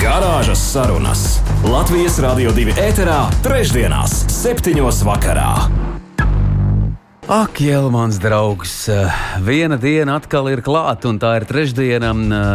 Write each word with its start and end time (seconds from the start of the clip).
Garāžas 0.00 0.60
sarunas 0.72 1.22
Latvijas 1.60 2.14
Rādio 2.24 2.54
2 2.56 2.72
ēterā, 2.80 3.18
trešdienās, 3.44 4.14
septiņos 4.32 5.02
vakarā. 5.04 5.50
Ak, 7.28 7.60
jau 7.60 7.82
mans 7.92 8.16
draugs, 8.16 8.72
viena 9.44 9.76
diena 9.76 10.16
atkal 10.16 10.48
ir 10.48 10.62
klāta, 10.64 11.10
un 11.12 11.20
tā 11.20 11.34
ir 11.36 11.44
trešdiena, 11.50 12.14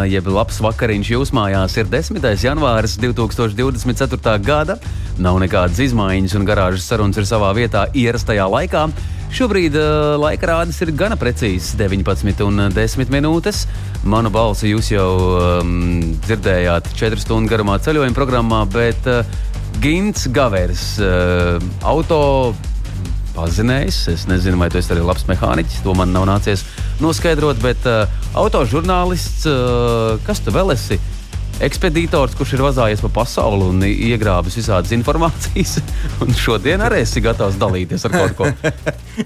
jeb 0.10 0.26
labs 0.34 0.58
vakariņš 0.66 1.12
jūs 1.14 1.32
mājās. 1.38 1.78
Ir 1.78 1.92
10. 1.94 2.26
janvāris 2.42 2.98
2024. 2.98 4.34
gada. 4.42 4.80
Nav 5.22 5.38
nekādas 5.46 5.84
izmaiņas, 5.86 6.34
un 6.40 6.50
garāžas 6.50 6.90
sarunas 6.90 7.22
ir 7.22 7.30
savā 7.30 7.54
vietā 7.54 7.86
ierastajā 7.94 8.50
laikā. 8.58 8.88
Šobrīd 9.36 9.74
uh, 9.76 10.14
laika 10.16 10.48
rādis 10.48 10.78
ir 10.80 10.94
gana 10.96 11.18
precīzs- 11.20 11.74
19 11.82 12.40
un 12.46 12.70
10 12.72 13.10
minūtes. 13.12 13.66
Manu 14.08 14.30
balsi 14.32 14.70
jūs 14.70 14.94
jau 14.94 15.10
um, 15.60 16.00
dzirdējāt 16.24 16.88
4 16.96 17.20
stundu 17.20 17.52
garumā 17.52 17.76
ceļojuma 17.84 18.16
programmā, 18.16 18.62
bet 18.72 19.10
uh, 19.12 19.28
Gins 19.84 20.30
Gavers, 20.32 20.86
uh, 21.04 21.60
auto 21.84 22.56
pazinējis. 23.36 23.98
Es 24.14 24.24
nezinu, 24.32 24.56
vai 24.62 24.70
tu 24.72 24.80
esi 24.80 24.96
arī 24.96 25.04
labs 25.04 25.28
mehāniķis. 25.28 25.84
To 25.84 25.98
man 26.00 26.16
nav 26.16 26.30
nācies 26.32 26.64
noskaidrot, 27.04 27.60
bet 27.60 27.84
uh, 27.92 28.08
autožurnālists, 28.40 29.44
uh, 29.52 30.16
kas 30.24 30.40
tu 30.40 30.56
vēl 30.56 30.72
esi? 30.78 31.02
Ekspeditors, 31.64 32.34
kurš 32.36 32.58
ir 32.58 32.62
vazājies 32.66 33.00
pa 33.06 33.10
pasauli 33.22 33.70
un 33.70 33.84
iegrābis 33.88 34.58
visādas 34.60 34.92
informācijas, 34.92 35.78
un 36.24 36.34
šodien 36.36 36.82
arī 36.84 37.00
esi 37.06 37.22
gatavs 37.24 37.56
dalīties 37.60 38.04
ar 38.10 38.16
kaut 38.16 38.34
ko. 38.36 38.50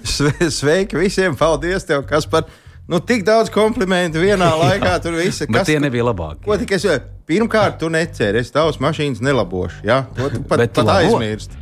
Sveiki 0.60 1.00
visiem! 1.00 1.38
Paldies, 1.40 1.88
tev, 1.90 2.04
kas 2.10 2.28
par 2.30 2.46
nu, 2.86 3.00
tik 3.02 3.26
daudz 3.26 3.50
komplimentu 3.54 4.22
vienā 4.22 4.50
laikā. 4.64 4.92
Tur 5.02 5.18
viss. 5.18 5.42
Bet 5.50 5.66
tie 5.72 5.80
nebija 5.82 6.06
labākie. 6.06 6.46
Ko 6.46 6.58
tikai 6.62 6.78
es 6.78 7.08
pirmkārt, 7.30 7.80
tu 7.82 7.90
neceri, 7.94 8.44
es 8.44 8.54
tavas 8.54 8.78
mašīnas 8.84 9.24
nelabošu. 9.26 9.82
Ja? 9.90 10.04
To 10.20 10.30
tu 10.30 10.44
pat, 10.46 10.68
pat 10.70 10.94
aizmirsti. 11.00 11.58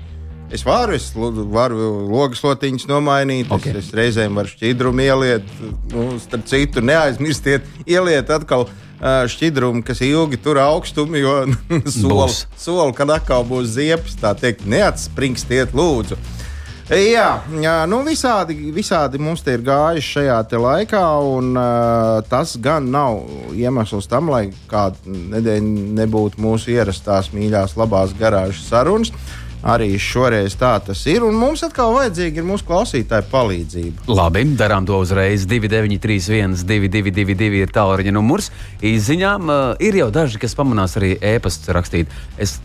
Es 0.52 0.64
varu, 0.64 0.96
es 0.96 1.10
varu 1.16 1.88
logas 2.08 2.40
lotiņas 2.44 2.88
nomainīt, 2.88 3.50
okay. 3.52 3.74
es, 3.76 3.88
es 3.90 3.96
reizēm 3.96 4.36
varu 4.40 4.52
šķidrumu 4.52 5.04
ieliet. 5.04 5.48
Nu, 5.92 6.10
starp 6.24 6.48
citu, 6.48 6.84
neaizmirstiet, 6.88 7.68
ieliet 7.84 8.32
atkal 8.32 8.64
uh, 8.64 8.76
šķidrumu, 9.02 9.84
kas 9.86 10.02
ilgi 10.06 10.40
tur 10.42 10.60
augstumu, 10.62 11.20
jo 11.22 11.36
soli, 12.00 12.34
soli, 12.58 12.96
kad 12.98 13.14
atkal 13.14 13.46
būs 13.48 13.76
ziepes, 13.76 14.18
tā 14.22 14.34
teikt, 14.38 14.66
neatspringstiet, 14.70 15.76
lūdzu. 15.78 16.18
Jā, 16.88 17.42
jā 17.60 17.74
nu 17.92 17.98
visādi, 18.06 18.56
visādi 18.72 19.20
mums 19.20 19.42
te 19.44 19.58
ir 19.58 19.64
gājuši 19.68 20.14
šajā 20.14 20.38
laikā, 20.64 21.02
un 21.36 21.50
uh, 21.60 22.22
tas 22.32 22.56
gan 22.64 22.88
nav 22.94 23.26
iemesls 23.52 24.08
tam, 24.08 24.32
lai 24.32 24.46
kāda 24.72 24.96
nedēļa 25.04 25.98
nebūtu 26.00 26.40
mūsu 26.40 26.72
ierastās 26.72 27.34
mīļās, 27.36 27.76
labās 27.76 28.16
garāžas 28.16 28.70
sarunas. 28.72 29.12
Arī 29.68 29.90
šoreiz 30.00 30.56
tā 30.56 30.72
tas 30.80 31.02
ir. 31.12 31.26
Un 31.28 31.36
mums 31.36 31.64
atkal 31.66 31.92
vajadzīga 31.98 32.40
ir 32.40 32.48
mūsu 32.48 32.64
klausītāja 32.70 33.26
palīdzība. 33.28 34.08
Labi, 34.08 34.46
darām 34.60 34.88
to 34.88 35.02
uzreiz. 35.04 35.44
2931, 35.50 36.64
222, 36.70 37.64
ir 37.66 37.74
tālruņa 37.76 38.16
numurs. 38.16 38.48
Izziņām 38.80 39.52
uh, 39.52 39.64
ir 39.84 40.00
jau 40.00 40.08
daži, 40.14 40.40
kas 40.40 40.56
pamanās 40.56 40.96
arī 41.00 41.18
ēpastu 41.36 41.76
rakstīt. 41.76 42.16
Es 42.40 42.62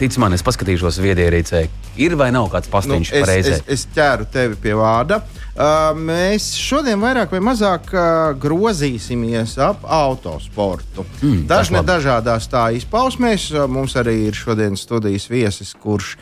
Tic 0.00 0.14
man, 0.16 0.32
es 0.32 0.40
paskatīšos 0.40 0.96
viedierīcē, 1.04 1.58
ir 2.00 2.14
vai 2.16 2.30
nav 2.32 2.46
kāds 2.48 2.70
pastiņš 2.72 3.10
nu, 3.12 3.18
es, 3.18 3.26
reizē. 3.28 3.56
Es, 3.58 3.66
es 3.68 3.82
ķēru 3.92 4.24
tevi 4.32 4.56
pie 4.62 4.72
vārda. 4.78 5.18
Uh, 5.50 5.90
mēs 5.92 6.54
šodien 6.56 6.96
vairāk 7.02 7.34
vai 7.34 7.42
mazāk 7.44 7.90
uh, 7.92 8.30
grozīsimies 8.40 9.58
ap 9.60 9.84
autosportu. 9.84 11.04
Mm, 11.20 11.44
Dažne 11.50 11.84
dažādās 11.84 12.48
tā 12.48 12.70
izpausmēs. 12.78 13.50
Uh, 13.52 13.66
mums 13.68 13.98
arī 14.00 14.16
ir 14.30 14.40
šodien 14.40 14.78
studijas 14.80 15.28
viesis, 15.28 15.76
kurš 15.76 16.14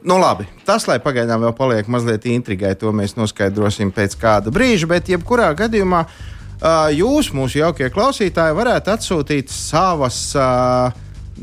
Nu, 0.00 0.16
labi, 0.16 0.46
tas, 0.64 0.86
lai 0.88 0.96
pagaidām 1.04 1.42
vēl 1.44 1.50
paliek 1.52 1.88
mazliet 1.92 2.24
intrigai, 2.32 2.72
to 2.80 2.88
mēs 2.96 3.18
noskaidrosim 3.18 3.90
pēc 3.92 4.14
kāda 4.16 4.48
brīža. 4.48 4.88
Bet, 4.88 5.10
jebkurā 5.12 5.50
gadījumā, 5.58 6.06
uh, 6.06 6.86
jūs, 6.96 7.34
mūsu 7.36 7.60
jaukie 7.60 7.90
klausītāji, 7.92 8.56
varētu 8.56 8.94
atsūtīt 8.94 9.52
savas, 9.52 10.22
uh, 10.40 10.88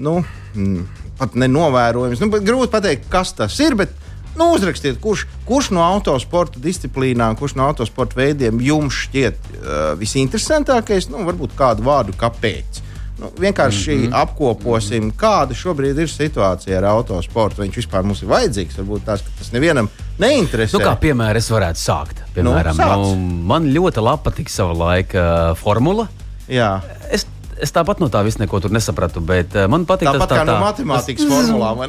nu, 0.01 0.23
mm, 0.55 1.06
pat 1.19 1.35
nenovērojams. 1.35 2.21
Nu, 2.23 2.29
grūti 2.33 2.73
pateikt, 2.73 3.09
kas 3.11 3.33
tas 3.37 3.57
ir. 3.63 3.77
Bet, 3.79 3.95
Nu, 4.37 4.51
uzrakstiet, 4.53 4.99
kurš, 5.01 5.23
kurš 5.47 5.71
no 5.73 5.81
autosporta 5.81 6.59
disciplīnām, 6.61 7.33
kurš 7.39 7.55
no 7.57 7.65
autosporta 7.71 8.19
veidiem 8.19 8.59
jums 8.61 8.99
šķiet 9.07 9.47
uh, 9.47 9.71
visinteresantākais. 9.97 11.09
Nu, 11.09 11.23
varbūt 11.25 11.55
kādu 11.57 11.87
vārdu, 11.87 12.13
kāpēc. 12.19 12.83
Nu, 13.17 13.31
vienkārši 13.41 13.95
mm 13.95 14.03
-hmm. 14.03 14.17
apkoposim, 14.21 15.11
kāda 15.17 15.55
šobrīd 15.57 15.97
ir 15.97 16.09
situācija 16.09 16.77
ar 16.77 16.85
autosportu. 16.91 17.61
Viņš 17.63 17.79
vispār 17.81 18.03
mums 18.05 18.21
ir 18.21 18.29
vajadzīgs. 18.29 18.77
Varbūt 18.77 19.05
tās, 19.05 19.23
tas 19.39 19.51
nevienam 19.51 19.89
neinteresē. 20.19 20.77
Nu, 20.77 20.85
kā 20.85 20.93
piemēram, 21.01 21.37
es 21.37 21.49
varētu 21.49 21.81
sākt. 21.81 22.21
Piemēram, 22.35 22.77
nu, 22.77 23.15
nu, 23.15 23.15
man 23.49 23.65
ļoti 23.73 24.05
patīk 24.23 24.49
sava 24.49 24.73
laika 24.73 25.55
formula. 25.55 26.07
Jā. 26.47 26.81
Es 27.09 27.25
es 27.63 27.73
tāpat 27.75 28.01
no 28.03 28.09
tā 28.13 28.21
visu 28.27 28.41
neko 28.41 28.61
tur 28.63 28.73
nesapratu, 28.73 29.23
bet 29.25 29.55
uh, 29.57 29.65
man 29.71 29.87
patīk 29.89 30.09
tāpat 30.09 30.23
tas 30.23 30.31
tā, 30.31 30.39
kā 30.39 30.45
no 30.47 30.59
matemātikas 30.63 31.27
formulām? 31.29 31.83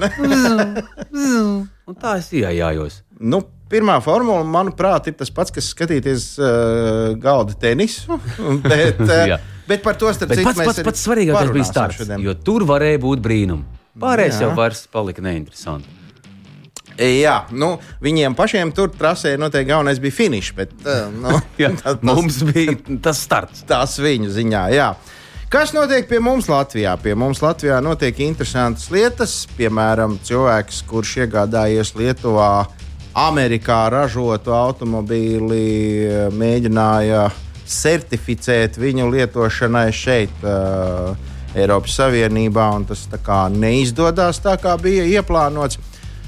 Un 1.89 1.97
tā 1.97 2.19
es 2.21 2.33
iejājos. 2.37 3.03
Nu, 3.19 3.45
Pirmā 3.69 3.99
formula, 4.01 4.41
manuprāt, 4.49 5.11
ir 5.11 5.17
tas 5.19 5.29
pats, 5.35 5.53
kas 5.53 5.67
skatīties 5.75 6.23
uh, 6.41 7.11
galda 7.21 7.53
tenisu. 7.61 8.17
Bet, 8.65 9.03
uh, 9.05 9.35
bet 9.69 9.83
par 9.85 9.99
to 10.01 10.09
starp 10.17 10.33
citu 10.33 10.47
pats, 10.49 10.63
pats, 10.65 10.81
pats 10.87 11.05
svarīgākais 11.05 11.53
bija 11.53 11.69
starts, 11.69 12.09
jo 12.25 12.33
tur 12.41 12.65
varēja 12.69 13.03
būt 13.03 13.21
brīnums. 13.21 13.77
Pārējais 13.99 14.41
jau 14.41 14.55
vairs 14.57 14.87
palika 14.89 15.21
neinteresanti. 15.27 15.99
Jā, 16.99 17.35
nu, 17.55 17.77
viņiem 18.03 18.35
pašiem 18.39 18.73
tur 18.75 18.91
trasē 18.91 19.37
noteikti 19.39 19.71
galvenais 19.71 20.01
bija 20.03 20.17
finišs. 20.17 20.55
Bet, 20.57 20.73
uh, 20.83 21.13
nu, 21.15 21.37
jā, 21.63 21.71
tas, 21.79 22.01
mums 22.07 22.41
bija 22.49 22.75
tas 23.05 23.21
starts. 23.23 23.63
Tas 23.69 23.99
viņu 24.03 24.33
ziņā, 24.35 24.65
jā. 24.75 24.89
Kas 25.49 25.71
notiek 25.73 26.05
pie 26.05 26.19
mums 26.21 26.45
Latvijā? 26.53 26.91
Pie 27.01 27.15
mums 27.17 27.39
Latvijā 27.41 27.79
notiek 27.81 28.19
interesantas 28.21 28.91
lietas. 28.93 29.47
Piemēram, 29.57 30.19
cilvēks, 30.21 30.83
kurš 30.85 31.15
iegādājies 31.23 31.95
Lietuvā 31.97 32.67
Amerikā 33.17 33.79
ražotu 33.95 34.53
automobīli, 34.53 35.63
mēģināja 36.37 37.31
certificēt 37.65 38.77
viņu 38.77 39.09
lietošanai 39.15 39.89
šeit, 39.89 40.45
uh, 40.45 41.17
Eiropas 41.57 41.97
Savienībā, 41.97 42.69
un 42.77 42.85
tas 42.91 43.07
tā 43.09 43.41
neizdodas 43.49 44.43
tā, 44.45 44.59
kā 44.61 44.77
bija 44.77 45.07
ieplānots. 45.17 45.81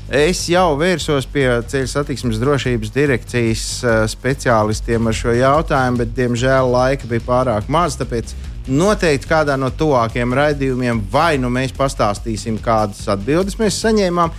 Es 0.09 0.47
jau 0.49 0.79
vērsos 0.81 1.29
pie 1.29 1.45
ceļu 1.69 1.91
satiksmes 1.93 2.41
drošības 2.41 2.97
direkcijas 2.97 3.67
uh, 3.85 3.99
speciālistiem 4.09 5.13
ar 5.13 5.15
šo 5.15 5.37
jautājumu, 5.37 6.01
bet, 6.01 6.17
diemžēl, 6.17 6.73
laika 6.73 7.11
bija 7.13 7.27
pārāk 7.29 7.69
maz. 7.69 8.01
Tāpēc 8.01 8.33
Noteikti 8.71 9.29
kādā 9.31 9.57
no 9.59 9.73
tuvākajiem 9.75 10.35
raidījumiem 10.37 11.03
vai 11.11 11.35
nu 11.43 11.51
mēs 11.53 11.75
pastāstīsim, 11.75 12.61
kādas 12.63 13.03
atbildes 13.11 13.59
mēs 13.59 13.81
saņēmām, 13.83 14.31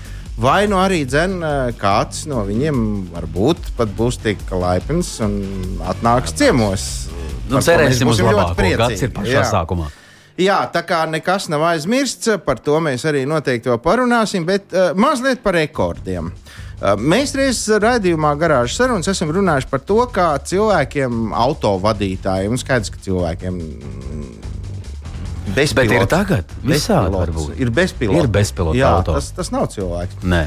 vai 0.41 0.61
nu 0.71 0.79
arī 0.79 1.01
dzen, 1.05 1.37
eh, 1.43 1.71
kāds 1.79 2.25
no 2.31 2.45
viņiem 2.47 2.83
varbūt 3.11 3.73
pat 3.77 3.91
būs 3.97 4.21
tik 4.23 4.45
laipns 4.51 5.17
un 5.25 5.35
atnāks 5.83 6.35
ciemos. 6.37 6.87
Nu, 7.49 7.59
cerēsim 7.59 8.07
uz 8.07 8.23
labāko. 8.23 8.77
Gads 8.77 9.01
ir 9.01 9.11
pašā 9.11 9.41
Jā. 9.41 9.47
sākumā. 9.51 9.91
Jā, 10.39 10.63
tā 10.71 10.81
kā 10.87 11.03
nekas 11.11 11.49
nav 11.51 11.61
aizmirsts, 11.73 12.39
par 12.45 12.57
to 12.63 12.79
mēs 12.79 13.03
arī 13.05 13.25
noteikti 13.27 13.69
vēl 13.69 13.81
parunāsim, 13.83 14.45
bet 14.47 14.71
uh, 14.73 14.93
mazliet 14.95 15.43
par 15.43 15.53
rekordiem. 15.59 16.31
Uh, 16.31 16.70
mēs 16.81 17.35
reiz 17.37 17.61
raidījumā 17.81 18.33
garāžas 18.41 18.79
sarunas 18.79 19.11
esam 19.11 19.31
runājuši 19.35 19.69
par 19.69 19.83
to, 19.85 19.99
kā 20.13 20.31
cilvēkiem, 20.49 21.31
autovadītājiem, 21.37 22.55
un 22.55 22.61
skaidrs, 22.61 22.93
ka 22.93 23.01
cilvēkiem. 23.05 23.61
Bezpilots, 25.51 25.75
Bet 25.75 25.95
ir 25.97 26.05
tagad 26.07 26.51
visādi 26.63 27.17
varbūt. 27.17 27.55
Ir 27.59 27.71
bezpilota. 27.75 28.21
Ir 28.23 28.29
bezpilota 28.31 28.77
Jā, 28.77 28.91
auto. 29.01 29.17
Tas, 29.17 29.31
tas 29.35 29.51
nav 29.51 29.67
cilvēks. 29.73 30.21
Nē. 30.23 30.45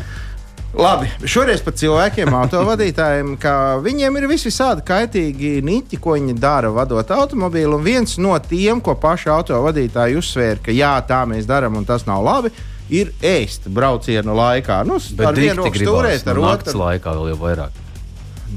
Labi, 0.75 1.07
šoreiz 1.31 1.61
par 1.63 1.77
cilvēkiem, 1.79 2.35
autovadītājiem, 2.35 3.35
ka 3.39 3.77
viņiem 3.85 4.17
ir 4.19 4.27
visādi 4.27 4.83
kaitīgi 4.87 5.61
niķi, 5.63 6.01
ko 6.03 6.17
viņi 6.17 6.35
dara, 6.35 6.73
vadot 6.75 7.13
automobīlu. 7.15 7.79
Un 7.79 7.85
viens 7.85 8.17
no 8.19 8.35
tiem, 8.43 8.81
ko 8.83 8.97
paši 8.99 9.31
autovadītāji 9.37 10.19
uzsvēra, 10.19 10.59
ka 10.67 10.75
jā, 10.75 10.97
tā 11.07 11.23
mēs 11.31 11.47
darām 11.47 11.79
un 11.79 11.87
tas 11.87 12.09
nav 12.09 12.25
labi, 12.27 12.51
ir 12.51 12.74
ēst 12.91 13.69
brauciena 13.73 14.35
laikā. 14.37 14.83
Nu, 14.89 15.01
ar 15.25 15.39
vienu 15.39 15.63
roku 15.63 15.81
stūrēt, 15.81 16.29
ar 16.29 16.41
naktas 16.43 16.75
otru. 16.75 16.85
laikā 16.85 17.17
vēl 17.17 17.33
jau 17.33 17.41
vairāk. 17.41 17.83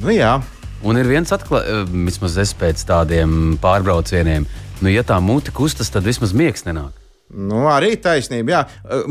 Nu, 0.02 0.12
jā. 0.14 0.38
Un 0.86 1.00
ir 1.00 1.10
viens 1.10 1.32
atklājums, 1.34 1.90
vismaz 2.06 2.38
es 2.38 2.54
pēc 2.58 2.84
tādiem 2.86 3.58
pārbraucieniem, 3.62 4.46
nu, 4.84 4.94
ja 4.94 5.02
tā 5.08 5.18
mute 5.24 5.52
kustas, 5.56 5.90
tad 5.90 6.06
vismaz 6.06 6.36
miegs 6.38 6.68
nenāk. 6.68 6.94
Nu, 7.28 7.66
arī 7.68 7.98
taisnība. 8.00 8.54
Jā, 8.54 8.60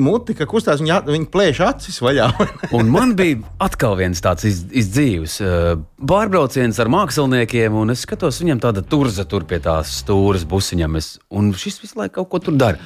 mutika 0.00 0.46
kustās, 0.48 0.80
viņa, 0.80 1.02
viņa 1.04 1.26
plēš 1.32 1.58
acis 1.66 1.98
vaļā. 2.00 2.30
Un 2.78 2.88
man 2.88 3.12
bija 3.18 3.42
atkal 3.60 3.98
viens 3.98 4.22
tāds 4.24 4.46
iz, 4.48 4.62
izdzīves 4.72 5.36
uh, 5.44 5.74
pārbrauciens 6.00 6.80
ar 6.80 6.88
māksliniekiem, 6.92 7.76
un 7.76 7.92
es 7.92 8.06
skatos, 8.06 8.40
viņam 8.40 8.62
tāda 8.64 8.84
turza 8.86 9.26
tur 9.28 9.44
pie 9.48 9.60
tās 9.60 9.98
stūres 10.00 10.46
busiņam, 10.48 10.96
es, 10.96 11.16
un 11.28 11.52
šis 11.52 11.82
visu 11.84 12.00
laiku 12.00 12.22
kaut 12.22 12.32
ko 12.32 12.44
tur 12.48 12.56
dara. 12.56 12.80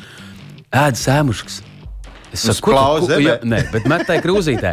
Ēd 0.74 0.98
sēmuškas. 0.98 1.62
Es 2.32 2.44
Uz 2.46 2.60
plauza 2.62 3.16
zemē? 3.16 3.24
ja, 3.26 3.36
nē, 3.42 3.60
bet 3.72 3.86
metai 3.90 4.20
krūzītē. 4.22 4.70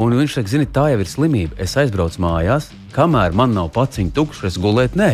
Un 0.00 0.14
viņš 0.16 0.36
saka, 0.38 0.48
zini, 0.48 0.66
tā 0.72 0.86
jau 0.94 1.00
ir 1.02 1.10
slimība. 1.10 1.56
Es 1.60 1.76
aizbraucu 1.76 2.22
mājās, 2.24 2.70
kamēr 2.96 3.36
man 3.36 3.52
nav 3.56 3.68
paciņa 3.74 4.14
tukša, 4.16 4.46
es 4.48 4.56
gulēt 4.60 4.96
nē. 4.96 5.10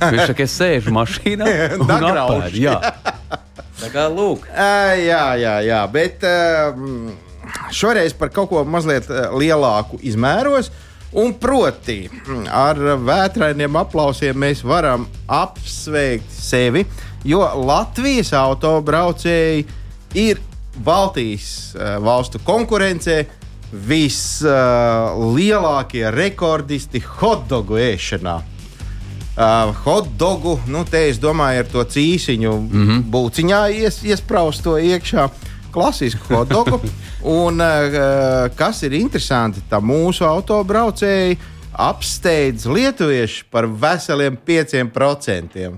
Viņš 0.00 0.22
saka, 0.30 0.46
es 0.46 0.54
sēžu 0.56 0.94
mašīnā 0.96 1.48
un 1.84 1.92
apēdu. 1.92 2.56
Jā. 2.60 2.78
Tā 3.80 3.90
kā 3.92 4.06
lūk. 4.12 4.48
Jā, 4.56 5.24
jā, 5.40 5.54
jā, 5.64 5.80
bet 5.92 6.24
um, 6.28 7.10
šoreiz 7.72 8.16
par 8.16 8.32
kaut 8.32 8.50
ko 8.52 8.64
mazliet 8.68 9.08
lielāku 9.36 10.00
izmēros. 10.00 10.72
Un 11.20 11.32
proti, 11.42 12.04
ar 12.54 12.78
vētrainiem 13.02 13.76
aplausiem 13.80 14.36
mēs 14.38 14.60
varam 14.62 15.08
apsveikt 15.26 16.30
sevi, 16.30 16.84
jo 17.26 17.40
Latvijas 17.66 18.30
autobraucēji 18.38 19.64
ir 20.22 20.38
Baltijas 20.76 21.74
uh, 21.74 21.80
valstu 22.04 22.38
konkurencē 22.44 23.24
vislielākie 23.70 26.06
uh, 26.06 26.14
rekordisti 26.14 27.02
hotdogu 27.20 27.76
ēšanā. 27.80 28.36
Uh, 29.40 29.76
hotdogu, 29.84 30.60
nu, 30.66 30.84
te 30.84 31.08
es 31.08 31.18
domāju, 31.22 31.58
ar 31.62 31.66
to 31.70 31.84
cīsiņu 31.94 32.60
mm 32.60 32.88
-hmm. 32.88 33.00
būciņā 33.10 33.70
ies, 33.72 34.04
iespraust 34.04 34.62
to 34.62 34.78
iekšā. 34.78 35.28
Klasisku 35.70 36.34
hotdogu. 36.34 36.80
Un 37.44 37.60
uh, 37.60 37.66
kas 38.54 38.82
ir 38.82 38.92
interesanti, 38.92 39.60
tā 39.70 39.80
mūsu 39.80 40.24
autobraucēji 40.24 41.38
apsteidz 41.72 42.66
lietuvieši 42.66 43.44
par 43.50 43.66
veseliem 43.66 44.38
5%. 44.46 45.70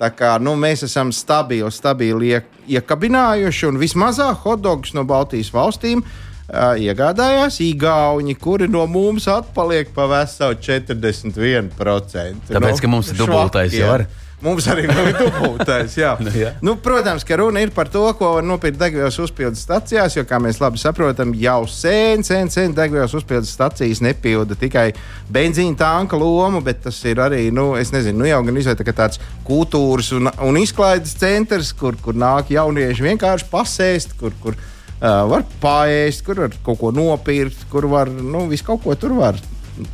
Tā 0.00 0.08
kā 0.16 0.32
nu, 0.40 0.54
mēs 0.56 0.86
esam 0.86 1.10
stabili, 1.12 1.68
stabili 1.74 2.32
iek, 2.32 2.46
iekabinājuši, 2.78 3.66
un 3.68 3.78
vismazāk 3.80 4.46
hotdogus 4.46 4.94
no 4.96 5.04
Baltijas 5.08 5.50
valstīm 5.52 6.00
uh, 6.00 6.72
iegādājās 6.80 7.60
Igauni, 7.66 8.34
kuri 8.40 8.70
no 8.72 8.86
mums 8.88 9.28
atpaliek 9.28 9.92
pa 9.92 10.08
veselu 10.08 10.56
41%. 10.56 12.48
Tāpēc, 12.48 12.80
ka 12.80 12.88
mums 12.88 13.12
ir 13.12 13.20
dubultais, 13.20 13.76
jau. 13.76 13.98
Mums 14.40 14.64
arī 14.72 14.86
ir 14.88 15.16
dubultais. 15.18 15.96
Nu, 16.20 16.30
jā. 16.34 16.50
nu, 16.64 16.74
protams, 16.80 17.24
ka 17.26 17.36
runa 17.38 17.60
ir 17.62 17.70
par 17.74 17.88
to, 17.92 18.02
ko 18.16 18.34
var 18.36 18.44
nopirkt 18.46 18.78
degvielas 18.80 19.16
uzpildes 19.20 19.62
stācijās, 19.64 20.14
jo, 20.16 20.24
kā 20.28 20.38
mēs 20.42 20.60
labi 20.60 20.80
saprotam, 20.80 21.32
jau 21.38 21.64
sen, 21.70 22.24
sen, 22.26 22.50
sen 22.52 22.74
degvielas 22.76 23.14
uzpildes 23.16 23.52
stācijas 23.54 24.00
nepilda 24.04 24.56
tikai 24.58 24.86
benzīna 25.32 25.76
tanka 25.80 26.18
lomu, 26.20 26.62
bet 26.64 26.82
tas 26.86 26.98
ir 27.08 27.20
arī, 27.22 27.46
nu, 27.54 27.72
es 27.80 27.92
nezinu, 27.94 28.22
nu, 28.22 28.28
jau 28.28 28.40
gan 28.46 28.60
izvēlēta 28.60 28.96
tāds 28.96 29.22
kultūras 29.46 30.12
un, 30.16 30.30
un 30.46 30.60
izklaides 30.60 31.16
centrs, 31.20 31.72
kur, 31.76 31.98
kur 32.02 32.16
nāk 32.18 32.52
jaunieši 32.54 33.08
vienkārši 33.10 33.48
pasēst, 33.52 34.16
kur, 34.20 34.36
kur 34.42 34.56
uh, 34.56 35.24
var 35.30 35.46
pāriest, 35.62 36.24
kur 36.26 36.46
var 36.46 36.60
kaut 36.66 36.80
ko 36.80 36.94
nopirkt, 36.96 37.68
kur 37.72 37.88
var, 37.92 38.10
nu, 38.10 38.46
visu 38.50 38.68
kaut 38.72 38.84
ko 38.86 38.96
tur 38.98 39.16
var. 39.20 39.40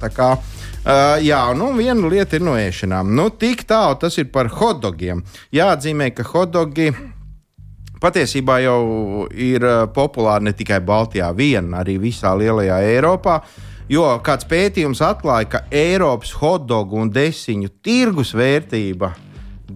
Tā 0.00 0.10
kā 0.10 0.34
Uh, 0.36 0.55
jā, 0.86 1.42
nu 1.58 1.72
viena 1.74 2.08
lieta 2.10 2.38
ir 2.38 2.44
no 2.46 2.54
ēšanām. 2.54 3.10
Nu, 3.18 3.28
tik 3.30 3.64
tālu 3.66 3.98
tas 4.00 4.18
ir 4.22 4.30
par 4.30 4.50
hotdogiem. 4.54 5.24
Jāatzīmē, 5.54 6.12
ka 6.14 6.26
hotdogi 6.30 6.92
patiesībā 8.02 8.60
jau 8.62 8.80
ir 9.32 9.64
uh, 9.66 9.86
populāri 9.90 10.46
ne 10.46 10.54
tikai 10.56 10.82
Baltijā, 10.84 11.32
vien 11.34 11.72
arī 11.74 11.96
visā 12.02 12.36
lielajā 12.38 12.80
Eiropā. 12.92 13.40
Jo 13.90 14.16
kāds 14.22 14.46
pētījums 14.50 15.02
atklāja, 15.02 15.50
ka 15.50 15.64
Eiropas 15.70 16.32
hotdogu 16.40 16.98
un 17.02 17.12
desiņu 17.14 17.70
tirgus 17.86 18.34
vērtība 18.34 19.12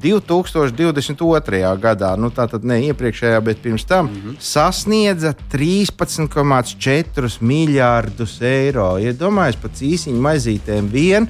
2022. 0.00 1.76
gadā, 1.82 2.14
nu 2.17 2.31
tā 2.35 2.47
tad 2.50 2.64
ne 2.64 2.81
iepriekšējā, 2.88 3.41
bet 3.44 3.62
pirms 3.62 3.85
tam, 3.85 4.06
mm 4.06 4.14
-hmm. 4.14 4.37
sasniedza 4.41 5.35
13,4 5.52 7.41
miljārdus 7.41 8.41
eiro. 8.43 8.99
Iedomājieties, 8.99 9.56
ja 9.56 9.62
pat 9.62 9.82
īsiņu 9.82 10.20
maizītēm 10.20 10.88
vien 10.93 11.29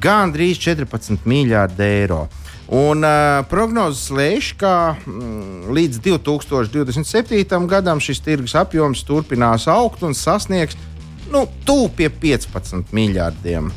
gandrīz 0.00 0.58
14 0.58 1.18
miljārdi 1.24 1.82
eiro. 1.82 2.28
Un 2.72 3.04
uh, 3.04 3.42
prognozes 3.50 4.10
lēš, 4.10 4.54
ka 4.56 4.96
mm, 5.06 5.72
līdz 5.76 5.98
2027. 6.06 7.66
gadam 7.68 8.00
šis 8.00 8.20
tirgus 8.24 8.54
apjoms 8.54 9.04
turpinās 9.04 9.68
augt 9.68 10.02
un 10.02 10.14
sasniegs 10.14 10.76
nu, 11.32 11.46
tuvu 11.64 11.90
pie 11.96 12.08
15 12.08 12.92
miljardiem. 12.96 13.68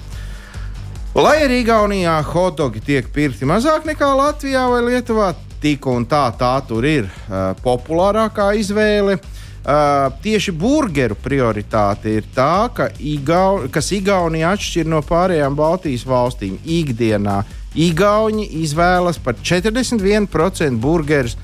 Lai 1.16 1.46
arī 1.46 1.62
Igaunijā 1.64 2.18
hotdogi 2.28 2.82
tiek 2.84 3.06
pirkti 3.16 3.48
mazāk 3.48 3.86
nekā 3.88 4.10
Latvijā 4.20 4.66
vai 4.68 4.82
Lietuvā, 4.84 5.30
tik 5.64 5.86
un 5.88 6.04
tā 6.04 6.26
tā 6.36 6.58
tur 6.68 6.84
ir 6.84 7.06
uh, 7.08 7.54
populārākā 7.64 8.50
izvēle. 8.60 9.16
Uh, 9.16 10.12
tieši 10.20 10.52
burgeru 10.52 11.16
prioritāte 11.16 12.18
ir 12.18 12.28
tā, 12.36 12.68
ka 12.76 12.90
Igau, 13.00 13.64
kas 13.72 13.94
Igaunija 13.96 14.52
atšķir 14.58 14.92
no 14.92 15.00
pārējām 15.08 15.56
Baltijas 15.56 16.04
valstīm 16.04 16.60
ikdienā. 16.68 17.38
Igauni 17.80 18.50
izvēlas 18.66 19.16
par 19.16 19.40
41% 19.40 20.76
burgerus 20.84 21.38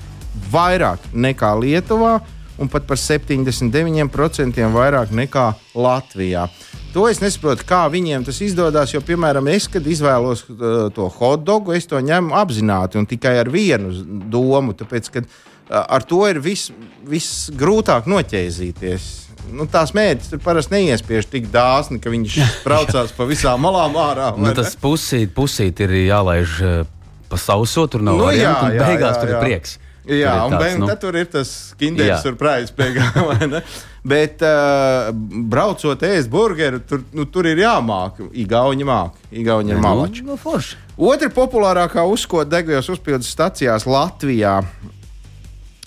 vairāk 0.52 1.08
nekā 1.16 1.54
Lietuvā 1.64 2.18
un 2.60 2.68
pat 2.68 2.84
par 2.84 3.00
79% 3.00 4.68
vairāk 4.76 5.16
nekā 5.16 5.48
Latvijā. 5.72 6.44
To 6.92 7.06
es 7.08 7.22
nesaprotu, 7.22 7.64
kā 7.68 7.86
viņiem 7.92 8.26
tas 8.26 8.38
izdodas. 8.44 8.92
Jo, 8.92 9.00
piemēram, 9.04 9.48
es, 9.52 9.64
kad 9.72 9.86
izvēlos 9.88 10.44
uh, 10.50 10.90
to 10.92 11.08
hotdogu, 11.16 11.72
es 11.76 11.88
to 11.88 12.00
ņemu 12.02 12.36
apzināti 12.36 13.00
un 13.00 13.08
tikai 13.08 13.38
ar 13.40 13.48
vienu 13.52 13.94
domu. 14.32 14.74
Tāpēc, 14.76 15.08
ka 15.14 15.22
uh, 15.24 15.30
ar 15.80 16.04
to 16.04 16.20
ir 16.28 16.42
vis, 16.44 16.68
visgrūtāk 17.08 18.10
noķēzīties. 18.12 19.10
Nu, 19.52 19.66
tās 19.70 19.90
mērķis 19.96 20.34
tur 20.34 20.42
parasti 20.44 20.76
neiespiež 20.76 21.26
tik 21.32 21.48
dāsni, 21.52 21.98
ka 22.02 22.12
viņš 22.12 22.36
braucās 22.66 23.14
pa 23.16 23.26
visām 23.28 23.64
malām 23.64 23.96
ārā. 23.98 24.32
Nu, 24.36 24.52
tas 24.56 24.76
pusīt, 24.78 25.32
pusīt 25.34 25.80
ir 25.82 25.96
jālaiž 26.04 26.58
eh, 26.60 26.82
pa 27.32 27.40
sauso, 27.40 27.88
tur 27.90 28.04
nav 28.04 28.20
Nu, 28.20 28.28
nu, 28.28 28.34
jā, 28.36 28.52
variantu, 28.52 28.68
un 28.68 28.76
jā, 28.76 28.90
beigās 28.90 29.16
jā, 29.16 29.22
tur 29.22 29.32
jā. 29.32 29.38
ir 29.38 29.46
prieks. 29.48 29.78
Jā, 30.02 30.12
Tur 30.12 30.18
ir 30.18 30.26
un 30.26 30.52
tāds, 30.52 30.62
tāds, 30.66 30.78
nu, 30.80 30.86
nu, 30.90 30.94
tur 30.98 31.16
ir 31.20 31.26
tas 31.30 31.50
kinderis, 31.78 32.10
Jā. 32.10 32.20
surprise 32.24 32.74
beigās. 32.74 33.74
Bet, 34.02 34.42
uh, 34.42 35.12
braucot 35.46 36.00
ēst 36.02 36.30
burgeru, 36.30 36.80
tur, 36.82 37.04
nu, 37.14 37.22
tur 37.30 37.46
ir 37.46 37.60
jāmāk. 37.62 38.18
Igauni 38.34 38.86
māk, 38.86 39.20
Igauni 39.30 39.76
ir 39.76 39.82
malači. 39.82 40.24
Nu, 40.26 40.34
nu. 40.34 40.58
Otra 41.12 41.30
populārākā 41.30 42.02
uzkoda 42.10 42.58
degvielas 42.58 42.90
uzpildes 42.90 43.30
stacijās 43.30 43.86
Latvijā 43.86 44.58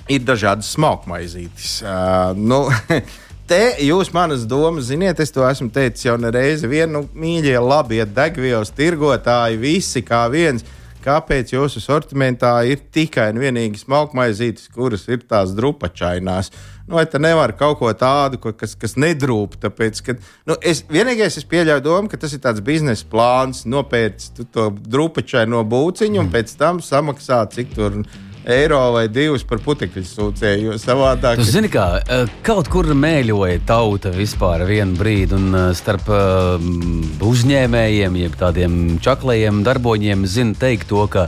ir 0.08 0.24
dažādas 0.24 0.72
smalkmaizītes. 0.78 1.74
Uh, 1.84 2.32
nu, 2.40 2.62
te 3.52 3.62
jūs 3.84 4.14
manas 4.16 4.46
domas 4.48 4.88
ziniet, 4.94 5.20
es 5.20 5.36
to 5.36 5.44
esmu 5.48 5.68
teicis 5.76 6.08
jau 6.08 6.16
reizi. 6.24 6.72
Vienu 6.72 7.04
mīļie, 7.12 7.58
labie 7.60 8.06
degvielas 8.08 8.72
tirgotāji, 8.80 9.60
visi 9.60 10.06
kā 10.08 10.24
viens. 10.32 10.64
Kāpēc 11.06 11.52
jūsu 11.54 11.84
sortimentā 11.84 12.56
ir 12.66 12.80
tikai 12.96 13.28
un 13.36 13.44
vienīgi 13.44 13.84
smalkmaizītes, 13.84 14.72
kuras 14.74 15.04
ir 15.06 15.22
tās 15.30 15.52
drupačainās? 15.54 16.50
Nu, 16.86 17.00
vai 17.00 17.08
tā 17.10 17.18
nevar 17.18 17.56
kaut 17.58 17.80
ko 17.80 17.90
tādu, 17.98 18.38
ko, 18.42 18.52
kas, 18.54 18.76
kas 18.78 18.94
nedrūp? 19.02 19.56
Tāpēc, 19.64 20.02
ka, 20.06 20.14
nu, 20.46 20.58
es 20.62 20.84
vienīgais 20.86 21.40
es 21.40 21.48
pieļauju 21.50 21.82
domu, 21.86 22.12
ka 22.12 22.20
tas 22.22 22.36
ir 22.38 22.44
tāds 22.44 22.62
biznesa 22.66 23.08
plāns, 23.10 23.64
nopērts 23.66 24.30
to 24.54 24.70
drupačaino 24.86 25.64
būciņu 25.66 26.22
un 26.22 26.30
pēc 26.34 26.54
tam 26.60 26.84
samaksāt, 26.86 27.58
cik 27.58 27.74
tur 27.74 28.04
eiro 28.46 28.80
vai 28.94 29.08
divus 29.10 29.44
par 29.48 29.64
putekļu 29.66 30.04
sūcēju. 30.06 30.76
Savādāk 30.82 31.42
Tu 31.42 31.48
zini, 31.50 31.72
kā 31.74 31.88
eh, 32.02 32.30
kaut 32.46 32.70
kur 32.70 32.92
mēļoja 32.94 33.64
tauta 33.66 34.14
vispār 34.14 34.68
vienu 34.70 34.98
brīdi, 35.00 35.34
un 35.40 35.58
eh, 35.58 35.68
starp 35.78 36.12
eh, 36.14 36.70
uzņēmējiem, 37.26 38.22
jeb 38.22 38.38
tādiem 38.40 38.80
čaklajiem 39.02 39.66
darboņiem, 39.66 40.30
zina 40.30 40.54
teikt 40.62 40.92
to, 40.94 41.02
ka 41.10 41.28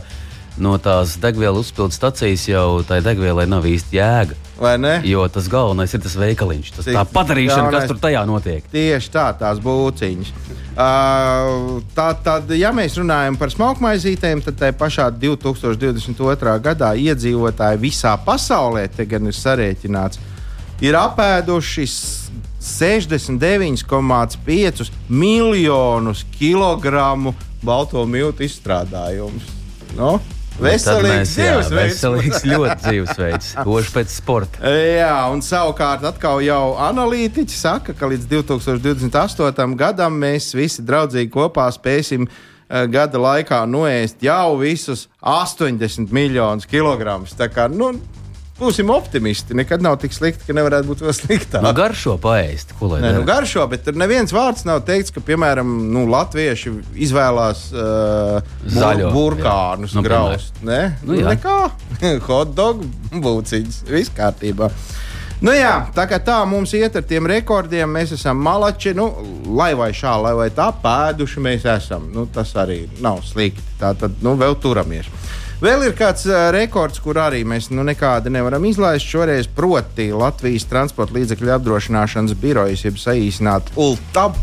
no 0.58 0.74
tās 0.82 1.14
degvielas 1.22 1.66
uzpildes 1.68 1.94
stacijas 1.98 2.42
jau 2.48 2.82
tai 2.86 2.98
degvielai 3.04 3.46
nav 3.46 3.62
īsti 3.68 3.96
jēga. 3.98 4.34
vai 4.58 4.74
ne? 4.78 5.00
Jo 5.06 5.28
tas 5.30 5.46
galvenais 5.48 5.94
ir 5.94 6.00
tas 6.02 6.16
veikaliņš, 6.18 6.70
tas 6.76 6.84
Cik 6.88 6.94
tā 6.96 7.04
padarīšana, 7.14 7.70
galvenais- 7.70 7.86
kas 7.86 7.90
tur 7.92 7.98
tajā 8.02 8.22
notiek. 8.26 8.62
Tieši 8.72 9.10
tā, 9.14 9.26
tās 9.38 9.58
būciņas. 9.62 10.32
Uh, 10.78 11.82
tā 11.94 12.08
tad, 12.22 12.50
ja 12.54 12.70
mēs 12.74 12.96
runājam 12.98 13.36
par 13.38 13.48
smalkmaizītēm, 13.50 14.42
tad 14.44 14.54
tajā 14.60 14.72
pašā 14.78 15.10
2022. 15.18 16.58
gadā 16.62 16.92
iedzīvotāji 16.94 17.78
visā 17.82 18.16
pasaulē, 18.24 18.88
te 18.96 19.04
gan 19.06 19.26
ir 19.26 19.32
sarēķināts, 19.34 20.18
ir 20.80 20.94
apēduši 20.94 21.86
69,5 22.60 24.90
miljonus 25.08 26.24
kilogramu 26.38 27.34
balto 27.62 28.06
miltu 28.06 28.42
izstrādājumus. 28.46 29.42
No? 29.96 30.20
Veselīgs 30.58 31.32
dzīvesveids. 31.36 31.70
Veselīgs 31.78 32.44
ļoti 32.48 32.76
dzīvesveids. 32.82 33.50
Koši 33.66 33.94
pēc 33.94 34.12
sporta. 34.14 34.74
Jā, 34.74 35.14
un 35.32 35.42
savukārt 35.44 36.04
atkal 36.08 36.42
jau 36.42 36.74
analītiķi 36.88 37.54
saka, 37.54 37.94
ka 37.94 38.10
līdz 38.10 38.26
2028. 38.32 39.76
gadam 39.78 40.18
mēs 40.18 40.50
visi 40.58 40.82
draudzīgi 40.86 41.30
kopā 41.34 41.68
spēsim 41.74 42.26
uh, 42.26 42.84
gada 42.90 43.22
laikā 43.22 43.62
noēst 43.70 44.24
jau 44.26 44.58
visus 44.60 45.06
80 45.22 46.10
miljonus 46.14 46.66
kilogramus. 46.68 47.36
Tā 47.38 47.50
kā, 47.52 47.68
nu, 47.70 47.94
Būsim 48.58 48.90
optimisti. 48.90 49.54
Nekad 49.54 49.82
nav 49.84 50.00
tik 50.02 50.14
slikti, 50.14 50.42
ka 50.48 50.56
nevarētu 50.56 50.88
būt 50.90 51.02
vēl 51.06 51.14
sliktāk. 51.14 51.62
Nu, 51.62 51.70
garšo 51.76 52.16
paēst, 52.22 52.74
ko 52.78 52.90
lai 52.90 53.02
Nē, 53.04 53.12
nu, 53.14 53.22
garšo, 53.28 53.62
bet 53.70 53.84
tur 53.86 53.98
neviens 53.98 54.34
vārds 54.34 54.66
nav 54.66 54.82
teikts, 54.88 55.14
ka, 55.14 55.22
piemēram, 55.22 55.70
nu, 55.94 56.02
latvieši 56.10 56.72
izvēlās 57.06 57.68
uh, 57.70 58.54
Zaļo, 58.66 59.12
burkānus, 59.14 59.94
jā. 59.94 60.00
Nu, 60.00 60.06
graust. 60.06 60.58
Nē, 60.66 60.80
Nu, 61.04 61.12
nu, 61.12 61.20
jā. 61.20 61.36
nekā. 61.36 61.58
Hotdog, 62.28 62.82
būciņas, 63.14 63.84
viss 63.92 64.14
kārtībā. 64.16 64.72
Nu 65.38 65.52
jā, 65.54 65.86
tā 65.94 66.08
kā 66.10 66.18
tā 66.18 66.40
mums 66.50 66.72
iet 66.74 66.96
ar 66.98 67.04
tiem 67.06 67.28
rekordiem, 67.30 67.86
mēs 67.94 68.10
esam 68.16 68.40
malači. 68.42 68.90
Nu, 68.98 69.06
lai 69.54 69.70
vai 69.78 69.92
šā, 69.94 70.16
lai 70.18 70.32
vai 70.34 70.48
tā, 70.50 70.72
pēduši 70.82 71.42
mēs 71.44 71.66
esam. 71.78 72.08
Nu, 72.10 72.26
tas 72.26 72.50
arī 72.58 72.80
nav 73.04 73.22
slikti. 73.22 73.62
Tā 73.78 73.92
tad 73.94 74.18
nu, 74.26 74.34
vēl 74.40 74.58
turamies. 74.58 75.06
Vēl 75.58 75.88
ir 75.88 75.94
kāds 75.98 76.22
uh, 76.28 76.52
rekords, 76.54 77.00
kur 77.02 77.18
arī 77.18 77.40
mēs 77.42 77.66
nu, 77.74 77.82
nekādi 77.82 78.30
nevaram 78.30 78.62
izlaist. 78.68 79.08
Šoreiz 79.10 79.48
proti 79.50 80.12
Latvijas 80.14 80.68
transporta 80.70 81.16
līdzekļu 81.16 81.50
apdrošināšanas 81.56 82.36
birojas, 82.38 82.84
jeb 82.86 83.00
saīsināt 83.02 83.72
ULTAB. 83.74 84.38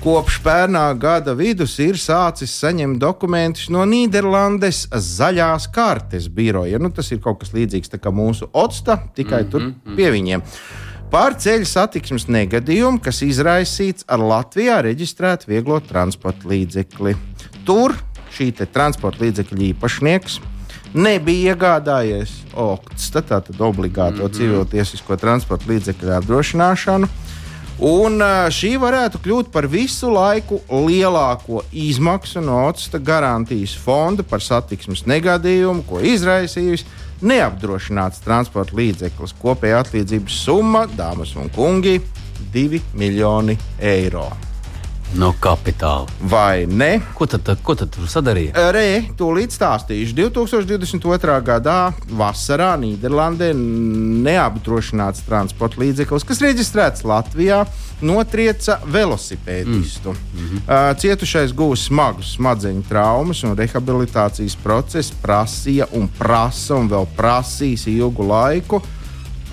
Kopš 0.00 0.38
pērnā 0.40 0.86
gada 0.96 1.34
vidus 1.36 1.74
ir 1.84 2.00
sācis 2.00 2.54
saņemt 2.56 2.96
dokumentus 3.02 3.68
no 3.74 3.84
Nīderlandes 3.84 4.86
zaļās 4.88 5.68
kartes 5.76 6.30
biroja. 6.32 6.80
Nu, 6.80 6.88
tas 6.88 7.12
ir 7.12 7.20
kaut 7.20 7.42
kas 7.42 7.52
līdzīgs 7.52 7.92
kā 8.00 8.14
mūsu 8.14 8.48
OCTA, 8.48 8.96
tikai 9.12 9.42
mm 9.44 9.52
-hmm, 9.52 9.76
tur 9.84 9.96
pie 10.00 10.10
viņiem. 10.16 10.48
Par 11.12 11.36
ceļu 11.36 11.68
satiksmes 11.68 12.30
negadījumu, 12.32 13.02
kas 13.04 13.20
izraisīts 13.22 14.08
ar 14.08 14.24
Latvijā 14.24 14.80
reģistrētu 14.88 15.52
vieglo 15.52 15.80
transporta 15.84 16.48
līdzekli. 16.48 17.16
Tur 17.68 17.92
šī 18.36 18.52
transporta 18.72 19.24
līdzekļa 19.24 19.64
īpašnieks 19.72 20.40
nebija 20.96 21.54
iegādājies 21.54 22.32
OCTA, 22.54 23.22
tātad 23.22 23.60
obligāto 23.60 24.22
mm 24.22 24.26
-hmm. 24.26 24.36
civiltiesisko 24.36 25.16
transporta 25.16 25.64
līdzekļu 25.68 26.12
apdrošināšanu. 26.20 27.08
Un 27.78 28.22
šī 28.56 28.78
varētu 28.80 29.18
kļūt 29.20 29.50
par 29.52 29.66
visu 29.66 30.08
laiku 30.10 30.60
lielāko 30.70 31.60
izmaksu 31.72 32.40
no 32.40 32.66
OCTA 32.68 32.98
garantijas 32.98 33.76
fonda 33.76 34.22
par 34.22 34.40
satiksmes 34.40 35.04
negadījumu, 35.06 35.82
ko 35.82 36.00
izraisījusi 36.00 36.84
neapdrošināts 37.20 38.24
transporta 38.24 38.76
līdzeklis. 38.76 39.36
Kopējā 39.42 39.84
atlīdzības 39.84 40.40
summa, 40.44 40.86
dāmas 40.96 41.36
un 41.36 41.50
kungi, 41.52 42.00
2 42.52 42.80
miljoni 42.94 43.58
eiro. 43.78 44.45
No 45.14 45.30
kapitāla. 45.40 46.10
Vai 46.20 46.66
ne? 46.66 46.98
Ko 47.14 47.28
tad, 47.30 47.46
ko 47.62 47.76
tad 47.78 47.92
tur 47.94 48.08
sadarīja? 48.10 48.66
Re, 48.74 49.06
tūlīt 49.16 49.54
stāstīšu. 49.54 50.16
2022. 50.18 51.36
gadā 51.46 51.78
vasarā 52.10 52.72
Nīderlandē 52.80 53.52
neapdrošināts 53.54 55.22
transporta 55.28 55.80
līdzeklis, 55.80 56.26
kas 56.26 56.42
reģistrēts 56.42 57.06
Latvijā, 57.06 57.62
notrieca 58.02 58.80
velosipēdistu. 58.84 60.12
Mm. 60.12 60.42
Mm 60.42 60.48
-hmm. 60.50 60.98
Cietušais 61.00 61.54
guva 61.54 61.76
smagus 61.76 62.34
smadzeņu 62.36 62.82
traumas, 62.88 63.44
un 63.44 63.56
rehabilitācijas 63.56 64.56
process 64.62 65.12
prasīja 65.22 65.86
un 65.92 66.08
prasa 66.18 66.74
un 66.74 66.90
vēl 66.90 67.06
prasīs 67.16 67.86
ilgu 67.86 68.26
laiku. 68.26 68.82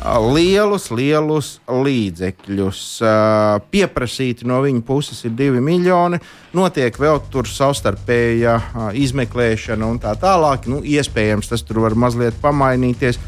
Lielus, 0.03 0.89
lielus 0.91 1.49
līdzekļus. 1.71 2.79
Uh, 2.99 3.61
pieprasīti 3.71 4.43
no 4.49 4.57
viņa 4.65 4.81
puses 4.83 5.21
ir 5.23 5.31
divi 5.39 5.61
miljoni. 5.63 6.19
Notiek 6.51 6.97
vēl 6.99 7.21
tur 7.31 7.47
savstarpēja 7.47 8.57
uh, 8.59 8.89
izmeklēšana 8.99 9.87
un 9.87 10.01
tā 10.03 10.11
tālāk. 10.19 10.67
Nu, 10.67 10.81
iespējams, 10.83 11.47
tas 11.53 11.63
tur 11.63 11.79
var 11.85 11.95
mazliet 11.95 12.35
pamainīties. 12.43 13.21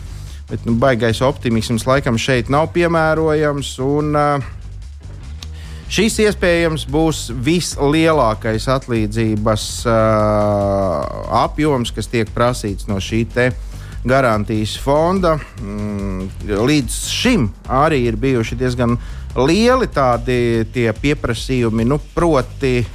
Bet 0.50 0.68
nu, 0.68 0.76
baigais 0.78 1.24
optimisms 1.26 1.88
laikam 1.88 2.20
šeit 2.20 2.52
nav 2.52 2.68
piemērojams. 2.76 3.72
Un, 3.86 4.12
uh, 4.20 4.52
Šis 5.86 6.16
iespējams 6.24 6.88
būs 6.90 7.28
vislielākais 7.46 8.66
atlīdzības 8.74 9.66
uh, 9.86 11.28
apjoms, 11.46 11.94
kas 11.94 12.10
tiek 12.10 12.32
prasīts 12.34 12.90
no 12.90 12.98
šī 12.98 13.22
te 13.30 13.52
garantijas 14.06 14.78
fonda. 14.78 15.40
Mm, 15.62 16.30
līdz 16.46 17.00
šim 17.10 17.50
arī 17.68 18.04
ir 18.06 18.16
bijuši 18.22 18.56
diezgan 18.60 18.98
lieli 19.36 19.88
tādi 19.92 20.66
pieprasījumi, 21.02 21.86
nu, 21.86 22.00
proti. 22.14 22.86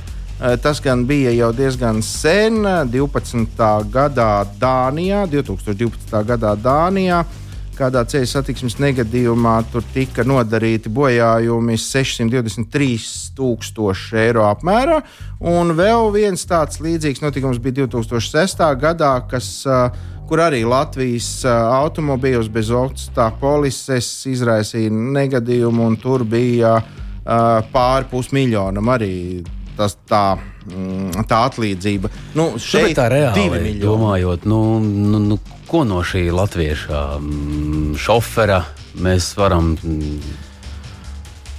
eh, 0.40 0.56
Tas 0.62 0.80
gan 0.80 1.06
bija 1.06 1.30
jau 1.30 1.52
diezgan 1.52 2.02
sen, 2.02 2.62
12. 2.90 3.84
gadā 3.90 4.46
Dānijā, 4.58 5.26
2012. 5.26 6.24
gadā 6.24 6.56
Dānijā. 6.56 7.24
Kādā 7.80 8.02
ceļu 8.04 8.26
satiksmes 8.28 8.74
negadījumā 8.76 9.64
tur 9.72 9.80
tika 9.94 10.20
nodarīti 10.22 10.90
bojājumi 10.92 11.78
623,000 11.80 14.18
eiro 14.20 14.44
apmērā. 14.44 15.00
Un 15.40 15.72
vēl 15.78 16.12
viens 16.12 16.44
tāds 16.44 16.76
līdzīgs 16.84 17.22
notikums 17.24 17.58
bija 17.58 17.86
2006. 17.86 18.60
gadā, 18.82 19.14
kas, 19.30 19.64
uh, 19.64 19.88
kur 20.30 20.44
arī 20.46 20.62
Latvijas 20.68 21.28
uh, 21.44 21.52
automobīļos 21.82 22.48
bez 22.54 22.70
otstā 22.70 23.28
polises 23.40 24.08
izraisīja 24.30 24.90
negadījumu, 24.94 25.88
un 25.90 25.96
tur 26.00 26.22
bija 26.24 26.76
uh, 26.78 27.60
pāri 27.74 28.06
pusmiljonam 28.10 28.92
arī 28.94 29.14
tas 29.76 29.96
tā. 30.08 30.36
mm, 30.70 31.24
Tā 31.28 31.44
atlīdzība. 31.48 32.10
Nu, 32.36 32.52
šeit 32.60 32.94
tā 32.98 33.08
reāli 33.10 33.74
domājot, 33.80 34.44
nu, 34.50 34.60
nu, 34.84 35.18
nu, 35.24 35.38
ko 35.70 35.84
no 35.88 36.02
šī 36.04 36.26
latvieša 36.34 37.02
mm, 37.18 37.96
šofera 37.98 38.62
mēs 39.00 39.32
varam. 39.38 39.74
mm, 39.82 40.38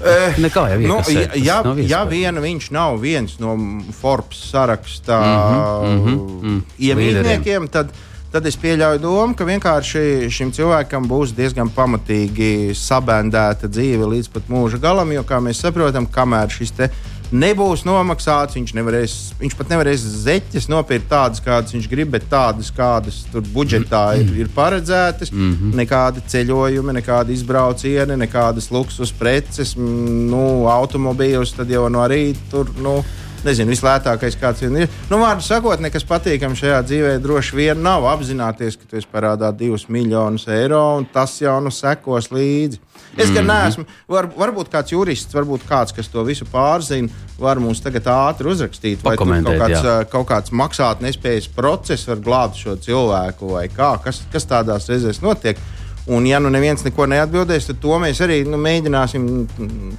Eh, 0.02 0.38
Nekā 0.42 0.64
jau 0.72 0.78
Nu, 0.90 0.96
ja, 1.14 1.28
ja, 1.38 1.58
ja 1.86 2.00
vien 2.10 2.40
viņš 2.42 2.72
nav 2.74 2.96
viens 3.04 3.36
no 3.42 3.54
Forbes 3.94 4.40
sarakstā 4.50 5.20
Mhm, 5.22 6.00
mhm, 6.00 6.16
mhm. 6.42 6.56
iemīļniekiem, 6.82 7.68
tad, 7.70 7.92
tad 8.32 8.46
es 8.48 8.58
pieļauju 8.60 9.02
domu, 9.04 9.36
ka 9.36 9.48
vienkārši 9.48 10.30
šim 10.32 10.52
cilvēkam 10.56 11.08
būs 11.10 11.36
diezgan 11.36 11.72
pamatīgi 11.76 12.72
sabendēta 12.78 13.68
dzīve 13.72 14.08
līdz 14.16 14.32
pat 14.32 14.52
mūža 14.52 14.80
galam, 14.82 15.12
jo, 15.12 15.24
kā 15.28 15.42
mēs 15.44 15.64
saprotam, 15.66 16.08
kamēr 16.08 16.52
šis 16.52 16.78
te 16.78 16.92
nebūs 17.32 17.86
nomaksāts, 17.88 18.58
viņš, 18.58 18.74
nevarēs, 18.76 19.16
viņš 19.40 19.56
pat 19.56 19.72
nevarēs 19.72 20.04
zeķes 20.26 20.68
nopirkt 20.72 21.08
tādas, 21.12 21.42
kādas 21.44 21.76
viņš 21.76 21.88
grib, 21.92 22.12
bet 22.12 22.28
tādas, 22.32 22.72
kādas 22.76 23.22
tur 23.32 23.46
budžetā 23.56 24.04
ir, 24.20 24.34
ir 24.44 24.52
paredzētas. 24.56 25.32
Mm 25.32 25.54
-hmm. 25.54 25.76
Nekādi 25.80 26.24
ceļojumi, 26.28 26.98
nekādi 27.00 27.34
izbraucieni, 27.34 28.20
nekādas 28.20 28.72
luksus 28.72 29.12
preces, 29.12 29.76
mm, 29.76 30.28
nu, 30.32 30.68
automobīļus, 30.68 31.56
tad 31.56 31.70
jau 31.70 31.88
no 31.90 32.04
arī 32.04 32.36
tur. 32.52 32.68
Nu, 32.82 33.02
Nezinu, 33.42 33.74
vislētākais, 33.74 34.36
kāds 34.38 34.62
vien 34.62 34.84
ir. 34.84 34.92
Nu, 35.10 35.18
vārdu 35.22 35.42
sakot, 35.42 35.82
nekas 35.82 36.06
patīkams 36.06 36.60
šajā 36.62 36.82
dzīvē 36.86 37.16
droši 37.24 37.58
vien 37.58 37.82
nav 37.82 38.06
apzināties, 38.12 38.78
ka 38.78 38.86
tu 38.90 39.00
esi 39.00 39.10
parādā 39.10 39.50
divus 39.58 39.88
miljonus 39.90 40.46
eiro, 40.52 40.82
un 41.00 41.08
tas 41.10 41.34
jau 41.42 41.56
nu 41.64 41.74
sekos 41.74 42.30
līdzi. 42.34 42.78
Es 43.20 43.32
gan 43.34 43.50
neesmu, 43.50 43.84
var, 44.12 44.30
varbūt 44.38 44.70
kāds 44.72 44.94
jurists, 44.94 45.34
varbūt 45.36 45.66
kāds, 45.68 45.92
kas 45.96 46.08
to 46.12 46.24
visu 46.28 46.46
pārzina, 46.48 47.10
var 47.42 47.60
mums 47.60 47.82
tagad 47.84 48.08
ātri 48.14 48.54
uzrakstīt, 48.54 49.02
vai 49.04 49.18
kaut 49.20 49.34
kāds, 49.50 49.74
jā. 49.74 49.82
ā, 49.82 50.08
kaut 50.12 50.30
kāds 50.30 50.54
maksāt 50.56 51.02
nespējas 51.04 51.50
process 51.52 52.08
var 52.08 52.22
glābt 52.24 52.62
šo 52.62 52.78
cilvēku, 52.80 53.56
vai 53.58 53.66
kā, 53.74 53.96
kas, 54.06 54.22
kas 54.32 54.48
tādās 54.48 54.88
reizēs 54.92 55.24
notiek. 55.26 55.60
Un, 56.12 56.26
ja 56.28 56.42
nu 56.44 56.50
neviens 56.52 56.82
neko 56.84 57.06
neatbildēs, 57.08 57.70
tad 57.70 57.78
to 57.80 57.96
mēs 58.02 58.20
arī 58.26 58.42
nu, 58.44 58.58
mēģināsim 58.60 59.28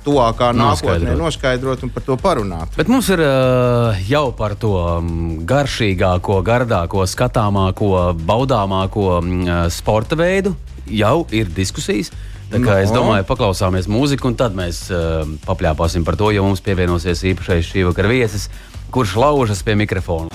tuvākā 0.04 0.50
nākotnē 0.52 1.14
Noskaidrot. 1.16 1.87
un 1.87 1.92
par 1.95 2.04
to 2.04 2.16
parunāt. 2.21 2.75
Bet 2.76 2.90
mums 2.92 3.09
ir 3.14 3.23
uh, 3.25 3.97
jau 4.11 4.26
par 4.37 4.52
to 4.61 4.75
mm, 4.76 5.47
garšīgāko, 5.49 6.42
gardāko, 6.45 7.07
skatāmāko, 7.09 7.95
baudāmāko 8.28 9.07
mm, 9.23 9.73
sporta 9.73 10.19
veidu. 10.21 10.52
Jau 10.92 11.23
ir 11.33 11.49
diskusijas. 11.49 12.12
No. 12.52 12.69
es 12.76 12.92
domāju, 12.92 13.25
paklausāmies 13.25 13.88
mūziku, 13.88 14.28
un 14.28 14.37
tad 14.37 14.52
mēs 14.52 14.85
uh, 14.92 15.25
papļāpāsim 15.47 16.04
par 16.04 16.21
to, 16.21 16.28
jo 16.37 16.45
mums 16.45 16.61
pievienosies 16.61 17.25
īpašais 17.33 17.73
šī 17.73 17.88
vakara 17.88 18.12
viesis, 18.12 18.50
kurš 18.92 19.16
laužas 19.16 19.64
pie 19.64 19.81
mikrofona. 19.81 20.28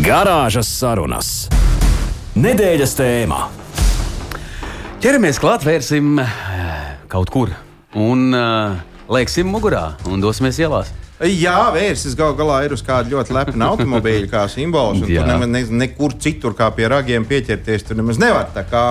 Garāžas 0.00 0.72
sarunas. 0.72 1.50
Nedēļas 2.40 2.96
tēmā. 2.96 3.59
Ķeramies 5.00 5.38
klāt, 5.40 5.62
vērsim 5.64 6.18
eh, 6.20 6.80
kaut 7.08 7.30
kur. 7.32 7.48
Un 7.96 8.34
uh, 8.36 8.74
lieksim 9.08 9.48
mugurā 9.48 9.94
un 10.12 10.20
dosimies 10.20 10.58
ielās. 10.60 10.90
Jā, 11.24 11.70
vērsis 11.72 12.12
gal 12.18 12.34
galā 12.36 12.58
ir 12.66 12.74
uz 12.76 12.82
kāda 12.84 13.08
ļoti 13.14 13.32
lepna 13.32 13.70
automobīļa, 13.72 14.28
kā 14.28 14.42
simbols. 14.52 15.00
Tur 15.00 15.24
nemaz 15.24 15.48
ne, 15.48 15.62
nekur 15.86 16.18
citur 16.20 16.52
kā 16.58 16.68
pie 16.76 16.90
ragiem 16.92 17.24
pieķerties, 17.24 17.86
tur 17.88 17.96
nemaz 17.96 18.20
nevar. 18.20 18.52
Tā 18.52 18.66
kā 18.68 18.84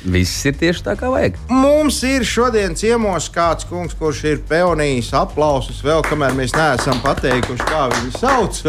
Viss 0.00 0.46
ir 0.48 0.54
tieši 0.56 0.84
tā, 0.86 0.94
kā 0.96 1.10
vajag. 1.12 1.36
Mums 1.52 1.98
ir 2.08 2.24
šodien 2.24 2.72
ciemos 2.78 3.26
kāds 3.32 3.66
kungs, 3.68 3.92
kurš 3.98 4.22
ir 4.30 4.38
pelnījis 4.48 5.10
aplausus 5.18 5.82
vēl, 5.84 6.00
kamēr 6.06 6.32
mēs 6.38 6.54
neesam 6.56 7.02
pateikuši, 7.04 7.66
kā 7.68 7.82
viņu 7.92 8.12
sauc. 8.16 8.60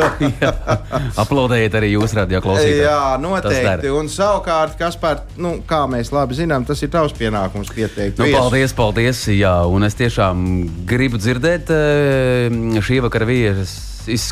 Aplaudējiet 1.23 1.77
arī 1.79 1.93
jūs, 1.93 2.15
radio 2.17 2.41
klausītāji. 2.43 2.81
Jā, 2.83 2.97
noteikti. 3.23 3.93
Un 3.95 4.11
savukārt, 4.11 4.75
kas 4.79 4.99
par, 4.99 5.23
nu, 5.39 5.57
kā 5.67 5.85
mēs 5.91 6.11
labi 6.11 6.35
zinām, 6.41 6.65
tas 6.67 6.83
ir 6.83 6.91
tavs 6.91 7.15
pienākums 7.15 7.71
pieteikt. 7.71 8.19
Nu, 8.19 8.27
paldies, 8.35 8.75
paldies. 8.75 9.23
Jā, 9.31 9.55
un 9.71 9.87
es 9.87 9.95
tiešām 9.99 10.43
gribu 10.89 11.21
dzirdēt 11.21 11.71
eh, 11.71 12.59
šī 12.83 12.99
vakara 13.07 13.29
vietas. 13.29 13.77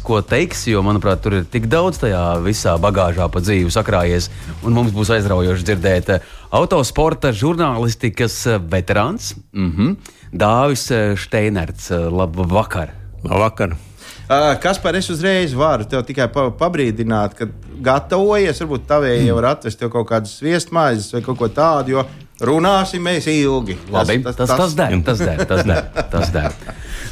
Ko 0.01 0.17
teiks, 0.25 0.63
jo, 0.65 0.81
manuprāt, 0.81 1.19
tur 1.21 1.35
ir 1.37 1.43
tik 1.45 1.67
daudz 1.69 1.99
tajā 2.01 2.23
visā 2.41 2.73
bagāžā 2.81 3.27
pa 3.29 3.41
dzīvi 3.43 3.69
sakrājies. 3.69 4.31
Un 4.65 4.73
mums 4.73 4.95
būs 4.95 5.11
aizraujoši 5.13 5.67
dzirdēt 5.67 6.09
eh, 6.15 6.31
autosporta 6.49 7.31
žurnālistikas 7.35 8.45
eh, 8.47 8.57
veterāns 8.59 9.35
mm 9.53 9.71
-hmm, 9.71 9.95
Dāvis 10.33 10.91
eh, 10.91 11.17
Steinerts. 11.17 11.91
Eh, 11.91 12.09
Labvakar! 12.11 12.89
Labvakar! 13.23 13.75
Kas 14.61 14.77
par 14.77 14.95
es 14.95 15.09
uzreiz 15.09 15.53
varu 15.53 15.85
tev 15.85 16.03
tikai 16.05 16.27
pa, 16.27 16.51
pabrīdināt, 16.51 17.33
ka 17.33 17.47
gatavojies, 17.81 18.61
varbūt 18.61 18.85
tavēji 18.87 19.25
jau 19.25 19.35
var 19.35 19.45
atvest 19.45 19.79
tev 19.79 19.89
kaut 19.89 20.07
kādas 20.09 20.37
sviestmaizes 20.37 21.13
vai 21.13 21.21
kaut 21.21 21.37
ko 21.37 21.47
tādu, 21.47 21.89
jo 21.89 22.05
runāsim 22.41 23.01
mēs 23.01 23.25
ilgi. 23.27 23.77
Labi, 23.91 24.19
tas, 24.23 24.35
tas, 24.35 24.49
tas, 24.49 24.57
tas 24.57 24.75
der, 24.75 25.01
tas 25.03 25.19
der, 25.19 25.45
tas 25.45 25.65
der, 25.65 25.83
tas 26.11 26.31
der. 26.31 26.53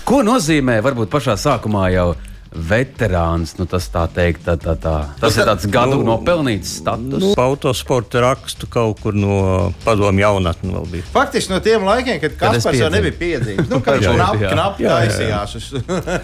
Ko 0.06 0.22
nozīmē 0.22 0.78
varbūt 0.82 1.10
pašā 1.10 1.34
sākumā 1.34 1.90
jau? 1.92 2.14
Veterāns. 2.58 3.54
Nu, 3.60 3.68
tas, 3.70 3.88
teikt, 4.14 4.44
tā, 4.46 4.58
tā, 4.60 4.76
tā. 4.82 4.96
tas 5.22 5.38
ir 5.38 5.48
tāds 5.48 5.68
gadu 5.72 6.00
nu, 6.02 6.08
nopelnīts 6.12 6.78
status. 6.82 7.24
Nu, 7.24 7.32
autosporta 7.42 8.22
rakstu 8.24 8.70
kaut 8.72 9.02
kur 9.04 9.18
no 9.18 9.38
padomu 9.86 10.24
jaunatnes 10.24 10.74
vēl 10.74 10.88
bija. 10.92 11.08
Faktiski 11.14 11.54
no 11.54 11.62
tiem 11.64 11.86
laikiem, 11.88 12.20
kad 12.24 12.38
Kaspars 12.42 12.80
jau 12.82 12.92
nebija 12.94 13.18
piedzīvojis. 13.22 13.70
Nu, 13.72 13.82
kad 13.86 14.02
viņš 14.02 14.18
knap, 14.18 14.44
knap 14.46 14.82
taisījās. 14.82 15.58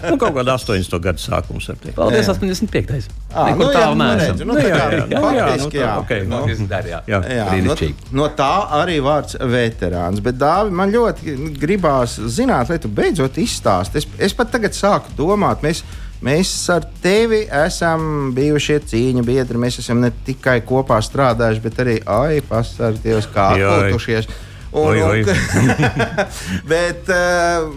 Nu, 0.04 0.18
kaut 0.20 0.34
kādā 0.36 0.54
80. 0.58 0.98
gadu 1.02 1.22
sākums. 1.22 1.68
Paldies, 1.96 2.28
85. 2.28 3.08
Ah, 3.34 3.50
nu, 3.56 3.66
jā, 3.72 3.86
nu, 3.96 4.06
redz, 4.18 4.42
nu, 4.46 4.56
jā, 4.58 4.68
jā, 4.70 5.06
jā, 5.10 5.20
faktiski, 5.24 5.78
jā. 5.80 5.90
Okay, 6.04 6.26
nu, 6.28 6.42
dar, 6.70 6.86
jā. 6.86 7.00
jā. 7.10 7.20
jā 7.26 7.46
no, 7.66 7.76
no 8.20 8.28
tā 8.38 8.52
arī 8.78 9.00
vārds 9.04 9.38
veterāns. 9.40 10.22
Bet, 10.24 10.38
Dāvi, 10.38 10.74
man 10.74 10.92
ļoti 10.94 11.34
gribās 11.58 12.16
zināt, 12.30 12.70
lai 12.70 12.78
tu 12.82 12.90
beidzot 12.92 13.40
izstāsti. 13.42 14.02
Es, 14.02 14.08
es 14.28 14.36
pat 14.36 14.52
tagad 14.54 14.76
sāku 14.76 15.14
domāt, 15.18 15.64
mēs 15.66 15.82
Mēs 16.24 16.50
ar 16.72 16.86
tevi 17.04 17.42
esam 17.52 18.30
bijušie 18.36 18.78
cīņu 18.88 19.24
biedri. 19.26 19.60
Mēs 19.60 19.76
esam 19.82 20.00
ne 20.00 20.08
tikai 20.24 20.62
kopā 20.64 20.96
strādājuši, 21.04 21.62
bet 21.64 21.80
arī 21.84 21.96
ai, 22.08 22.38
pasargājušies, 22.48 23.28
kā 23.34 23.50
atpūtušies. 23.58 24.30
Un, 24.74 24.88
oi, 24.88 25.02
oi. 25.04 25.90
bet, 26.72 27.12
uh, 27.12 27.68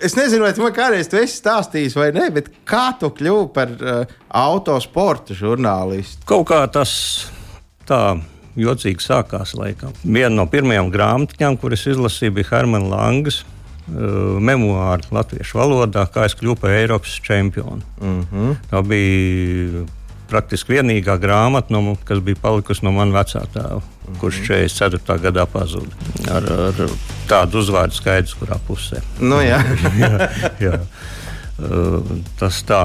es 0.00 0.16
nezinu, 0.18 0.46
vai 0.46 0.54
tu 0.56 0.64
man 0.64 0.72
kādreiz 0.74 1.10
tu 1.10 1.20
esi 1.20 1.36
stāstījis 1.36 1.98
vai 2.00 2.08
nē, 2.16 2.30
bet 2.34 2.48
kā 2.66 2.88
tu 2.98 3.12
kļuvu 3.12 3.46
par 3.54 3.76
uh, 3.76 4.16
autosporta 4.40 5.36
žurnālistu? 5.36 6.24
Kaut 6.32 6.48
kā 6.48 6.64
tas 6.72 6.94
tā 7.86 8.02
jocīgi 8.56 9.04
sākās. 9.04 9.52
Laikam. 9.58 9.92
Viena 10.02 10.32
no 10.38 10.48
pirmajām 10.50 10.88
grāmatām, 10.94 11.60
kuras 11.60 11.84
izlasīju, 11.92 12.40
bija 12.40 12.54
Hermana 12.56 12.88
Langas 12.96 13.42
Uh, 13.92 14.38
memoāri 14.40 15.04
latviešu 15.12 15.58
valodā, 15.58 16.06
kā 16.08 16.24
es 16.24 16.32
kļuvu 16.38 16.56
par 16.62 16.70
Eiropas 16.72 17.18
čempionu. 17.20 17.82
Mm 18.00 18.22
-hmm. 18.30 18.54
Tā 18.70 18.80
bija 18.88 19.82
praktiski 20.30 20.72
vienīgā 20.72 21.18
grāmata, 21.20 21.74
no, 21.74 21.96
kas 22.04 22.22
bija 22.24 22.40
palikusi 22.40 22.86
no 22.86 22.92
manas 22.96 23.34
vecā 23.34 23.42
tēva, 23.54 23.80
mm 23.80 24.14
-hmm. 24.14 24.18
kurš 24.20 24.40
44. 24.48 25.18
gadā 25.26 25.46
pazuda. 25.46 25.92
Ar, 26.30 26.42
ar 26.52 26.88
tādu 27.28 27.58
uzvārdu 27.58 27.92
skaidrs, 27.92 28.34
kurā 28.34 28.56
pusē. 28.68 29.02
Nu, 29.20 29.42
jā. 29.42 29.60
jā, 30.04 30.28
jā. 30.60 30.78
Uh, 31.58 32.00
tas 32.38 32.64
tā. 32.64 32.82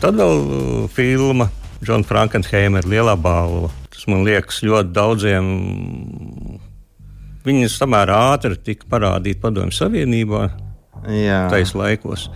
Tad 0.00 0.14
vēl 0.14 0.36
uh, 0.38 0.90
filma 0.92 1.48
Džona 1.84 2.04
Frankenheimera 2.04 2.88
Lielā 2.88 3.16
balva. 3.16 3.70
Tas 3.90 4.06
man 4.06 4.24
liekas 4.24 4.60
ļoti 4.62 4.92
daudziem 4.92 5.46
Viņas 7.40 7.78
samērā 7.80 8.18
ātri 8.34 8.58
tika 8.60 8.88
parādīta 8.90 9.46
Padomju 9.46 9.72
Savienībā 9.72 10.44
tajos 11.48 11.72
laikos. 11.78 12.26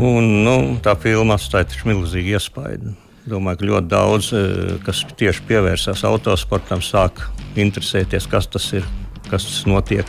Un, 0.00 0.24
nu, 0.46 0.54
tā 0.80 0.94
filma 0.96 1.36
atstāja 1.36 1.82
milzīgu 1.84 2.32
iespaidu. 2.32 2.94
Domāju, 3.28 3.60
ka 3.60 3.68
ļoti 3.68 3.90
daudz, 3.92 4.30
eh, 4.32 4.78
kas 4.86 5.04
tieši 5.20 5.44
pievērsās 5.46 6.02
autosportam, 6.08 6.80
sāk 6.80 7.20
interesēties, 7.54 8.26
kas 8.30 8.48
tas 8.48 8.72
ir, 8.72 8.88
kas 9.28 9.44
tas 9.44 9.60
notiek. 9.68 10.08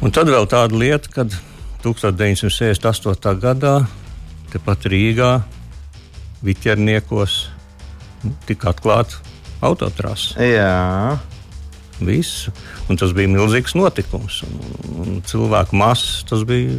Un 0.00 0.14
tad 0.14 0.30
vēl 0.30 0.46
tāda 0.46 0.78
lieta, 0.78 1.10
kad 1.10 1.34
1968. 1.82 3.34
gadā 3.42 3.86
tepat 4.52 4.86
Rīgā, 4.86 5.42
Viķerniekos, 6.44 7.48
tika 8.46 8.70
atklāta 8.70 9.18
autotrasa. 9.64 10.38
Jā 10.38 11.33
visu. 12.00 12.52
Un 12.88 13.00
tas 13.00 13.14
bija 13.16 13.30
milzīgs 13.30 13.76
notikums. 13.78 14.42
Un, 14.48 15.00
un 15.04 15.18
cilvēku 15.28 15.78
masas 15.78 16.24
tas 16.28 16.44
bija 16.48 16.76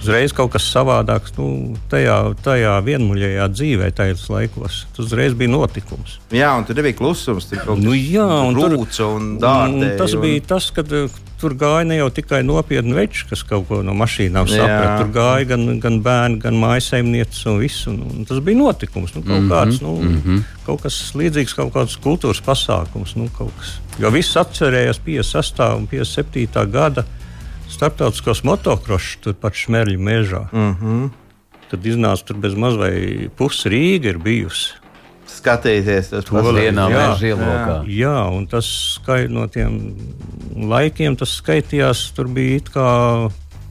uzreiz 0.00 0.34
kaut 0.36 0.52
kas 0.54 0.66
savādāks. 0.72 1.34
Nu, 1.38 1.76
tajā, 1.92 2.18
tajā 2.44 2.76
vienmuļajā 2.86 3.48
dzīvē, 3.54 3.90
tajos 3.96 4.26
laikos, 4.32 4.84
tas 4.96 5.06
uzreiz 5.06 5.36
bija 5.38 5.52
notikums. 5.52 6.18
Jā, 6.34 6.52
un 6.58 6.66
tur 6.68 6.80
bija 6.80 6.96
klusums, 6.98 7.48
tur 7.50 7.62
bija 7.64 7.80
nu, 7.82 7.96
jā, 7.96 8.28
un 8.48 8.56
rūts 8.56 9.02
un 9.06 9.34
dārgi. 9.42 9.92
Tas 10.00 10.16
un... 10.16 10.24
bija 10.24 10.46
tas, 10.54 10.70
kad 10.76 10.94
tur 11.40 11.54
gāja 11.58 11.86
ne 11.88 11.96
jau 11.98 12.08
tikai 12.14 12.40
nopietni 12.46 12.94
veči, 12.96 13.24
kas 13.30 13.42
kaut 13.48 13.66
ko 13.68 13.80
no 13.86 13.94
mašīnām 13.98 14.48
saprata. 14.50 14.96
Tur 15.00 15.12
gāja 15.14 15.48
gan, 15.52 15.66
gan 15.82 16.00
bērni, 16.04 16.40
gan 16.42 16.58
mājasemnieces 16.60 17.46
un 17.50 17.60
viss. 17.62 17.86
Un, 17.90 18.00
un 18.06 18.28
tas 18.28 18.42
bija 18.44 18.60
notikums. 18.60 19.14
Nu, 19.16 19.22
kaut, 19.22 19.30
mm 19.30 19.46
-hmm, 19.46 19.52
kāds, 19.54 19.80
nu, 19.82 19.94
mm 19.96 20.22
-hmm. 20.24 20.42
kaut 20.66 20.82
kas 20.82 20.98
līdzīgs, 21.14 21.56
kaut 21.56 21.72
kāds 21.74 21.96
kultūras 22.00 22.42
pasākums. 22.44 23.16
Nu, 23.16 23.28
jo 23.98 24.10
viss 24.10 24.36
atcerējās 24.36 25.00
56. 25.06 25.76
un 25.76 25.86
57. 25.86 26.66
gada 26.70 27.04
starptautiskos 27.68 28.42
motocross 28.42 29.16
turpat 29.20 29.54
Šmerļa 29.54 29.98
mežā. 29.98 30.48
Mm 30.52 30.76
-hmm. 30.80 31.10
Tad 31.70 31.86
iznāca 31.86 32.24
tur 32.24 32.36
bez 32.36 32.54
maz 32.54 32.74
vai 32.74 33.28
pusi 33.36 33.68
Rīga 33.68 34.08
ir 34.08 34.18
bijusi 34.18 34.79
skatīties 35.40 36.12
uz 36.20 36.26
to 36.28 36.42
vienā 36.54 36.86
meža 36.92 37.32
ielokā. 37.32 37.76
Jā, 37.88 38.00
jā, 38.04 38.16
un 38.36 38.46
tas 38.50 38.68
skai, 38.96 39.24
no 39.32 39.46
tiem 39.50 39.80
laikiem 40.70 41.16
tas 41.18 41.34
skaitījās, 41.40 42.10
tur 42.16 42.30
bija 42.32 42.60
it 42.60 42.70
kā 42.74 42.90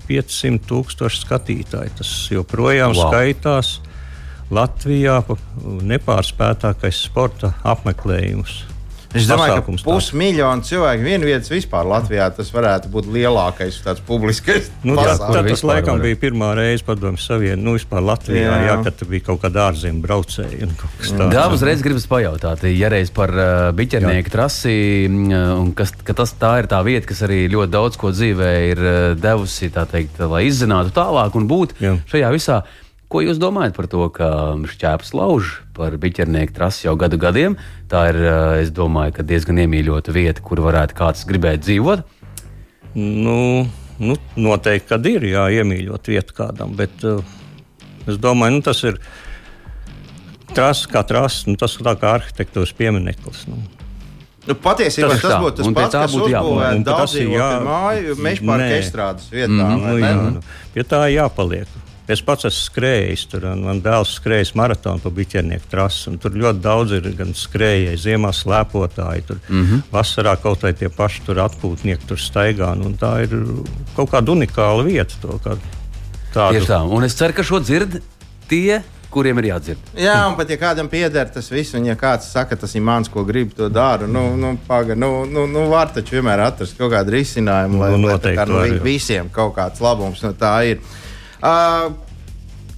500 0.09 0.65
tūkstoši 0.69 1.21
skatītāji. 1.23 1.93
Tas 2.01 2.11
joprojām 2.33 2.95
wow. 2.97 3.09
skaitās 3.09 3.77
Latvijā 4.49 5.19
nepārspētākais 5.85 7.03
sporta 7.05 7.53
apmeklējums. 7.61 8.63
Es 9.17 9.25
domāju, 9.25 9.63
ka 9.65 9.73
pusmiljonu 9.87 10.61
cilvēku 10.67 11.01
vienvietas 11.01 11.49
vispār 11.49 11.87
Latvijā 11.89 12.27
tas 12.37 12.51
varētu 12.53 12.91
būt 12.93 13.07
lielākais 13.09 13.79
tāds 13.81 14.03
publiskais. 14.05 14.67
Nu, 14.85 14.93
tā, 14.99 15.15
tā, 15.17 15.41
tas 15.47 15.63
laikam 15.65 15.97
var. 15.97 16.03
bija 16.05 16.19
pirmā 16.21 16.51
reize 16.57 16.85
padomju 16.85 17.21
savienībā, 17.23 17.63
nu 17.65 17.73
vispār 17.73 18.05
Latvijā, 18.05 18.43
jā. 18.45 18.59
Jā, 18.67 18.75
kad 18.85 19.01
bija 19.09 19.25
kaut 19.31 19.41
kāda 19.41 19.63
ārzemju 19.71 20.03
braucēja. 20.03 20.69
Jā, 21.33 21.45
uzreiz 21.49 21.81
gribas 21.85 22.05
pajautāt, 22.11 22.67
ja 22.69 22.91
reiz 22.93 23.09
par 23.15 23.33
uh, 23.33 23.71
biķernieku 23.77 24.33
trasi, 24.33 24.75
un 25.09 25.73
kas, 25.77 25.95
ka 26.05 26.13
tas 26.21 26.35
tā 26.37 26.59
ir 26.61 26.69
tā 26.69 26.83
vieta, 26.85 27.07
kas 27.09 27.23
arī 27.25 27.47
ļoti 27.49 27.73
daudz 27.73 27.97
ko 27.97 28.13
dzīvē 28.13 28.51
ir 28.67 28.83
uh, 28.83 28.99
devusi, 29.17 29.71
tā 29.73 29.87
teikt, 29.89 30.21
lai 30.21 30.45
izzinātu 30.51 30.93
tālāk 30.93 31.33
un 31.39 31.49
būt 31.49 31.79
jā. 31.81 31.97
šajā 32.13 32.29
visā. 32.37 32.61
Ko 33.09 33.23
jūs 33.25 33.39
domājat 33.41 33.73
par 33.73 33.87
to, 33.89 34.03
ka 34.13 34.29
šķēpes 34.69 35.15
lauž 35.17 35.55
par 35.73 35.95
biķernieku 35.97 36.53
trasi 36.53 36.85
jau 36.85 36.93
gadu 36.99 37.17
gadiem? 37.17 37.55
Tā 37.89 38.03
ir, 38.11 38.19
eh, 38.21 38.61
es 38.61 38.69
domāju, 38.69 39.25
diezgan 39.25 39.57
iemīļota 39.65 40.13
vieta, 40.13 40.43
kur 40.45 40.61
varētu 40.61 40.93
kāds 40.93 41.25
gribēt 41.25 41.65
dzīvot. 41.65 42.05
Nu, 42.93 43.65
nu, 43.97 44.17
noteikti, 44.37 44.87
ka 44.91 45.01
ir 45.09 45.25
jā, 45.25 45.47
iemīļot 45.57 46.11
vieta 46.13 46.37
kādam, 46.37 46.77
bet 46.77 47.01
uh, 47.05 47.25
es 48.05 48.21
domāju, 48.21 48.59
nu, 48.59 48.61
tas 48.65 48.83
ir 48.85 49.01
trases 50.53 50.85
kā 50.89 51.01
trases, 51.01 51.47
nu, 51.49 51.57
tas 51.57 51.77
ir 51.77 51.89
kā 51.89 52.13
arhitektūras 52.19 52.77
piemineklis. 52.77 53.43
Nu. 53.49 53.57
Nu, 54.45 54.53
patiesībā 54.53 55.11
tas, 55.15 55.25
tas 55.25 55.41
būtu 55.41 55.63
tas 55.63 55.75
pats, 55.75 55.97
kas 55.97 56.15
uzbūvēts 56.17 56.85
daudz 56.85 57.17
dzīvokļu 57.17 57.65
māju, 57.65 58.15
meža 58.21 58.49
parka 58.53 58.71
estrādes 58.77 59.29
vietā. 59.33 59.51
Mm, 59.51 59.83
nu, 59.83 59.97
jā, 59.97 60.15
nu, 60.37 60.49
pie 60.73 60.85
tā 60.89 61.05
jāpaliek. 61.09 61.77
Es 62.09 62.23
pats 62.25 62.47
esmu 62.49 62.65
skrējis, 62.65 63.23
tur 63.29 63.43
man 63.59 63.83
dēls 63.85 64.15
skrējis 64.17 64.55
maratonu 64.57 65.03
pa 65.03 65.11
biķernieku 65.13 65.69
trasi. 65.69 66.15
Tur 66.21 66.37
ļoti 66.41 66.63
daudz 66.63 66.95
ir 66.97 67.09
gan 67.17 67.35
skrējēji, 67.37 67.99
ziemā 68.01 68.31
slēpotāji, 68.33 69.25
tur 69.27 69.41
mm 69.45 69.65
-hmm. 69.65 69.83
vasarā 69.93 70.33
kaut 70.41 70.65
vai 70.65 70.73
tie 70.73 70.89
paši 70.89 71.21
atpūtnieki 71.45 72.09
tur 72.09 72.17
staigā. 72.17 72.73
Nu, 72.75 72.95
tā 72.97 73.13
ir 73.27 73.35
kaut 73.95 74.09
kāda 74.09 74.33
unikāla 74.33 74.85
vieta. 74.87 75.13
To, 75.21 75.37
kā 75.43 75.57
tādu. 76.33 76.57
Tieši 76.57 76.71
tā, 76.71 76.81
un 76.81 77.03
es 77.03 77.13
ceru, 77.13 77.33
ka 77.33 77.43
šo 77.43 77.59
dzird 77.61 78.01
tie 78.49 78.81
kuriem 79.09 79.41
ir 79.41 79.49
jādzird. 79.49 79.91
Jā, 79.97 80.15
un 80.29 80.35
pat 80.37 80.49
ja 80.49 80.57
kādam 80.61 80.89
pieder 80.89 81.29
tas 81.33 81.49
viss, 81.51 81.73
un 81.77 81.87
ja 81.87 81.95
kāds 81.99 82.29
saka, 82.29 82.57
tas 82.59 82.75
ir 82.77 82.83
mans, 82.85 83.09
ko 83.09 83.23
gribu, 83.25 83.55
to 83.57 83.69
daru, 83.73 84.07
nu, 84.07 84.35
nu, 84.37 84.53
paga, 84.67 84.95
nu, 84.95 85.25
nu, 85.25 85.47
nu 85.49 85.65
var 85.71 85.89
taču 85.93 86.19
vienmēr 86.19 86.45
atrast 86.45 86.77
kaut 86.77 86.93
kādu 86.93 87.15
risinājumu, 87.17 87.81
lai, 87.81 87.91
nu, 87.97 88.11
lai 88.11 88.35
kā, 88.37 88.45
nu, 88.49 88.61
visiem 88.85 89.31
kaut 89.33 89.55
kāds 89.57 89.81
labums 89.81 90.21
no 90.25 90.33
tā 90.37 90.55
ir. 90.73 90.83
Uh, 91.39 91.93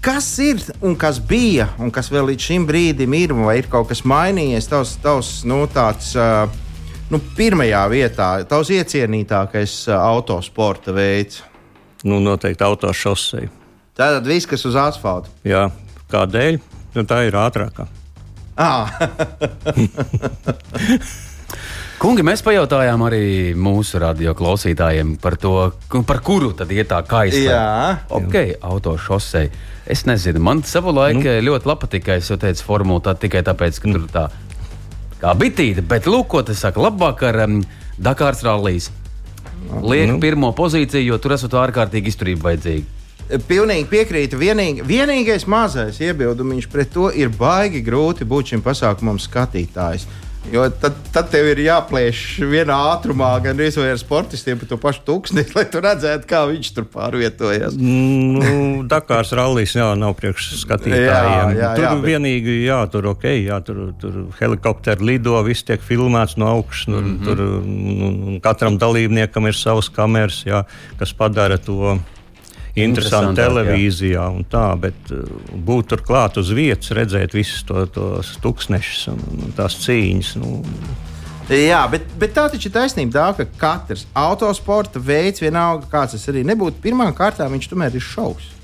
kas 0.05 0.27
ir 0.43 0.59
un 0.85 0.93
kas 0.99 1.17
bija, 1.17 1.71
un 1.81 1.89
kas 1.93 2.11
vēl 2.13 2.27
līdz 2.31 2.49
šim 2.49 2.67
brīdim 2.69 3.15
ir, 3.17 3.33
vai 3.33 3.57
ir 3.61 3.69
kaut 3.71 3.89
kas 3.89 4.03
mainījies? 4.05 4.69
Tavs, 4.69 4.97
tavs 5.01 5.31
nu, 5.49 5.63
tāds, 5.71 6.11
uh, 6.17 6.45
nu, 7.09 7.21
pirmajā 7.37 7.81
vietā, 7.93 8.29
tavs 8.49 8.69
iecienītākais 8.75 9.73
uh, 9.89 9.97
autosporta 9.97 10.93
veids? 10.93 11.41
Nu, 12.05 12.19
noteikti 12.21 12.65
autošosei. 12.65 13.49
Tātad 13.97 14.29
viss, 14.29 14.49
kas 14.49 14.65
uz 14.69 14.77
asfalta. 14.79 15.29
Jā, 15.45 15.67
kādēļ? 16.13 16.61
Nu, 16.97 17.05
tā 17.07 17.23
ir 17.27 17.37
ātrākā. 17.37 17.85
Ah. 18.61 18.91
Kungi, 22.01 22.23
mēs 22.25 22.41
pajautājām 22.41 23.03
arī 23.05 23.25
mūsu 23.53 23.99
radio 24.01 24.31
klausītājiem 24.33 25.11
par 25.21 25.35
to, 25.37 25.51
par 26.09 26.17
kuru 26.25 26.47
tad 26.57 26.71
iet 26.73 26.87
tā 26.89 27.03
kaista. 27.05 27.41
Jā, 27.43 27.65
ok, 28.17 28.37
autošosei. 28.65 29.51
Es 29.85 30.01
nezinu, 30.09 30.41
man 30.41 30.63
savu 30.65 30.95
laiku 30.97 31.21
nu. 31.21 31.35
ļoti 31.45 31.75
patika, 31.83 32.15
es 32.17 32.31
jau 32.31 32.39
teicu, 32.41 32.63
formula 32.65 33.03
tā 33.05 33.13
tikai 33.21 33.43
tāpēc, 33.45 33.77
ka 33.83 33.93
tur 33.93 34.07
tā 34.09 34.23
kā 35.21 35.35
bitīte, 35.37 35.83
bet 35.85 36.09
lūk, 36.09 36.25
ko 36.33 36.41
tas 36.47 36.63
saka, 36.65 36.81
labāk 36.81 37.21
ar 37.29 37.37
um, 37.45 37.61
Dakārs 38.01 38.41
rallijas. 38.49 38.89
Liek 39.85 40.15
nu. 40.15 40.17
pirmo 40.23 40.49
pozīciju, 40.57 41.05
jo 41.05 41.21
tur 41.21 41.37
esat 41.37 41.53
ārkārtīgi 41.53 42.09
izturība 42.09 42.49
vajadzīga. 42.49 43.37
Pilnīgi 43.45 43.85
piekrītu. 43.93 44.41
Vienīgi, 44.41 44.81
vienīgais 44.89 45.45
mazais 45.45 46.01
iebildums 46.01 46.65
pret 46.65 46.89
to 46.97 47.11
ir 47.13 47.29
baigi 47.29 47.85
grūti 47.85 48.25
būt 48.25 48.55
šim 48.55 48.65
pasākumam 48.65 49.21
skatītājs. 49.21 50.09
Jo 50.49 50.63
tad, 50.73 50.95
tad 51.13 51.27
tev 51.29 51.45
ir 51.51 51.59
jāplēš 51.61 52.19
vienā 52.49 52.73
ātrumā, 52.95 53.29
gan 53.43 53.59
arī 53.61 53.69
ar 53.85 53.99
sportistiem 54.01 54.57
pa 54.57 54.65
to 54.65 54.77
pašu 54.81 55.03
tūkstnesi, 55.05 55.53
lai 55.57 55.65
tu 55.69 55.81
redzētu, 55.83 56.25
kā 56.29 56.41
viņš 56.49 56.71
tur 56.77 56.87
pārvietojas. 56.89 57.77
Nu, 57.77 58.81
Dakārs 58.89 59.35
rallies 59.37 59.75
jā, 59.77 59.91
nav 59.99 60.15
priekš 60.17 60.49
skatītājiem. 60.63 61.53
Jā, 61.53 61.59
jā, 61.59 61.69
tur 61.77 61.85
jā, 61.85 61.91
bet... 61.93 62.07
vienīgi, 62.09 62.55
jā, 62.65 62.79
tur 62.91 63.11
ok, 63.13 63.27
jā, 63.37 63.59
tur, 63.67 63.83
tur 64.01 64.17
helikopteri 64.39 65.11
lido, 65.13 65.37
viss 65.45 65.67
tiek 65.67 65.83
filmēts 65.85 66.39
no 66.41 66.49
augšas. 66.55 66.89
Mm 66.89 67.03
-hmm. 67.05 67.25
Tur 67.27 67.37
nu, 67.67 68.39
katram 68.41 68.81
dalībniekam 68.81 69.47
ir 69.47 69.55
savas 69.55 69.89
kameras, 69.93 70.41
jā, 70.45 70.63
kas 70.97 71.13
padara 71.13 71.57
to 71.57 71.99
interesanti 72.79 73.41
televīzijā 73.41 74.25
un 74.31 74.45
tā, 74.47 74.67
bet 74.79 75.13
uh, 75.13 75.25
būt 75.51 75.91
tur 75.91 76.03
klāt 76.07 76.39
uz 76.41 76.51
vietas, 76.55 76.93
redzēt 76.95 77.35
visus 77.35 77.65
to, 77.67 77.85
tos 77.91 78.35
tūkstošus 78.43 79.07
un, 79.11 79.23
un 79.37 79.55
tās 79.57 79.79
cīņas. 79.83 80.35
Nu, 80.41 80.61
Jā, 81.51 81.81
bet, 81.91 82.05
bet 82.15 82.31
tā 82.31 82.45
taču 82.47 82.69
ir 82.69 82.75
taisnība, 82.77 83.11
tā, 83.11 83.25
ka 83.35 83.59
katrs 83.59 84.05
autosporta 84.15 85.01
veids, 85.03 85.41
vienalga 85.43 85.89
kāds 85.91 86.15
tas 86.15 86.29
arī 86.31 86.45
nebūtu, 86.47 86.79
pirmām 86.83 87.11
kārtām 87.17 87.51
viņš 87.51 87.67
tomēr 87.73 87.97
ir 87.97 88.05
šausmas. 88.05 88.60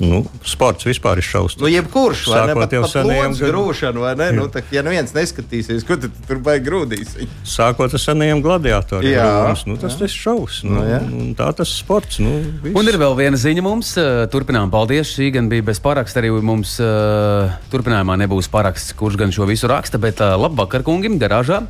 Nu, 0.00 0.22
sports 0.48 0.86
vispār 0.88 1.20
ir 1.20 1.26
šausmas. 1.26 1.60
Nu, 1.60 1.68
jebkurš 1.68 2.22
vai 2.32 2.40
ne? 2.48 2.54
Pat, 2.56 2.72
jau 2.72 2.86
seniem 2.88 3.34
gadiem 3.34 3.50
grūšanu, 3.52 4.00
vai 4.00 4.14
ne? 4.16 4.30
Jā. 4.30 4.36
Nu, 4.38 4.46
tā, 4.52 4.62
ja 4.72 4.82
neviens 4.86 5.12
neskatīsies, 5.12 5.84
ko 5.84 5.98
tad 6.00 6.16
tur 6.24 6.40
baigi 6.44 6.64
grūdīs. 6.70 7.12
Sākot 7.44 7.92
ar 7.92 8.00
seniem 8.00 8.40
gladiatoriem. 8.44 9.12
Jā, 9.12 9.26
rūmas, 9.28 9.66
nu, 9.68 9.76
tas 9.80 9.98
ir 10.00 10.14
šausmas. 10.14 10.64
Nu, 10.64 10.86
nu, 11.12 11.28
tā 11.36 11.50
tas 11.58 11.74
sports. 11.82 12.16
Nu, 12.24 12.32
viss. 12.64 12.72
un 12.80 12.88
ir 12.88 12.96
vēl 13.00 13.18
viena 13.20 13.40
ziņa 13.40 13.66
mums. 13.66 13.92
Turpinām, 14.32 14.72
paldies. 14.72 15.12
Šī 15.12 15.30
gan 15.36 15.52
bija 15.52 15.68
bez 15.68 15.82
paraksta. 15.84 16.24
Arī 16.24 16.32
mums 16.40 16.78
uh, 16.80 17.52
turpinājumā 17.72 18.16
nebūs 18.24 18.48
paraksts, 18.52 18.96
kurš 18.96 19.20
gan 19.20 19.36
šo 19.36 19.48
visu 19.50 19.68
raksta. 19.68 20.00
Bet 20.00 20.24
uh, 20.24 20.38
labvakar, 20.40 20.86
kungim, 20.86 21.20
garāžā. 21.20 21.66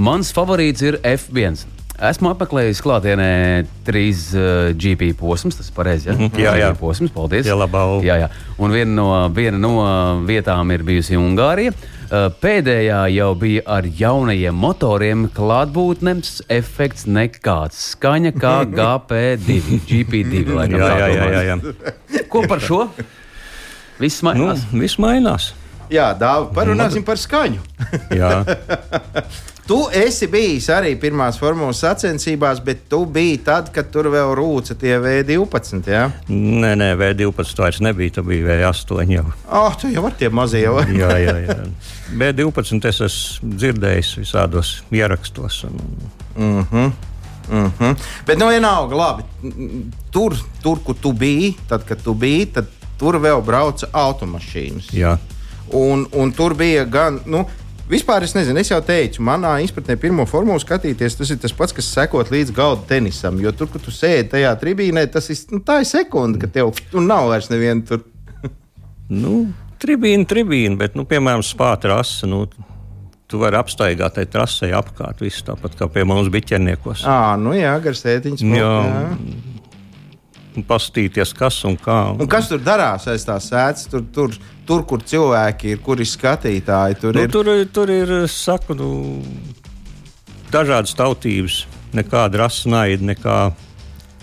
Mans 0.00 0.32
favorīts 0.36 0.84
ir 0.84 1.02
F1. 1.04 1.75
Esmu 1.96 2.28
apmeklējis 2.28 2.82
klātienē 2.84 3.28
trīs 3.86 4.28
uh, 4.36 4.68
GP 4.76 5.14
posmus. 5.16 5.56
Tas 5.56 5.70
ir 5.70 5.76
pareizi. 5.76 6.08
Ja? 6.10 6.14
Mm 6.14 6.28
-hmm. 6.28 6.40
Jā, 6.42 6.52
jā. 6.60 6.74
Posms, 6.76 7.10
paldies. 7.10 7.46
Jā, 7.46 7.56
labā. 7.56 8.02
Jā, 8.04 8.18
jā. 8.20 8.28
Un 8.58 8.70
viena 8.70 8.92
no, 8.92 9.28
viena 9.32 9.58
no 9.58 9.72
vietām 10.26 10.72
ir 10.72 10.82
bijusi 10.84 11.16
Ungārija. 11.16 11.72
Uh, 12.06 12.28
pēdējā 12.42 13.00
jau 13.16 13.34
bija 13.34 13.62
ar 13.66 13.84
jaunajiem 13.84 14.54
motoriem, 14.54 15.28
klātbūtnes 15.28 16.42
efekts 16.48 17.06
nekāds. 17.06 17.96
Skaņa 17.96 18.32
kā 18.36 18.64
GP2, 18.76 19.80
GP2. 19.88 20.54
Laikam, 20.54 20.78
jā, 20.78 20.98
jā, 20.98 21.08
jā, 21.08 21.30
jā, 21.32 21.42
jā. 21.42 22.24
Ko 22.28 22.44
par 22.46 22.60
šo? 22.60 22.90
Viss 23.98 24.22
mainās. 24.22 24.60
Nu, 24.72 24.80
viss 24.80 24.98
mainās. 24.98 25.54
Jā, 25.88 26.12
dāvā, 26.18 26.52
parunāsim 26.52 27.02
par 27.02 27.16
skaņu. 27.16 27.60
jā. 28.10 28.44
Tu 29.66 29.76
esi 29.98 30.28
bijis 30.30 30.68
arī 30.70 30.92
pirmās 31.02 31.40
formulas 31.42 31.80
sacensībās, 31.82 32.60
bet 32.62 32.84
tu 32.90 33.00
biji 33.10 33.40
tad, 33.48 33.72
kad 33.74 33.88
tur 33.90 34.06
vēl 34.14 34.30
rūca 34.38 34.76
tie 34.78 34.94
V12. 35.02 35.90
Ja? 35.90 36.04
Nē, 36.30 36.76
nē, 36.78 36.92
V12 37.00 37.62
vairs 37.64 37.80
nebija. 37.82 38.14
Tā 38.20 38.22
bija 38.26 38.46
V8 38.46 39.10
jau. 39.10 39.24
Oh, 39.50 39.74
tu 39.74 39.90
jau 39.90 40.04
vari 40.06 40.20
tie 40.20 40.30
mazie 40.30 40.62
jau. 40.62 40.76
jā, 41.02 41.10
jā, 41.18 41.34
jā. 41.48 41.58
V12 42.14 42.86
es 42.92 43.02
esmu 43.08 43.56
dzirdējis 43.56 44.12
visādos 44.20 44.72
ierakstos. 44.94 45.64
Un... 45.66 45.82
Mm 46.36 46.64
-hmm. 46.70 46.92
Mm 47.50 47.72
-hmm. 47.78 47.96
Bet, 48.26 48.38
nu, 48.38 48.48
vienalga, 48.48 48.96
labi. 48.96 49.22
Tur, 50.10 50.34
tur, 50.62 50.78
kur 50.84 50.94
tu 51.00 51.12
biji, 51.12 51.54
tad, 51.68 51.84
kad 51.84 52.02
tu 52.02 52.14
biji, 52.14 52.46
tad 52.46 52.66
tur 52.98 53.18
vēl 53.18 53.42
brauca 53.42 53.86
automašīnas. 53.92 54.92
Jā. 54.92 55.18
Un, 55.72 56.06
un 56.12 56.32
tur 56.32 56.54
bija 56.54 56.84
gan. 56.84 57.20
Nu, 57.26 57.46
Vispār 57.86 58.24
es 58.26 58.32
nezinu, 58.34 58.58
es 58.58 58.70
jau 58.72 58.80
teicu, 58.82 59.22
manā 59.22 59.52
izpratnē, 59.62 59.94
pirmo 60.02 60.24
formulu 60.26 60.58
skatīties, 60.58 61.14
tas 61.20 61.30
ir 61.30 61.38
tas 61.42 61.54
pats, 61.54 61.74
kas 61.76 61.86
sekot 61.94 62.32
līdz 62.34 62.50
galda 62.56 62.82
tenisam. 62.88 63.38
Jo 63.42 63.52
tur, 63.54 63.70
kur 63.70 63.82
tu 63.82 63.94
sēdi 63.94 64.32
tajā 64.32 64.50
tribīnē, 64.58 65.04
tas 65.14 65.30
ir, 65.30 65.38
nu, 65.54 65.62
ir 65.62 65.86
sekunde, 65.86 66.40
ka 66.42 66.50
tev 66.50 66.74
nav 66.98 67.30
vairs 67.30 67.46
neviena 67.52 67.86
tur. 67.86 68.02
nu, 69.22 69.44
tribīna, 69.82 70.26
tribīna, 70.26 70.74
bet, 70.82 70.98
nu, 70.98 71.06
piemēram, 71.06 71.46
spāta 71.46 71.94
rasa. 71.94 72.30
Nu, 72.30 72.46
Tu 73.26 73.40
vari 73.42 73.58
apstaigāt 73.58 74.14
tai 74.14 74.22
trasē 74.30 74.68
apkārt, 74.78 75.18
visu 75.18 75.42
tāpat 75.48 75.72
kā 75.74 75.88
pie 75.90 76.04
mums 76.06 76.28
biķerniekos. 76.30 77.00
À, 77.10 77.34
nu 77.34 77.56
jā, 77.58 77.72
garsētiņas. 77.82 78.44
Jā, 78.54 78.68
jā 78.86 79.00
paskatīties, 80.64 81.34
kas 81.36 81.58
un 81.68 81.76
kā. 81.80 81.98
Un 82.16 82.30
kas 82.30 82.48
tur 82.50 82.62
darās 82.64 83.06
aiz 83.10 83.26
tās 83.26 83.50
sēdes, 83.50 83.86
tur, 83.92 84.04
tur, 84.14 84.34
tur, 84.68 84.84
kur 84.88 85.04
cilvēki 85.04 85.74
ir, 85.74 85.82
kur 85.84 86.00
ir 86.00 86.08
skatītāji. 86.08 87.00
Tur, 87.02 87.16
nu, 87.16 87.26
ir... 87.26 87.32
tur, 87.32 87.50
tur 87.72 87.92
ir 87.92 88.14
saku, 88.30 88.76
nu, 88.78 88.90
dažādas 90.54 90.96
tautības, 90.96 91.64
nekāda 91.96 92.46
rasa 92.46 92.72
naida, 92.72 93.12
nekā. 93.14 93.38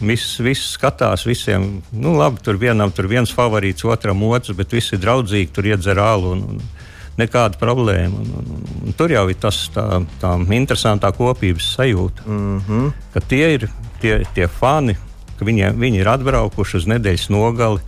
Viss, 0.03 0.39
viss 0.43 0.73
skatās, 0.73 1.21
visiem, 1.23 1.77
nu, 1.95 2.15
labi, 2.17 2.41
tur 2.43 2.57
vienam 2.59 2.89
tur 2.91 3.05
viens 3.07 3.29
favorīts, 3.31 3.85
otram 3.87 4.25
otrs, 4.27 4.51
bet 4.57 4.73
visi 4.73 4.97
ir 4.97 5.03
draudzīgi, 5.05 5.51
tur 5.53 5.69
iedzer 5.69 6.01
ālu. 6.01 6.33
Un, 6.33 6.41
un, 6.55 6.83
nekāda 7.17 7.59
problēma. 7.61 8.19
Un, 8.19 8.33
un, 8.41 8.67
un 8.87 8.97
tur 8.97 9.13
jau 9.13 9.23
ir 9.29 9.37
tas 9.39 9.59
tā, 9.71 9.85
tā 10.19 10.33
interesantā 10.57 11.13
kopības 11.15 11.69
sajūta, 11.77 12.25
mm 12.25 12.59
-hmm. 12.67 12.91
ka 13.13 13.21
tie 13.21 13.53
ir 13.53 13.69
tie, 14.03 14.23
tie 14.35 14.47
fani, 14.47 14.95
ka 15.43 15.49
viņiem, 15.49 15.79
viņi 15.79 15.99
ir 16.01 16.09
atbraukuši 16.13 16.79
uz 16.79 16.87
nedēļas 16.87 17.27
nogali. 17.33 17.83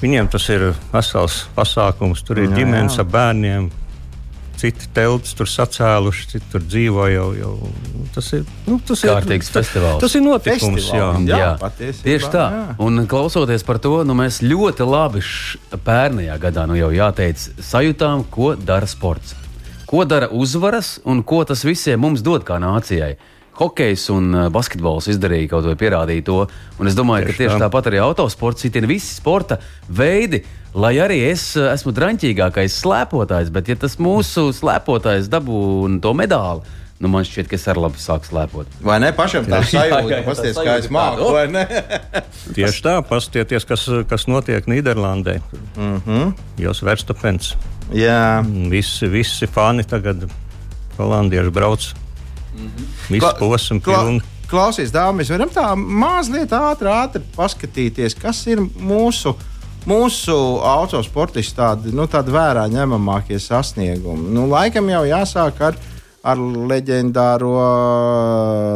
Viņiem 0.00 0.30
tas 0.32 0.48
ir 0.48 0.70
vesels 0.94 1.44
pasākums, 1.52 2.24
tur 2.24 2.40
ir 2.40 2.48
jā, 2.48 2.62
ģimenes 2.62 2.96
jā. 2.96 3.04
ar 3.04 3.12
bērniem. 3.12 3.68
Citi 4.60 4.90
teltis 4.92 5.32
tur 5.32 5.48
sacēluši, 5.48 6.26
citi 6.34 6.48
tur 6.52 6.64
dzīvo 6.64 7.06
jau. 7.08 7.26
jau. 7.36 7.52
Tas 8.12 8.26
ir 8.36 8.42
nu, 8.66 8.76
tas 8.84 9.00
kārtīgs 9.08 9.48
ir, 9.48 9.54
festivāls. 9.56 10.00
Tas 10.02 10.16
ir 10.16 10.24
notikums. 10.24 10.82
Festivāls. 10.82 11.28
Jā, 11.28 11.38
jā. 11.38 11.50
jā 11.80 11.92
tieši 12.02 12.32
tā. 12.32 12.44
Jā. 12.52 12.64
Un 12.84 13.06
klausoties 13.08 13.64
par 13.64 13.80
to, 13.80 13.94
nu, 14.04 14.16
mēs 14.16 14.42
ļoti 14.44 14.84
labi 14.88 15.24
pērnajā 15.84 16.36
gadā, 16.44 16.66
nu 16.68 16.76
jau 16.76 16.90
jāteic, 16.92 17.40
sajūtām, 17.70 18.26
ko 18.32 18.52
dara 18.56 18.88
sports. 18.88 19.36
Ko 19.88 20.04
dara 20.08 20.28
uzvaras 20.28 20.98
un 21.08 21.24
ko 21.26 21.40
tas 21.48 21.64
visiem 21.64 22.00
mums 22.00 22.20
dod 22.24 22.44
kā 22.48 22.60
nācijai 22.60 23.14
hokejs 23.58 24.08
un 24.14 24.34
uh, 24.34 24.48
basketbols 24.52 25.08
izdarīja 25.12 25.48
kaut 25.48 25.64
vai 25.68 25.74
pierādīja 25.76 26.24
to. 26.24 26.46
Un 26.78 26.86
es 26.86 26.94
domāju, 26.94 27.26
tieši 27.26 27.36
ka 27.36 27.42
tieši 27.44 27.56
tā. 27.58 27.66
tāpat 27.66 27.90
arī 27.90 28.00
autosports, 28.04 28.62
citina 28.62 28.86
visi 28.86 29.14
sporta 29.14 29.58
veidi. 29.88 30.44
Lai 30.74 30.94
arī 31.02 31.18
es 31.30 31.56
uh, 31.58 31.72
esmu 31.74 31.92
drāmīgākais 31.92 32.78
slēpotājs, 32.82 33.50
bet 33.50 33.68
ja 33.68 33.76
tas 33.76 33.98
mūsu 33.98 34.52
slēpotājs 34.54 35.28
dabū 35.32 35.98
to 36.00 36.14
medāli, 36.14 36.62
Nu, 37.00 37.08
man 37.08 37.24
šķiet, 37.24 37.46
ka 37.48 37.56
es 37.56 37.62
arī 37.72 37.80
labi 37.80 37.96
sāku 37.96 38.28
slēpot. 38.28 38.74
Vai 38.84 38.98
ne? 39.00 39.08
Pašam 39.16 39.46
tā 39.48 39.62
sajūta, 39.64 40.18
pasties, 40.26 40.58
kā 40.60 40.74
es 40.82 40.90
māku? 40.92 41.30
Tieši 42.58 42.82
tā, 42.84 42.98
paskatieties, 43.08 43.64
kas, 43.64 43.86
kas 44.10 44.26
notiek 44.28 44.68
Nīderlandē. 44.68 45.38
Mm 45.40 45.80
Mhm. 45.80 46.02
-hmm. 46.04 46.34
Jūs 46.60 46.82
verstapens. 46.84 47.54
Jā. 47.96 48.44
Visi, 48.70 49.08
visi 49.08 49.46
fani 49.46 49.84
tagad 49.84 50.28
holandieši 50.98 51.50
brauc. 51.50 51.94
Kla- 53.10 53.34
posmu 53.38 53.80
Kla 53.84 53.98
pilni. 54.04 54.22
klausies, 54.50 54.90
dāmas, 54.94 55.30
varam 55.30 55.48
tā 55.54 55.68
mazliet 55.76 56.50
ātri, 56.56 56.90
ātri 56.90 57.22
paskatīties, 57.36 58.18
kas 58.20 58.46
ir 58.50 58.60
mūsu. 58.60 59.36
Mūsu 59.88 60.34
autosportisti 60.60 61.54
tādi, 61.56 61.92
nu, 61.96 62.04
tādi 62.04 62.28
vērā 62.34 62.66
ņemamākie 62.68 63.38
sasniegumi. 63.40 64.26
Nu, 64.34 64.42
laikam 64.50 64.90
jau 64.92 65.06
jāsāk 65.08 65.62
ar, 65.70 65.78
ar 66.20 66.36
leģendāro 66.36 67.54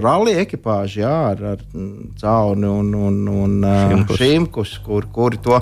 rallija 0.01 0.41
ekipāžu, 0.47 1.03
jā, 1.05 1.13
ar, 1.35 1.43
ar 1.53 1.63
Cauni 2.23 2.71
un, 2.71 2.89
un, 2.97 3.21
un 3.29 3.59
Šimkus. 3.69 4.17
Šimkus, 4.23 4.75
kur, 4.87 5.05
kuri 5.13 5.43
to, 5.45 5.61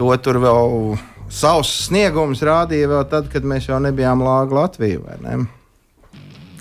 to 0.00 0.08
tur 0.24 0.40
vēl 0.42 0.96
savus 1.28 1.70
sniegumus 1.86 2.40
rādīja 2.40 2.88
vēl 2.90 3.04
tad, 3.12 3.28
kad 3.32 3.44
mēs 3.44 3.68
jau 3.68 3.78
nebijām 3.84 4.24
lāga 4.24 4.62
Latvijā, 4.62 5.20
ne? 5.20 5.42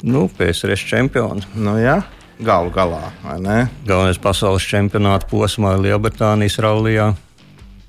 Nu, 0.02 0.30
PSRS 0.38 0.86
čempioni. 0.88 1.44
Nu, 1.60 1.76
jā, 1.80 2.00
galu 2.40 2.72
galā, 2.72 3.10
vai 3.24 3.40
ne? 3.44 3.58
Galvenais 3.88 4.20
pasaules 4.22 4.64
čempionāta 4.64 5.28
posmā 5.28 5.74
Lielbritānijas 5.80 6.60
rallijā. 6.64 7.12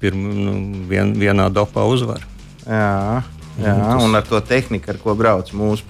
Pirmā 0.00 0.32
nu, 0.34 0.54
vien, 0.88 1.12
vienā 1.14 1.50
dopā 1.52 1.84
uzvara. 1.86 2.24
Jā, 2.64 3.22
jā 3.60 3.76
tas- 3.76 4.02
un 4.02 4.14
ar 4.16 4.22
to 4.26 4.40
tehniku, 4.40 4.90
ar 4.90 4.98
ko 4.98 5.14
brauc 5.14 5.52
mūsu 5.52 5.84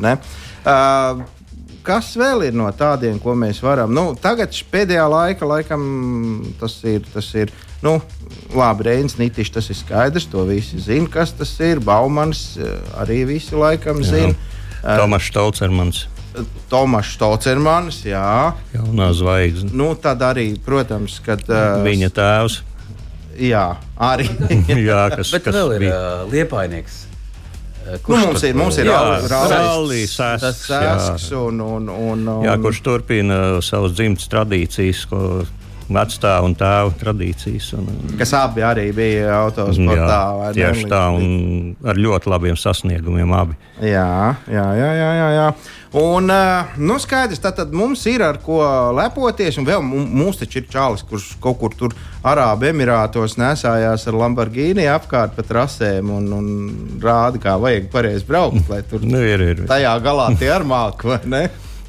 ne? 0.00 0.16
Uh, 0.64 1.24
kas 1.82 2.14
vēl 2.16 2.46
ir 2.46 2.52
no 2.52 2.70
tādiem, 2.72 3.18
ko 3.20 3.34
mēs 3.34 3.60
varam? 3.60 3.92
Nu, 3.92 4.14
tagad 4.14 4.54
pēdējā 4.72 5.08
laika, 5.10 5.46
laikam, 5.46 6.54
tas 6.60 6.82
ir. 6.84 7.02
Tas 7.12 7.34
ir 7.34 7.52
Nu, 7.80 7.94
labi, 8.52 8.84
Reinis 8.84 9.14
Nitišs, 9.16 9.54
tas 9.54 9.70
ir 9.70 9.76
skaidrs. 9.78 10.26
To 10.28 10.44
visi 10.44 10.76
zina, 10.78 11.08
kas 11.08 11.32
tas 11.32 11.48
ir. 11.64 11.80
Baumans 11.80 12.58
arī 13.00 13.24
visi 13.24 13.56
laikam 13.56 14.02
zina. 14.04 14.34
Uh, 14.34 14.59
Tomas 14.82 15.28
Stolcermans, 15.28 16.06
Tomašs 16.70 17.18
Tocermans, 17.18 18.04
jā. 18.06 18.54
jaunā 18.74 19.10
zvaigzne. 19.18 19.72
Nu, 19.74 19.92
tad 19.98 20.22
arī, 20.22 20.52
protams, 20.62 21.18
kad. 21.26 21.42
Uh, 21.50 21.80
Viņa 21.86 22.10
tēvs, 22.14 22.60
Jā, 23.40 23.64
arī. 23.96 24.26
jā, 24.90 25.04
kas, 25.14 25.30
Bet 25.32 25.46
kas 25.46 25.56
vēl 25.56 25.76
ir 25.78 25.86
bija 25.86 25.96
uh, 25.96 26.26
liepainieks. 26.30 26.98
Uh, 27.04 27.08
Nu, 28.06 28.18
mums 28.20 28.42
ir, 28.44 28.54
mums 28.54 28.76
ir 28.78 28.86
Sēsks 30.12 31.30
jā. 31.32 31.38
un, 31.40 31.62
un, 31.64 31.88
un, 31.90 32.26
un 32.28 32.44
Jā, 32.44 32.52
kurš 32.60 32.82
turpina 32.86 33.38
savas 33.64 33.96
dzimtas 33.96 34.28
tradīcijas, 34.30 35.00
ko 35.10 35.22
vecā 35.90 36.36
un 36.46 36.54
tēva 36.58 36.92
tradīcijas. 37.00 37.72
Un, 37.78 37.88
un, 37.90 38.14
kas 38.20 38.32
abi 38.38 38.62
arī 38.66 38.88
bija 38.96 39.34
autosportā. 39.42 40.20
ne? 40.46 40.52
tieši 40.56 40.86
tā, 40.90 41.02
un 41.16 41.76
ar 41.84 41.98
ļoti 42.00 42.30
labiem 42.30 42.56
sasniegumiem 42.60 43.32
abi. 43.36 43.58
Jā, 43.80 44.06
jā, 44.50 44.66
jā, 44.78 44.90
jā. 45.00 45.10
jā, 45.20 45.28
jā. 45.38 45.46
Un, 46.00 46.28
uh, 46.30 46.68
nu, 46.78 47.00
skaidrs, 47.02 47.40
tad 47.42 47.72
mums 47.74 48.04
ir 48.06 48.22
ar 48.22 48.36
ko 48.44 48.60
lepoties. 48.94 49.56
Un 49.58 49.66
vēl 49.66 49.80
mu- 49.82 50.04
mums 50.06 50.38
taču 50.38 50.60
ir 50.60 50.68
čalis, 50.70 51.02
kurš 51.02 51.32
kaut 51.42 51.58
kur 51.58 51.74
tur 51.74 51.96
Arābu 52.22 52.68
Emirātos 52.70 53.34
nesājās 53.40 54.06
ar 54.06 54.14
Lamborghini 54.20 54.84
apkārt 54.86 55.34
pa 55.34 55.42
trasēm 55.42 56.12
un, 56.14 56.28
un 56.36 56.52
rāda, 57.02 57.40
kā 57.42 57.56
vajag 57.58 57.88
pareizi 57.90 58.28
braukt. 58.28 58.68
Lai 58.70 58.82
tur 58.86 59.02
Nu, 59.10 59.18
ir, 59.18 59.42
ir. 59.54 59.64
tajā 59.66 59.96
galā 60.04 60.28
tie 60.38 60.52
ar 60.54 60.62
māku, 60.62 61.10
vai 61.10 61.18
ne? 61.26 61.42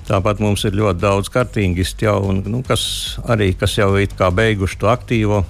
Tāpat 0.08 0.42
mums 0.44 0.66
ir 0.68 0.76
ļoti 0.76 1.00
daudz 1.02 1.30
kartīgistu 1.32 2.08
jau, 2.08 2.18
un, 2.32 2.42
nu, 2.50 2.62
kas 2.68 2.84
arī 3.30 3.52
kas 3.58 3.78
jau 3.78 3.94
ir 4.02 4.12
beiguši 4.12 4.80
to 4.82 4.90
aktīvo 4.92 5.44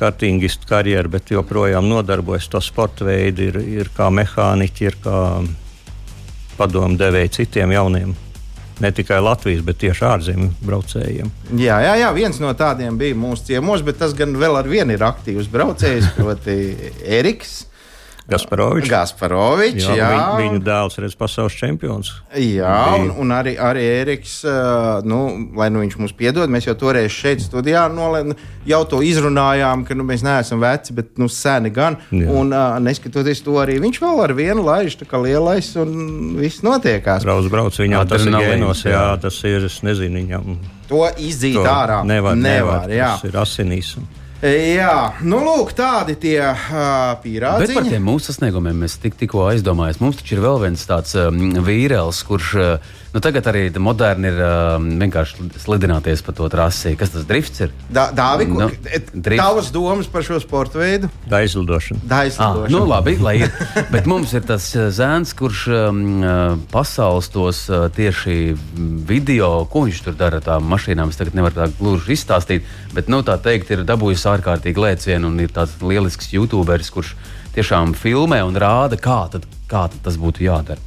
kartīgistu 0.00 0.68
karjeru, 0.68 1.12
bet 1.12 1.30
joprojām 1.32 1.88
nodarbojas 1.88 2.48
ar 2.48 2.56
to 2.56 2.64
sporta 2.64 3.06
veidu, 3.08 3.50
ir, 3.50 3.60
ir 3.82 3.92
kā 3.96 4.08
mehāniķi, 4.12 4.88
ir 4.88 4.98
kā 5.04 5.20
padomu 6.56 6.98
devēji 7.00 7.34
citiem 7.40 7.76
jauniem. 7.76 8.16
Ne 8.80 8.88
tikai 8.96 9.18
Latvijas, 9.20 9.60
bet 9.64 9.76
tieši 9.82 10.04
ārzemju 10.08 10.50
braucējiem. 10.64 11.32
Jā, 11.60 11.76
jā, 11.84 11.96
jā, 12.00 12.12
viens 12.16 12.38
no 12.40 12.52
tādiem 12.56 12.96
bija 13.00 13.16
mūsu 13.16 13.50
ciemos, 13.50 13.84
bet 13.84 14.00
tas 14.00 14.14
gan 14.16 14.32
vēl 14.40 14.56
ar 14.56 14.68
vienu 14.68 14.96
ir 14.96 15.04
aktīvs 15.04 15.50
braucējs, 15.52 16.14
proti, 16.16 16.56
Eriks. 17.04 17.58
Gasparovičs. 18.30 18.90
Gasparovičs, 18.90 19.86
jā, 19.88 19.96
Jā, 19.98 20.08
viņ, 20.14 20.40
viņu 20.44 20.60
dēls 20.66 20.98
ir 21.00 21.08
pasaules 21.18 21.56
čempions. 21.58 22.12
jā 22.38 22.74
un, 22.98 23.10
un 23.24 23.34
arī, 23.34 23.56
arī 23.58 23.84
Eriks, 24.00 24.40
nu, 25.04 25.20
lai 25.58 25.68
nu 25.74 25.82
viņš 25.82 25.98
mums 26.00 26.14
piedod, 26.16 26.50
mēs 26.52 26.68
jau 26.68 26.76
toreiz 26.78 27.10
šeit 27.14 27.42
studijā 27.44 27.86
nolēm, 27.92 28.34
jau 28.68 28.80
to 28.88 29.02
izrunājām, 29.06 29.84
ka 29.88 29.96
nu, 29.98 30.06
mēs 30.06 30.24
neesam 30.26 30.62
veci, 30.62 30.94
bet 30.96 31.18
nu, 31.20 31.28
seni 31.28 31.72
gan. 31.74 31.98
Jā. 32.14 32.28
Un 32.30 32.54
neskatoties 32.84 33.42
to 33.46 33.58
arī, 33.62 33.80
viņš 33.82 34.00
vēl 34.02 34.24
ar 34.26 34.36
vienu 34.38 34.64
laiž, 34.66 34.98
tā 35.02 35.08
kā 35.10 35.20
lielais, 35.22 35.72
un 35.80 36.36
viss 36.40 36.62
notiekās. 36.66 37.26
Brauc, 37.26 37.50
brauc, 37.52 37.76
viņam 37.82 38.08
tas 38.10 38.26
ir 38.26 38.36
gēnos, 38.38 38.84
jā, 38.86 39.06
tas 39.22 39.42
ir, 39.48 39.66
es 39.70 39.82
nezinu, 39.86 40.22
viņam 40.22 40.54
To 40.90 41.04
izzīt 41.22 41.54
to 41.54 41.62
ārā 41.70 42.00
nevar, 42.02 42.34
nevar, 42.34 42.90
jā. 42.90 43.12
tas 43.14 43.28
ir 43.28 43.36
asinīs. 43.38 43.92
Jā, 44.40 44.94
nu 45.28 45.42
lūk, 45.44 45.74
tādi 45.76 46.14
tie 46.16 46.38
uh, 46.40 47.18
Bet 47.60 47.74
par 47.76 47.88
tiem 47.92 48.06
mūsu 48.08 48.30
sasniegumiem 48.30 48.86
es 48.86 48.96
tik, 49.02 49.18
tikko 49.20 49.44
aizdomājos. 49.50 50.00
Mums 50.00 50.20
taču 50.22 50.38
ir 50.38 50.44
vēl 50.46 50.62
viens 50.62 50.84
tāds 50.88 51.12
um, 51.20 51.42
vīrielis, 51.66 52.22
kurš 52.24 52.54
uh, 52.56 52.94
nu, 53.14 53.20
tagad 53.20 53.46
arī 53.50 53.62
moderni 53.82 54.28
ir 54.30 54.38
um, 54.44 54.84
vienkārši 55.00 55.48
slidināties 55.64 56.22
pa 56.22 56.34
to 56.36 56.46
trasi. 56.52 56.92
Kas 57.00 57.10
tas 57.14 57.24
drifts 57.26 57.64
ir? 57.66 57.72
Da, 57.90 58.08
Dāvi, 58.14 58.46
Nu, 58.50 58.68
drifts. 59.12 59.40
tavas 59.42 59.70
domas 59.74 60.06
par 60.10 60.22
šo 60.26 60.38
sporta 60.42 60.78
veidu? 60.78 61.08
Daizlidošana. 61.30 62.00
Ah, 62.04 62.08
Daislidošana. 62.12 62.70
nu, 62.70 62.84
labi, 62.86 63.16
lai 63.18 63.36
ir. 63.42 63.50
Bet 63.90 64.06
mums 64.10 64.32
ir 64.36 64.44
tas 64.46 64.68
uh, 64.78 64.88
zēns, 64.94 65.34
kurš 65.38 65.64
um, 65.74 66.02
uh, 66.22 66.54
pasaules 66.70 67.30
tos 67.34 67.64
uh, 67.72 67.88
tieši 67.94 68.54
video, 69.10 69.64
ko 69.70 69.86
viņš 69.88 70.04
tur 70.06 70.14
dara 70.20 70.38
ar 70.38 70.46
tām 70.46 70.70
mašīnām. 70.70 71.10
Es 71.10 71.18
tagad 71.18 71.34
nevaru 71.38 71.58
tā 71.58 71.70
gluži 71.80 72.14
izstāstīt, 72.14 72.68
bet, 72.94 73.10
nu, 73.10 73.22
tā 73.26 73.38
teikt, 73.42 73.72
ir 73.74 73.82
dabūjis 73.88 74.26
ārkārtīgi 74.36 74.86
lēcienu 74.86 75.30
un 75.32 75.42
ir 75.42 75.50
tāds 75.54 75.74
lielisks 75.82 76.30
YouTuberis, 76.36 76.92
kurš 76.94 77.16
tiešām 77.56 77.96
filmē 77.98 78.44
un 78.46 78.54
rāda, 78.54 78.94
kā, 79.00 79.24
tad, 79.32 79.46
kā 79.66 79.88
tad 79.90 79.98
tas 80.06 80.14
būtu 80.20 80.46
jādara. 80.46 80.78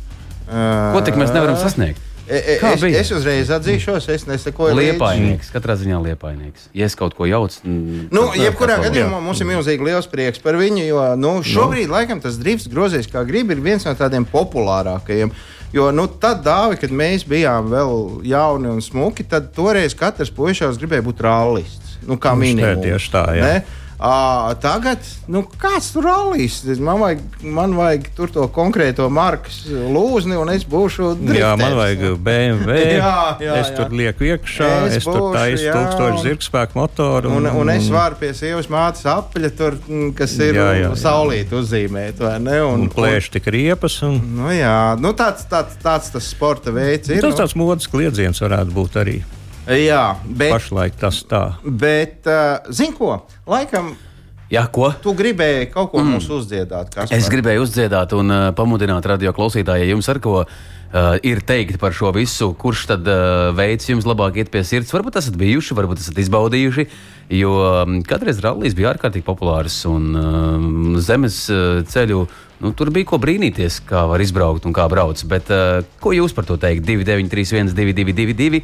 Ko 0.93 0.99
tik 1.03 1.15
mēs 1.19 1.31
nevaram 1.33 1.55
sasniegt? 1.59 1.99
E, 2.27 2.37
e, 2.37 2.55
es, 2.55 2.81
bija? 2.81 2.99
es 3.01 3.09
uzreiz 3.11 3.49
atzīšos, 3.51 4.05
es 4.13 4.23
nesakoju 4.29 4.77
līdzi. 4.77 4.93
Liepainieks, 4.93 5.49
katrā 5.51 5.75
ziņā 5.79 5.97
liepainieks. 6.05 6.69
Ja 6.77 6.87
es 6.87 6.95
kaut 6.95 7.17
ko 7.17 7.27
jaucu, 7.27 7.59
Nu, 7.67 8.29
tad 8.31 8.39
jebkurā 8.39 8.77
gadījumā 8.85 9.19
mums 9.23 9.41
ir 9.43 9.49
milzīgi 9.49 9.83
liels 9.83 10.07
prieks 10.07 10.39
par 10.43 10.55
viņu, 10.59 10.85
jo 10.87 11.03
nu, 11.19 11.33
šobrīd, 11.43 11.89
no. 11.91 11.97
laikam, 11.97 12.23
tas 12.23 12.39
drifts 12.39 12.71
grozījis 12.71 13.11
kā 13.11 13.25
grib, 13.27 13.51
ir 13.51 13.59
viens 13.63 13.83
no 13.83 13.91
tādiem 13.99 14.27
populārākajiem. 14.29 15.35
Jo 15.73 15.89
nu, 15.91 16.05
tad, 16.21 16.43
dāvi, 16.45 16.77
kad 16.79 16.93
mēs 16.93 17.25
bijām 17.27 17.71
vēl 17.73 17.95
jauni 18.29 18.71
un 18.71 18.81
smuki, 18.85 19.25
tad 19.27 19.51
toreiz 19.55 19.95
katrs 19.97 20.31
puisis 20.31 20.79
gribēja 20.79 21.03
būt 21.03 21.23
rallists. 21.25 21.97
Nu, 22.07 22.15
kā 22.21 22.35
tā, 22.35 22.39
minimums. 22.39 22.83
tieši 22.83 23.11
tā, 23.11 23.23
jā. 23.35 23.47
Ne? 23.47 23.82
À, 24.03 24.51
tagad, 24.59 24.99
nu, 25.31 25.45
kāds 25.61 25.93
tur 25.93 26.03
rallīs? 26.03 26.57
Man 26.83 26.99
vajag, 26.99 27.21
man 27.55 27.75
vajag 27.77 28.09
tur 28.17 28.31
to 28.35 28.47
konkrēto 28.51 29.05
markas 29.13 29.61
lūzni, 29.69 30.35
un 30.35 30.51
es 30.51 30.65
būšu. 30.67 31.13
Jā, 31.37 31.53
man 31.59 31.77
vajag 31.79 32.17
BMW. 32.19 32.79
Jā, 32.99 33.13
jā, 33.39 33.53
es 33.61 33.69
jā. 33.71 33.77
tur 33.77 33.93
lieku 33.95 34.27
iekšā, 34.27 34.71
Es 34.89 34.97
es, 34.97 34.97
es 35.01 35.07
tur 35.07 35.19
būšu, 35.21 35.35
taisu 35.37 35.69
tūkstošu 35.71 36.23
zirgspēku 36.25 36.79
motoru. 36.81 37.31
Un, 37.37 37.47
un 37.47 37.71
es 37.71 37.87
varu 37.93 38.19
pie 38.19 38.33
sievas 38.35 38.67
mātes 38.71 39.05
apaļa, 39.07 39.53
tur, 39.59 39.77
mm, 39.87 40.11
kas 40.19 40.35
ir 40.41 40.59
Jā, 40.59 40.67
jā, 40.75 40.81
jā. 40.83 40.91
saulīt 40.99 41.53
uzzīmēt, 41.55 42.19
vai 42.23 42.35
ne? 42.43 42.59
un 42.67 42.89
plēš 42.91 43.31
tik 43.37 43.47
riepas. 43.55 44.01
Un, 44.03 44.13
Un, 44.13 44.35
nu, 44.37 44.49
jā, 44.53 44.75
nu, 45.01 45.13
tāds, 45.17 45.45
tāds, 45.49 45.77
tāds 45.81 46.11
tas 46.13 46.27
sporta 46.35 46.73
veids 46.75 47.09
ir. 47.09 47.23
tas 47.23 47.39
tāds 47.39 47.55
modes 47.57 47.87
kliedziens 47.89 48.41
varētu 48.43 48.75
būt 48.75 48.99
arī 49.01 49.15
nu, 49.23 49.42
jā, 49.67 50.03
bet, 50.25 50.55
pašlaik 50.55 50.97
tas 50.99 51.21
tā. 51.27 51.43
bet 51.63 52.27
uh, 52.27 52.65
zini 52.73 52.95
ko? 52.97 53.15
Laikam, 53.47 53.93
Jā, 54.53 54.67
ko? 54.69 54.91
tu 55.01 55.15
gribēji 55.17 55.71
kaut 55.73 55.89
ko 55.93 56.01
mm. 56.03 56.13
mums 56.13 56.27
uzdziedāt. 56.29 56.91
Kaspar. 56.93 57.17
Es 57.17 57.29
gribēju 57.31 57.63
uzdziedāt 57.65 58.13
un 58.13 58.29
uh, 58.29 58.41
pamudināt 58.53 59.05
radio 59.09 59.33
klausītāju, 59.33 59.81
ja 59.81 59.95
jums 59.95 60.09
ar 60.11 60.19
ko 60.21 60.43
uh, 60.93 61.17
ir 61.25 61.41
teikt 61.45 61.79
par 61.81 61.95
šo 61.95 62.13
visu, 62.15 62.51
kurš 62.59 62.85
tad 62.93 63.09
uh, 63.09 63.49
veids 63.57 63.89
jums 63.89 64.07
labāk 64.07 64.37
iet 64.39 64.51
pie 64.53 64.63
sirds. 64.67 64.93
Varbūt 64.93 65.17
esat 65.19 65.37
bijuši, 65.39 65.75
varbūt 65.77 66.03
esat 66.03 66.21
izbaudījuši, 66.23 66.85
jo 67.39 67.55
um, 67.65 67.99
kādreiz 68.07 68.41
rallijas 68.43 68.77
bija 68.77 68.93
ārkārtīgi 68.93 69.25
populārs 69.27 69.81
un 69.89 70.13
um, 70.19 70.71
zemes 71.01 71.43
uh, 71.53 71.81
ceļu. 71.89 72.23
Nu, 72.63 72.71
tur 72.77 72.93
bija 72.95 73.09
ko 73.09 73.19
brīnīties, 73.19 73.81
kā 73.89 74.05
var 74.07 74.23
izbraukt 74.23 74.69
un 74.69 74.75
kā 74.75 74.85
brauc. 74.91 75.19
Bet, 75.27 75.51
uh, 75.51 75.81
ko 76.03 76.13
jūs 76.15 76.35
par 76.37 76.47
to 76.47 76.55
teikt? 76.61 76.85
293, 76.87 77.73
222, 77.75 78.63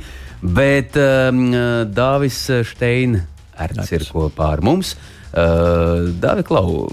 bet 0.55 0.95
um, 1.01 1.43
Dāvis 1.91 2.45
Steina 2.69 3.25
Erts 3.59 3.91
ir 3.91 4.07
kopā 4.07 4.53
ar 4.55 4.63
mums. 4.63 4.95
Uh, 5.29 6.07
Dāvi 6.21 6.45
Klau, 6.47 6.87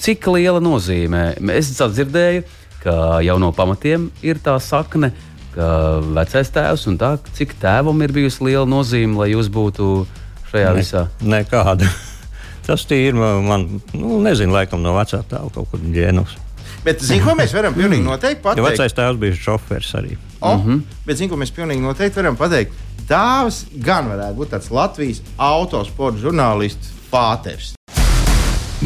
Cik 0.00 0.30
liela 0.32 0.62
nozīme? 0.64 1.34
Es 1.52 1.74
dzirdēju, 1.76 2.44
ka 2.82 3.20
jau 3.24 3.38
no 3.42 3.52
pamatiem 3.52 4.08
ir 4.22 4.40
tā 4.42 4.56
sakne, 4.62 5.12
vecais 5.54 6.52
tēvs 6.54 6.86
un 6.90 6.98
tā, 7.00 7.16
cik 7.36 7.56
tēvam 7.60 8.02
ir 8.04 8.12
bijusi 8.14 8.44
liela 8.46 8.66
nozīme, 8.68 9.18
lai 9.18 9.32
jūs 9.32 9.50
būtu 9.52 10.06
šajā 10.52 10.70
ne, 10.70 10.78
visā? 10.78 11.06
Nekāda. 11.20 11.90
Tas 12.66 12.84
ir 12.94 13.16
man, 13.16 13.66
nu, 13.96 14.20
nezinu, 14.22 14.54
laikam 14.54 14.82
no 14.82 14.94
vecā 14.94 15.22
tēva 15.26 15.50
kaut 15.54 15.70
kur 15.72 15.80
ģēnus. 15.80 16.36
Bet, 16.84 17.02
zinu, 17.04 17.24
ko 17.26 17.34
mēs 17.36 17.52
varam 17.56 17.74
pilnīgi 17.80 18.04
noteikti 18.04 18.42
pateikt? 18.44 18.62
Jo 18.62 18.68
vecais 18.68 18.96
tēvs 18.96 19.20
bija 19.20 19.40
šofērs 19.46 19.90
arī. 20.00 20.16
O, 20.40 20.54
mm 20.54 20.62
-hmm. 20.66 20.80
Bet, 21.06 21.18
zinu, 21.18 21.32
ko 21.32 21.40
mēs 21.40 21.52
pilnīgi 21.56 21.82
noteikti 21.84 22.22
varam 22.22 22.36
pateikt. 22.36 22.72
Dāvs 23.10 23.64
gan 23.74 24.06
varētu 24.06 24.38
būt 24.38 24.52
tāds 24.54 24.70
Latvijas 24.70 25.22
autosporta 25.36 26.18
žurnālists 26.18 26.94
Pāters. 27.10 27.74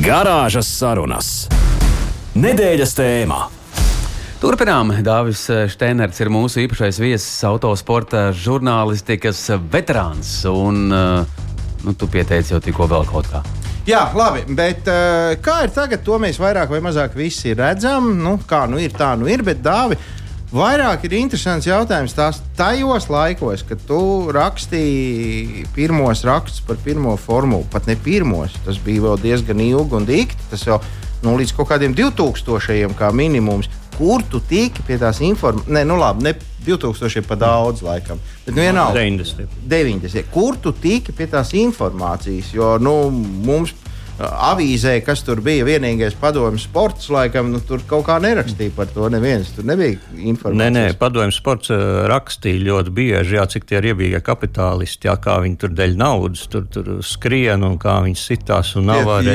Garāžas 0.00 0.66
sarunas. 0.78 1.48
Nedēļas 2.35 2.96
tēmā. 2.96 3.42
Turpinām. 4.44 4.90
Dāvis 5.00 5.46
Steinerts 5.72 6.18
ir 6.20 6.28
mūsu 6.28 6.59
īpašais 6.66 6.98
viesis, 7.00 7.38
autosporta 7.48 8.26
žurnālistikas 8.37 9.38
veterāns. 9.72 10.35
Un, 10.50 10.90
nu, 10.92 11.92
tu 11.96 12.09
pieteici 12.12 12.52
jau 12.52 12.59
tikko 12.61 12.85
vēl 12.90 13.07
kaut 13.09 13.30
kā. 13.33 13.40
Jā, 13.88 14.02
labi, 14.12 14.42
bet 14.52 14.85
uh, 14.92 15.30
kā 15.40 15.62
ir 15.64 15.72
tagad, 15.72 16.02
to 16.04 16.18
mēs 16.20 16.37
vairāk 16.42 16.68
vai 16.74 16.83
mazāk 16.85 17.16
visi 17.16 17.54
redzam. 17.57 18.11
Nu, 18.20 18.35
kā 18.44 18.66
nu 18.68 18.76
ir, 18.83 18.92
tā 18.92 19.14
nu 19.16 19.30
ir. 19.33 19.40
Bet, 19.46 19.62
Dāvi, 19.64 19.96
vairāk 20.52 21.07
ir 21.09 21.16
interesants 21.22 21.68
jautājums 21.70 22.12
tās 22.12 22.42
tajos 22.59 23.09
laikos, 23.09 23.64
kad 23.64 23.80
tu 23.88 24.02
rakstīji 24.37 25.64
pirmos 25.72 26.20
rakstus 26.28 26.61
par 26.68 26.76
pirmo 26.85 27.16
formulu. 27.16 27.64
Pat 27.72 27.88
ne 27.88 27.96
pirmos, 27.96 28.61
tas 28.68 28.76
bija 28.76 29.07
vēl 29.07 29.24
diezgan 29.24 29.64
ilgi 29.70 29.98
un 30.02 30.11
dikti. 30.12 30.50
Tas 30.52 30.66
jau 30.68 30.83
nu, 31.24 31.33
līdz 31.40 31.57
kaut 31.57 31.72
kādiem 31.72 31.96
2000 31.96 32.92
kā 33.00 33.09
minimums. 33.16 33.72
Kur 33.94 34.24
tu 34.30 34.40
tiki 34.42 34.83
pie 34.87 34.98
tās 35.00 35.20
informācijas? 35.24 35.72
Nē, 35.76 35.85
nu 35.88 35.98
labi, 36.00 36.26
ne 36.26 36.35
2000 36.64 37.20
ir 37.20 37.28
pa 37.28 37.38
daudz, 37.38 37.85
laikam. 37.85 38.20
Bet 38.46 38.54
nu, 38.54 38.62
vienalga, 38.64 39.00
90. 39.00 39.59
90. 39.70 40.30
Kur 40.35 40.59
tu 40.61 40.72
tiki 40.72 41.14
pie 41.14 41.28
tās 41.30 41.54
informācijas? 41.59 42.52
Jo 42.57 42.76
nu, 42.83 42.96
mums 43.44 43.74
avīzē, 44.14 44.94
kas 45.02 45.24
tur 45.26 45.40
bija 45.42 45.64
vienīgais 45.66 46.14
padomju 46.20 46.61
sports, 46.62 47.09
laikam, 47.11 47.50
nu, 47.50 47.59
tur 47.66 47.83
kaut 47.88 48.07
kā 48.07 48.20
nerakstīja 48.22 48.74
par 48.76 48.87
to. 48.94 49.09
Neviens 49.11 49.50
tur 49.57 49.66
nebija 49.66 49.98
informācijas. 50.14 50.61
Nē, 50.61 50.68
nē, 50.74 50.85
padomju 51.00 51.35
sports 51.35 51.72
rakstīja 52.11 52.62
ļoti 52.68 52.94
bieži, 52.94 53.38
jā, 53.40 53.46
cik 53.50 53.66
tie 53.68 53.80
ir 53.80 53.90
iebīgie 53.92 54.22
kapitālisti, 54.24 55.11
jā, 55.11 55.16
kā 55.18 55.40
viņi 55.42 55.61
tur 55.64 55.74
dēļ 55.74 55.98
naudas 55.98 56.46
tur, 56.52 56.66
tur 56.70 56.96
skrien 57.07 57.66
un 57.66 57.78
kā 57.83 57.98
viņi 58.07 58.20
sitās 58.20 58.74
un 58.78 58.90
nav 58.92 59.11
arī. 59.18 59.35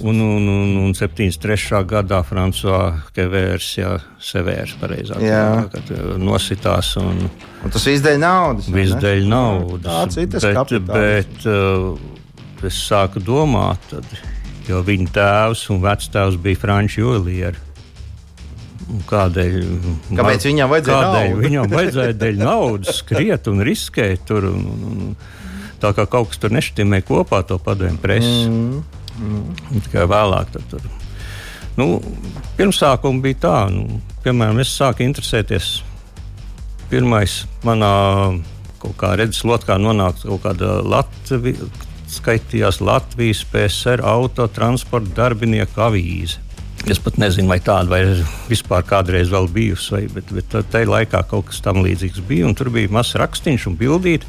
Un, 0.00 0.20
un, 0.20 0.46
un, 0.48 0.76
un 0.80 0.92
73. 0.96 1.82
gadā 1.88 2.22
Frančiskā 2.24 2.80
Kevērs, 3.16 3.68
jā, 3.76 3.94
Sevērs, 4.24 4.72
pareizāk, 4.80 5.20
jā. 5.20 5.40
Jā, 5.44 5.64
kad 5.72 5.90
nositās. 6.20 6.94
Un, 7.00 7.26
un 7.64 7.74
tas 7.74 7.84
viss 7.88 8.04
dēļ 8.04 8.20
naudas. 8.22 8.70
Viss 8.72 8.96
dēļ 9.02 9.26
naudas. 9.28 9.88
Tā 9.88 10.04
citas 10.14 10.46
bet, 10.48 10.86
bet 10.88 11.48
uh, 11.50 11.98
es 12.64 12.78
sāku 12.86 13.20
domāt, 13.24 13.82
tad, 13.92 14.06
jo 14.68 14.80
viņa 14.86 15.12
tēvs 15.16 15.66
un 15.74 15.82
vectēvs 15.84 16.38
bija 16.44 16.62
Frančs 16.62 17.00
Juliers. 17.00 17.66
Kādēļ, 19.06 19.52
Kāpēc 20.18 20.44
viņam 20.48 20.70
vajadzēja 20.72 21.02
kādēļ 21.04 21.28
naudu? 21.28 21.42
viņam 21.44 21.68
vajadzēja 21.70 22.14
dēļ 22.24 22.40
naudas 22.48 22.96
skriet 23.04 23.46
un 23.52 23.60
riskēt 23.68 24.24
tur? 24.26 24.48
Un, 24.50 24.64
un, 24.66 24.88
un, 24.90 25.12
tā 25.80 25.92
kā 25.96 26.08
kaut 26.10 26.32
kas 26.32 26.40
tur 26.42 26.52
nešķiemē 26.56 27.02
kopā 27.06 27.44
to 27.46 27.60
padomju 27.62 28.00
presi. 28.02 28.48
Mm. 28.48 28.80
Mm. 29.18 29.80
Tikai 29.86 30.06
vēlāk 30.10 30.54
tur. 30.70 30.84
Nu, 31.78 32.00
pirmsākuma 32.58 33.22
bija 33.24 33.40
tā, 33.44 33.58
nu, 33.72 34.00
piemēram, 34.24 34.60
es 34.62 34.72
sāku 34.76 35.04
interesēties. 35.06 35.78
Pirmais 36.90 37.44
manā 37.64 37.92
kaut 38.80 38.96
kā 38.98 39.14
redzes 39.18 39.44
lotkā 39.46 39.76
nonākt 39.78 40.24
kaut 40.26 40.42
kāda 40.44 40.80
Latvijas, 40.82 41.86
skaitījās 42.10 42.80
Latvijas 42.82 43.44
PSR 43.52 44.02
autotransporta 44.02 45.14
darbinieku 45.20 45.84
avīze. 45.86 46.40
Es 46.88 46.98
pat 47.02 47.18
nezinu, 47.20 47.50
vai 47.50 47.58
tāda 47.60 47.92
vai 47.92 48.00
vispār 48.48 48.86
kādreiz 48.88 49.28
vēl 49.30 49.50
bijusi, 49.52 49.92
vai, 49.92 50.00
bet, 50.14 50.30
bet 50.32 50.54
tajā 50.72 50.88
laikā 50.88 51.20
kaut 51.28 51.50
kas 51.50 51.60
tam 51.64 51.82
līdzīgs 51.84 52.22
bija. 52.28 52.48
Tur 52.56 52.72
bija 52.72 52.88
mazs 52.92 53.18
rakstīns 53.20 53.66
un 53.68 53.76
bildīts 53.78 54.28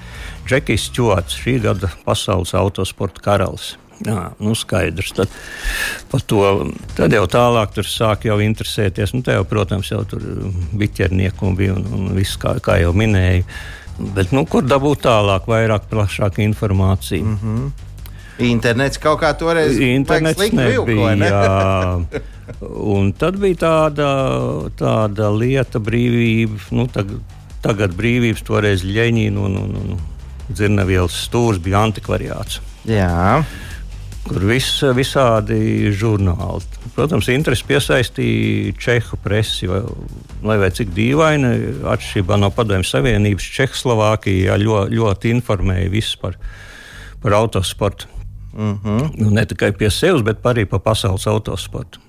Džekijs 0.49 0.89
Čots, 0.91 1.39
šī 1.39 1.61
gada 1.63 1.89
pasaules 2.03 2.51
autosporta 2.57 3.23
karalis. 3.23 3.77
Jā, 4.05 4.31
nu 4.41 4.53
skaidrs. 4.57 5.11
Tad, 5.15 5.33
to, 6.29 6.41
tad 6.97 7.13
jau 7.13 7.25
tālāk 7.29 7.75
tur 7.75 7.87
sāk 7.87 8.25
jau 8.29 8.39
interesēties. 8.41 9.13
Nu, 9.13 9.21
jau, 9.25 9.43
protams, 9.47 9.91
jau 9.93 10.01
tur 10.09 10.23
bija 10.73 11.01
ķernieku 11.01 11.49
un 11.49 11.57
bija 11.59 11.75
un, 11.77 11.85
un 11.97 12.09
viss, 12.17 12.39
kā, 12.41 12.55
kā 12.63 12.79
jau 12.81 12.95
minēju. 12.97 13.45
Bet, 14.15 14.31
nu, 14.33 14.45
kur 14.49 14.65
dabūt 14.65 15.03
tālāk, 15.05 15.45
vairāk, 15.49 15.85
plašāku 15.91 16.41
informāciju? 16.47 17.25
Mm 17.25 17.39
-hmm. 17.43 17.71
Internets 18.41 18.97
kaut 18.97 19.19
kā 19.21 19.33
toreiz 19.37 19.77
nebija. 20.53 20.81
Vilko, 20.81 21.15
ne? 21.15 21.29
jā. 21.29 22.21
Un 22.71 23.13
tad 23.13 23.37
bija 23.37 23.55
tāda, 23.55 24.07
tāda 24.79 25.29
lieta, 25.37 25.79
brīvība. 25.79 26.57
Nu, 26.71 26.87
tagad, 26.87 27.19
tagad 27.61 27.93
brīvības, 27.93 28.41
toreiz 28.43 28.83
Ļeņķina 28.83 29.37
un, 29.39 29.57
un, 29.57 29.75
un 29.75 29.99
Dzirnavielas 30.49 31.27
stūris 31.27 31.61
bija 31.61 31.83
antikvariāts. 31.85 32.61
Jā 32.85 33.43
kur 34.27 34.43
vis, 34.45 34.69
visādi 34.95 35.91
žurnāli. 35.97 36.65
Protams, 36.95 37.29
interesi 37.33 37.65
piesaistīja 37.69 38.75
Čehu 38.81 39.19
presi, 39.23 39.69
vai, 39.69 39.81
lai 40.45 40.57
vai 40.61 40.69
cik 40.75 40.93
dīvaini, 40.95 41.51
atšķirībā 41.91 42.37
no 42.41 42.51
Padomju 42.53 42.87
Savienības, 42.87 43.49
Čehoslovākija 43.57 44.57
ļoti, 44.61 44.97
ļoti 44.99 45.33
informēja 45.37 45.91
visus 45.93 46.19
par, 46.21 46.37
par 47.23 47.37
autosportu. 47.39 48.09
Mm 48.51 48.79
-hmm. 48.83 49.11
nu, 49.15 49.29
ne 49.29 49.45
tikai 49.45 49.71
pie 49.71 49.89
sevis, 49.89 50.21
bet 50.21 50.43
arī 50.43 50.65
par 50.65 50.79
pasaules 50.79 51.27
autosportu. 51.27 51.99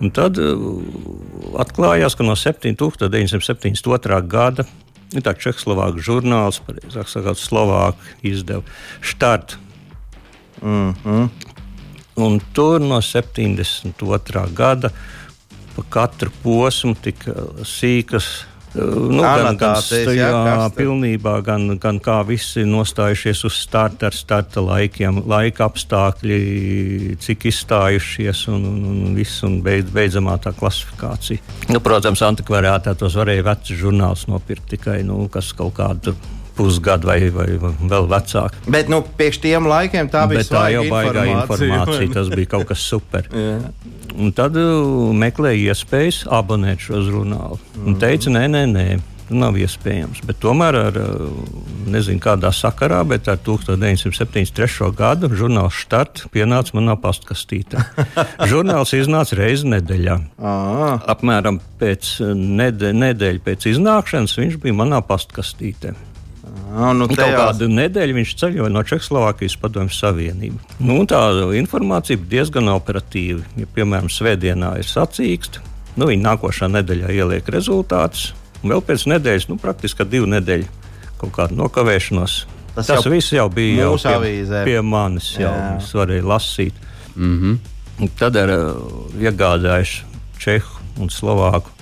Un 0.00 0.10
tad 0.10 0.38
uh, 0.38 0.56
atklājās, 1.56 2.16
ka 2.16 2.24
no 2.24 2.32
1972. 2.32 4.22
gada 4.28 4.64
ir 5.14 5.22
tāds 5.22 5.40
Čehoslovākijas 5.40 6.04
žurnāls, 6.04 6.60
pareizāk 6.66 7.08
sakot, 7.08 7.38
Slovākija 7.38 8.32
izdeva 8.32 8.62
Štart 9.00 9.58
Mm 10.62 10.94
-hmm. 11.04 11.28
Un 12.16 12.40
tur 12.52 12.80
no 12.80 13.00
72. 13.02 14.54
gada 14.54 14.90
pa 15.76 15.82
katru 15.88 16.30
posmu 16.42 16.94
tika 16.94 17.32
sīkas. 17.64 18.44
Nu, 18.76 19.22
gan, 19.22 19.56
gan, 19.56 19.78
jā, 20.12 20.26
jā, 20.28 20.54
pilnībā, 20.76 21.38
gan, 21.44 21.78
gan 21.80 21.96
kā 22.02 22.18
visi 22.28 22.60
nostājušies 22.68 23.40
uz 23.48 23.56
starta 23.56 24.10
ar 24.10 24.16
starta 24.16 24.60
laikiem, 24.60 25.22
laika 25.24 25.64
apstākļi, 25.64 27.16
cik 27.24 27.46
izstājušies 27.48 28.42
un, 28.52 28.66
un, 28.68 28.82
un 29.06 29.14
viss, 29.16 29.40
un 29.48 29.62
beidz, 29.64 29.88
beidzamā 29.96 30.36
tā 30.44 30.52
klasifikācija. 30.52 31.56
Nu, 31.72 31.80
protams, 31.80 32.20
antikvariātā 32.26 32.92
tos 33.00 33.16
varēja 33.16 33.46
vecus 33.48 33.80
žurnālus 33.80 34.26
nopirkt 34.28 34.68
tikai, 34.74 35.00
nu, 35.08 35.22
kas 35.32 35.54
kaut 35.56 35.78
kādu 35.80 36.12
pusgadu 36.56 37.10
vai, 37.10 37.20
vai 37.34 37.48
vēl 37.56 38.08
vecāk. 38.10 38.56
Bet 38.70 38.90
nu, 38.92 39.02
priekš 39.18 39.42
tiem 39.44 39.68
laikiem 39.70 40.10
tā 40.12 40.24
bija 40.30 40.46
tā 40.48 40.66
jau 40.74 40.86
baigā 40.90 41.26
informācija. 41.32 41.82
informācija. 41.82 42.14
Tas 42.16 42.32
bija 42.32 42.52
kaut 42.56 42.70
kas 42.72 42.86
super. 42.94 43.28
Un 44.16 44.32
tad 44.36 44.56
uh, 44.56 45.12
meklēja 45.16 45.74
iespējas 45.74 46.22
abonēt 46.32 46.86
šo 46.86 47.02
žurnālu. 47.04 47.60
Un 47.82 47.92
mhm. 47.92 48.00
teica, 48.00 48.32
nē, 48.32 48.46
nē, 48.54 48.64
nē. 48.72 48.88
Nav 49.26 49.56
iespējams. 49.58 50.20
Bet 50.22 50.38
tomēr 50.38 50.76
ar 50.78 50.96
uh, 51.02 51.24
nezinu, 51.90 52.20
kādā 52.22 52.52
sakarā, 52.54 53.00
bet 53.10 53.26
ar 53.26 53.40
1973. 53.42 54.86
gadu 54.94 55.32
žurnāls 55.34 55.80
Start 55.82 56.22
pienāca 56.30 56.78
manā 56.78 56.94
pastkastītē. 57.02 57.82
Žurnāls 58.52 58.94
iznāca 58.94 59.40
reizi 59.42 59.66
nedēļā. 59.74 60.20
Apmēram 61.10 61.58
pēc 61.82 62.12
uh, 62.22 62.36
nedē, 62.38 62.94
nedēļas 62.94 63.46
pēc 63.50 63.72
iznākšanas 63.74 64.38
viņš 64.38 64.60
bija 64.62 64.78
manā 64.84 65.02
pastkastītē. 65.10 65.96
Ah, 66.76 66.92
nu, 66.96 67.06
Kaut 67.08 67.32
kādu 67.32 67.68
nedēļu 67.72 68.16
viņš 68.18 68.32
ceļoja 68.40 68.72
no 68.72 68.82
Čehoslovākijas 68.86 69.56
padomju 69.60 69.94
savienību. 69.96 70.58
Nu, 70.84 70.98
tā 71.08 71.20
informācija 71.56 72.18
bija 72.20 72.42
diezgan 72.42 72.68
operatīva. 72.72 73.44
Ja, 73.56 73.68
piemēram, 73.76 74.10
Svētdienā 74.12 74.74
ir 74.80 74.88
sacīksts, 74.88 75.62
nu, 75.96 76.08
viņi 76.10 76.24
nākošā 76.26 76.68
nedēļā 76.74 77.12
ieliek 77.16 77.48
rezultātus, 77.52 78.32
un 78.62 78.74
vēl 78.74 78.82
pēc 78.84 79.06
nedēļas, 79.14 79.48
nu, 79.52 79.60
praktiski 79.62 80.04
divu 80.10 80.28
nedēļu 80.34 80.68
kaut 81.22 81.32
kādu 81.38 81.56
nokavēšanos. 81.62 82.34
Tas, 82.76 82.90
Tas 82.90 83.06
jau 83.06 83.12
viss 83.14 83.32
jau 83.32 83.46
bija 83.48 83.86
jau 83.86 83.94
pie, 83.96 84.16
avīzē. 84.18 84.64
pie 84.68 84.80
manis, 84.84 85.30
jau 85.40 85.54
es 85.78 85.94
varēju 85.96 86.26
lasīt. 86.28 86.74
Mm 87.16 87.38
-hmm. 87.40 88.10
Tad 88.18 88.36
ir 88.36 88.52
uh, 88.52 88.76
iegādājuši 89.16 90.04
Čehu 90.38 91.00
un 91.00 91.08
Slovāku 91.08 91.72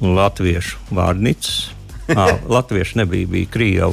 un 0.00 0.14
Latviešu 0.14 0.78
vārnīcas 0.94 1.72
À, 1.72 1.77
latvieši 2.56 2.98
nebija, 3.02 3.28
bija 3.28 3.50
krievi. 3.52 3.92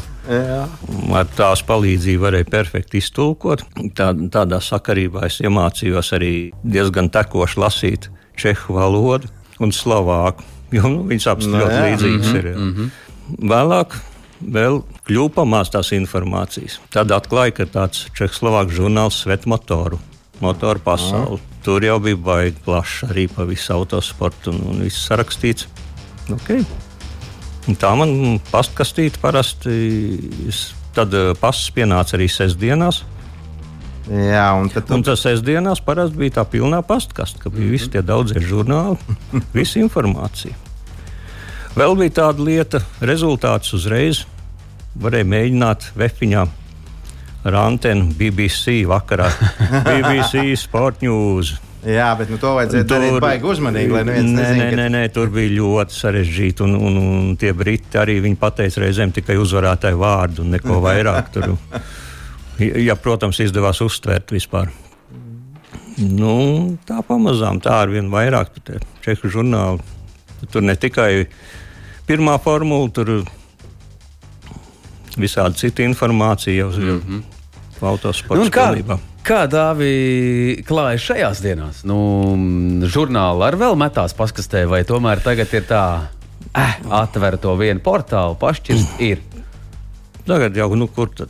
Ar 1.15 1.27
tās 1.37 1.61
palīdzību 1.67 2.23
varēja 2.25 2.47
perfekti 2.49 3.01
iztulkot. 3.03 3.65
Tā, 3.97 4.11
tādā 4.33 4.61
sakarībā 4.63 5.27
es 5.29 5.41
iemācījos 5.43 6.13
arī 6.17 6.33
diezgan 6.63 7.11
tekoši 7.13 7.61
lasīt 7.61 8.09
čehu 8.39 8.77
valodu 8.79 9.29
un 9.63 9.71
slovāku. 9.75 10.43
Jo 10.73 10.89
nu, 10.89 11.03
viņas 11.07 11.27
Nu, 11.45 11.59
ļoti 11.61 11.75
jā. 11.75 11.83
līdzīgas 11.89 12.31
ir. 12.39 12.47
jā. 12.51 12.89
Vēlāk 13.51 13.93
vēl 14.41 14.81
kļuva 15.07 15.31
pamāts 15.39 15.71
tās 15.73 15.91
informācijas. 15.95 16.79
Tad 16.93 17.13
atklāja, 17.15 17.53
ka 17.61 17.65
tāds 17.69 18.07
Čehoslovāks 18.17 18.75
žurnāls 18.75 19.21
Svetmotoru, 19.23 19.99
motoru 20.43 20.81
pasauli. 20.83 21.39
Tur 21.65 21.85
jau 21.85 21.99
bija 22.03 22.17
baigi 22.17 22.59
plaši 22.65 23.07
arī 23.09 23.27
pa 23.31 23.45
visu 23.47 23.71
autosportu 23.73 24.51
un, 24.51 24.59
un 24.73 24.83
viss 24.85 25.05
sarakstīts. 25.07 25.69
Okay. 26.33 26.65
Tā 27.65 27.91
man 27.97 28.37
pastkastīte 28.51 29.17
parasti, 29.23 29.75
tad 30.93 31.13
eh, 31.17 31.31
pasis 31.39 31.71
pienāca 31.73 32.13
arī 32.17 32.27
sestdienās. 32.29 33.01
Jā, 34.05 34.51
un 34.53 34.69
tad 34.69 34.91
Un 34.93 35.01
tas 35.01 35.23
sestdienās 35.25 35.81
parasti 35.81 36.19
bija 36.19 36.35
tā 36.37 36.43
pilnā 36.45 36.83
pastkasta, 36.85 37.41
ka 37.41 37.49
bija 37.49 37.71
visi 37.71 37.89
tie 37.95 38.03
daudzie 38.05 38.43
žurnāli, 38.43 38.99
visa 39.57 39.81
informācija. 39.81 40.53
Vēl 41.75 41.97
bija 41.97 42.19
tāda 42.21 42.45
lieta, 42.45 42.83
rezultāts 43.01 43.73
uzreiz 43.75 44.21
varēja 45.01 45.27
mēģināt 45.27 45.89
vefiņā 45.97 46.45
ar 47.45 47.57
antenu 47.65 48.13
BBC 48.15 48.83
vakarā. 48.89 49.31
BBC 49.89 50.53
Sport 50.61 51.01
News. 51.05 51.55
Jā, 51.85 52.07
bet 52.17 52.31
nu, 52.33 52.39
to 52.41 52.55
vajadzēja 52.57 52.85
darīt 52.89 53.19
baigi 53.21 53.45
uzmanīgi, 53.45 53.91
lai 53.93 54.01
neviens 54.07 54.31
nē, 54.31 54.41
nezinātu, 54.41 54.77
nē, 54.77 54.77
nē, 54.79 54.85
nē, 54.95 55.01
tur 55.13 55.29
bija 55.33 55.51
ļoti 55.53 55.93
sarežģīti. 55.93 56.65
Un, 56.65 56.73
un, 56.79 56.97
un 56.97 57.35
tie 57.37 57.51
briti 57.53 57.99
arī 58.01 58.17
pateica 58.41 58.81
reizēm 58.81 59.13
tikai 59.13 59.37
uzvarētāju 59.37 59.99
vārdu 60.01 60.41
un 60.41 60.55
neko 60.55 60.79
vairāk. 60.81 61.29
Tur, 61.35 61.53
ja, 62.81 62.97
protams, 62.97 63.39
izdevās 63.45 63.83
uztvērt 63.85 64.33
vispār. 64.33 64.73
Nu, 66.01 66.75
tā 66.89 66.99
pamazām, 67.05 67.61
tā 67.63 67.77
ar 67.85 67.93
vien 67.93 68.09
vairāk 68.11 68.49
tur 68.55 68.65
tie 68.65 68.81
čehu 69.05 69.31
žurnāli. 69.37 69.85
Tur 70.51 70.65
ne 70.65 70.75
tikai 70.75 71.27
pirmā 72.09 72.39
formula, 72.41 72.89
tur 72.89 73.21
visādi 75.15 75.61
cita 75.61 75.85
informācija 75.85 76.65
jau 76.65 76.71
ir. 76.73 76.91
Mm 76.97 77.01
-hmm. 77.07 77.23
Nu, 77.75 77.87
Autosports 77.87 78.43
un 78.43 78.51
kā, 78.51 78.71
pilnībā. 78.71 78.97
Kā 79.25 79.45
dāvi 79.51 80.61
klājas 80.67 81.07
šajās 81.09 81.41
dienās? 81.43 81.81
Nu, 81.87 81.97
žurnāli 82.91 83.47
ar 83.47 83.57
vēl 83.59 83.77
metās 83.79 84.15
paskastē, 84.17 84.65
vai 84.69 84.83
tomēr 84.87 85.23
tagad 85.25 85.53
ir 85.57 85.65
tā, 85.69 85.85
eh, 86.53 86.77
atver 87.01 87.39
to 87.41 87.55
vienu 87.59 87.81
portālu, 87.83 88.37
pašķirst 88.41 89.01
ir. 89.03 89.23
Tagad 90.25 90.55
jau, 90.57 90.71
nu, 90.77 90.87
kur 90.87 91.11
tad? 91.13 91.29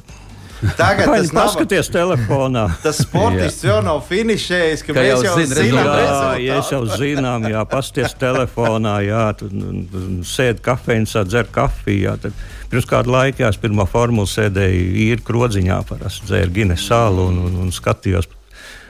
Tagad 0.78 1.10
Vai 1.10 1.20
tas 1.20 1.34
nav 1.36 1.50
paskaties 1.50 1.90
telefonā? 1.92 2.64
Tas 2.82 3.02
sportists 3.04 3.66
jau 3.68 3.82
nav 3.86 4.00
finišējis, 4.08 4.84
ka 4.88 4.96
Ka 4.96 5.04
mēs 5.04 5.26
jau 5.26 5.34
zina 5.36 5.58
zinām. 5.58 5.90
Jā, 5.90 5.98
rezultātu. 6.00 6.72
jau 6.72 7.00
zinām, 7.02 7.48
jā, 7.52 7.64
pasties 7.70 8.16
telefonā, 8.20 8.96
jā, 9.06 9.26
tur 9.38 9.52
nu, 9.54 9.84
sēdi 10.26 10.64
kafejnīcā, 10.66 11.26
dzer 11.28 11.52
kafiju. 11.54 12.00
Jā, 12.08 12.16
tad 12.24 12.40
pirms 12.76 12.90
kāda 12.92 13.14
laika, 13.14 13.46
jā, 13.46 13.50
es 13.54 13.60
pirmā 13.62 13.88
formula 13.88 14.28
sēdēju 14.28 14.88
īri 15.08 15.24
krodziņā, 15.24 15.82
parasti 15.88 16.28
dzēru 16.28 16.56
Guinness 16.58 16.90
sālu 16.92 17.30
un, 17.32 17.38
un, 17.48 17.60
un 17.64 17.72
skatījos 17.72 18.28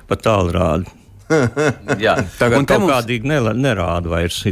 pa 0.10 0.18
tālrādi. 0.18 0.90
Jā, 2.06 2.20
Tagad 2.38 2.60
un 2.60 2.68
te 2.70 2.76
mums, 2.78 2.92
kādīgi 2.92 3.26
nela- 3.30 3.56
nerāda 3.58 4.12
vairs. 4.12 4.44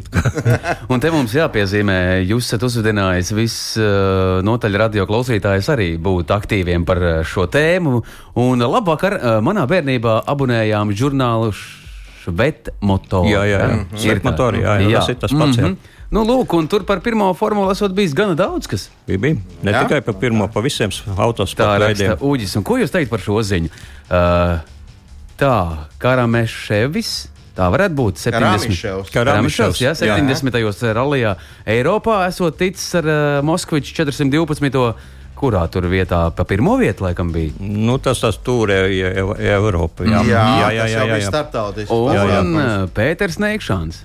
un 0.92 1.02
te 1.02 1.12
mums 1.14 1.36
jāpiezīmē, 1.38 1.98
jūs 2.26 2.48
esat 2.48 2.66
uzvedinājis 2.66 3.30
visnotaļ 3.38 4.80
radio 4.82 5.06
klausītājus 5.10 5.70
arī 5.74 5.92
būt 6.02 6.34
aktīviem 6.34 6.86
par 6.90 7.02
eh, 7.06 7.20
šo 7.30 7.46
tēmu. 7.54 8.02
Un 8.42 8.66
labvakar, 8.66 9.18
eh, 9.20 9.38
manā 9.46 9.68
bērnībā 9.70 10.24
abonējām 10.34 10.96
žurnālu 10.98 11.54
Švetmotoru. 12.24 13.30
Jā, 13.30 13.46
jā, 13.46 13.60
jā. 13.62 13.82
Ir 13.94 14.06
Švetmotoru, 14.08 14.64
tā. 14.64 14.78
jā, 14.80 14.94
jā, 14.96 15.02
tas 15.04 15.14
ir 15.14 15.22
tas 15.22 15.38
pats, 15.44 15.62
jā. 15.62 15.74
Nu, 16.14 16.22
lūk, 16.28 16.54
un 16.54 16.68
tur 16.70 16.84
par 16.86 17.00
pirmo 17.02 17.32
formulu 17.34 17.72
esot 17.74 17.94
bijis 17.98 18.14
gana 18.14 18.36
daudz 18.38 18.68
kas. 18.70 18.88
Bija, 19.08 19.18
bija. 19.24 19.40
Ne 19.66 19.74
Jā? 19.74 19.82
tikai 19.88 20.02
pa 20.06 20.14
pirmo, 20.14 20.46
pa 20.54 20.62
visiem 20.62 20.94
Tā 20.94 21.16
autosporta 21.26 21.80
veidiem. 21.82 22.14
Uģis. 22.22 22.54
Un 22.60 22.66
ko 22.68 22.78
jūs 22.78 22.94
teikt 22.94 23.10
par 23.10 23.24
šo 23.24 23.40
ziņu? 23.42 23.72
Uh, 24.14 24.60
tā, 25.42 25.56
Karameševis. 26.04 27.14
Tā 27.58 27.68
varētu 27.70 27.98
būt 27.98 28.22
70. 28.22 28.38
Karamiševs. 28.38 29.10
Karamiševs, 29.14 29.82
jā, 29.82 29.92
Jā. 29.94 30.16
70. 30.22 30.94
rallija 30.98 31.36
Eiropā 31.70 32.24
esot 32.28 32.58
ticis 32.62 32.88
ar 33.02 33.10
uh, 33.10 33.18
Moskviču 33.46 33.94
412. 34.02 34.94
Kurā 35.44 35.66
tur 35.68 35.86
vietā 35.90 36.28
pa 36.32 36.46
pirmo 36.48 36.78
vietu 36.80 37.04
laikam 37.08 37.34
bija? 37.34 37.52
Nu, 37.60 37.98
tas 38.02 38.22
tas 38.22 38.38
tur 38.46 38.70
ir 38.72 39.18
Eiropa. 39.42 40.06
Jā, 40.06 40.22
Jā, 40.22 40.26
jā, 40.30 40.42
jā. 40.46 40.72
jā, 40.78 40.88
jau 40.94 41.04
jā, 41.04 41.06
bija 41.10 41.22
jā. 41.26 41.30
starptautisks. 41.34 41.94
Un 41.94 42.16
jā. 42.16 42.42
uh, 42.46 42.90
Pēters 42.94 43.42
Neikšāns. 43.42 44.04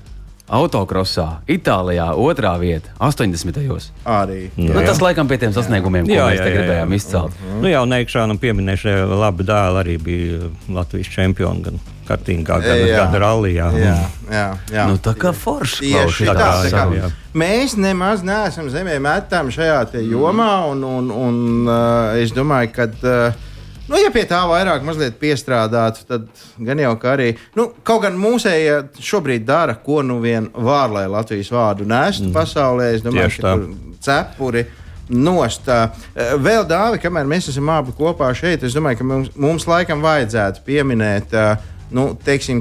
Autokrosā, 0.48 1.26
Itālijā, 1.50 2.08
otrā 2.16 2.54
vieta, 2.60 2.94
80. 3.04 3.52
gados. 3.66 3.90
Arī. 4.08 4.48
Nu, 4.56 4.72
Jā, 4.72 4.86
tas 4.88 4.96
jā. 5.00 5.04
laikam 5.10 5.28
pie 5.28 5.36
tiem 5.42 5.52
sasniegumiem, 5.52 6.08
ko 6.08 6.14
Jā, 6.16 6.24
mēs 6.30 6.38
jā, 6.40 6.46
te 6.46 6.48
jā, 6.48 6.56
gribējām 6.56 6.94
jā. 6.94 7.00
izcelt. 7.02 7.42
Nu, 7.60 7.68
jau 7.68 7.84
neikšānu 7.90 8.38
pieminēšu, 8.40 8.94
labi 9.20 9.44
dēli 9.48 9.80
arī 9.82 9.96
bija 10.00 10.50
Latvijas 10.72 11.10
čempioni 11.12 11.66
gan 11.66 11.80
kartīgā, 12.08 12.56
gan, 12.64 12.80
Jā. 12.88 13.02
gan 13.04 13.18
rallijā. 13.20 13.66
Jā, 13.76 13.96
jā, 14.32 14.46
jā. 14.72 14.86
Nu, 14.88 14.96
tā 15.04 15.12
kā 15.20 15.34
forši 15.36 15.82
Tieši 15.90 15.98
klausīt 15.98 16.30
tā, 16.30 16.36
tās 16.38 16.62
tā 16.64 16.70
kā, 16.72 16.84
sarunas. 16.86 17.18
mēs 17.36 17.74
nemaz 17.76 18.24
neesam 18.24 18.70
zemē 18.72 18.96
metami 19.04 19.52
šajā 19.52 19.82
te 19.92 20.00
jomā, 20.06 20.48
un, 20.72 20.80
un, 20.88 21.10
un 21.12 21.42
uh, 21.68 22.16
es 22.16 22.32
domāju, 22.32 22.72
ka, 22.72 22.88
uh, 23.04 23.44
nu, 23.88 23.98
ja 24.00 24.10
pie 24.14 24.24
tā 24.28 24.40
vairāk 24.48 24.84
piestrādātu, 25.20 26.04
tad 26.08 26.26
gan 26.56 26.78
jau 26.82 26.94
kā 27.00 27.14
arī, 27.16 27.30
nu, 27.58 27.70
kaut 27.82 28.02
gan 28.04 28.18
mūsējie 28.20 28.80
šobrīd 29.00 29.46
dara, 29.48 29.74
ko 29.74 30.02
nu 30.02 30.20
vien 30.20 30.50
var, 30.54 30.90
lai 30.92 31.06
Latvijas 31.10 31.50
vārdu 31.52 31.88
nestu 31.88 32.28
mm. 32.28 32.34
pasaulē. 32.36 32.92
Es 32.94 33.02
domāju, 33.02 33.28
Tieši 33.28 33.42
ka 33.42 33.48
tā. 33.48 33.56
tur 33.56 33.98
cepuri. 34.04 34.66
Nost. 35.08 35.68
Uh, 35.72 36.08
Vēl 36.44 36.66
dāvi, 36.68 36.98
kamēr 37.00 37.28
mēs 37.28 37.48
esam 37.48 37.70
abi 37.72 37.94
kopā 37.96 38.28
šeit, 38.36 38.64
es 38.66 38.74
domāju, 38.76 39.00
ka 39.00 39.06
mums, 39.08 39.30
mums 39.40 39.64
laikam 39.68 40.02
vajadzētu 40.04 40.60
pieminēt, 40.66 41.32
uh, 41.32 41.70
nu, 41.96 42.10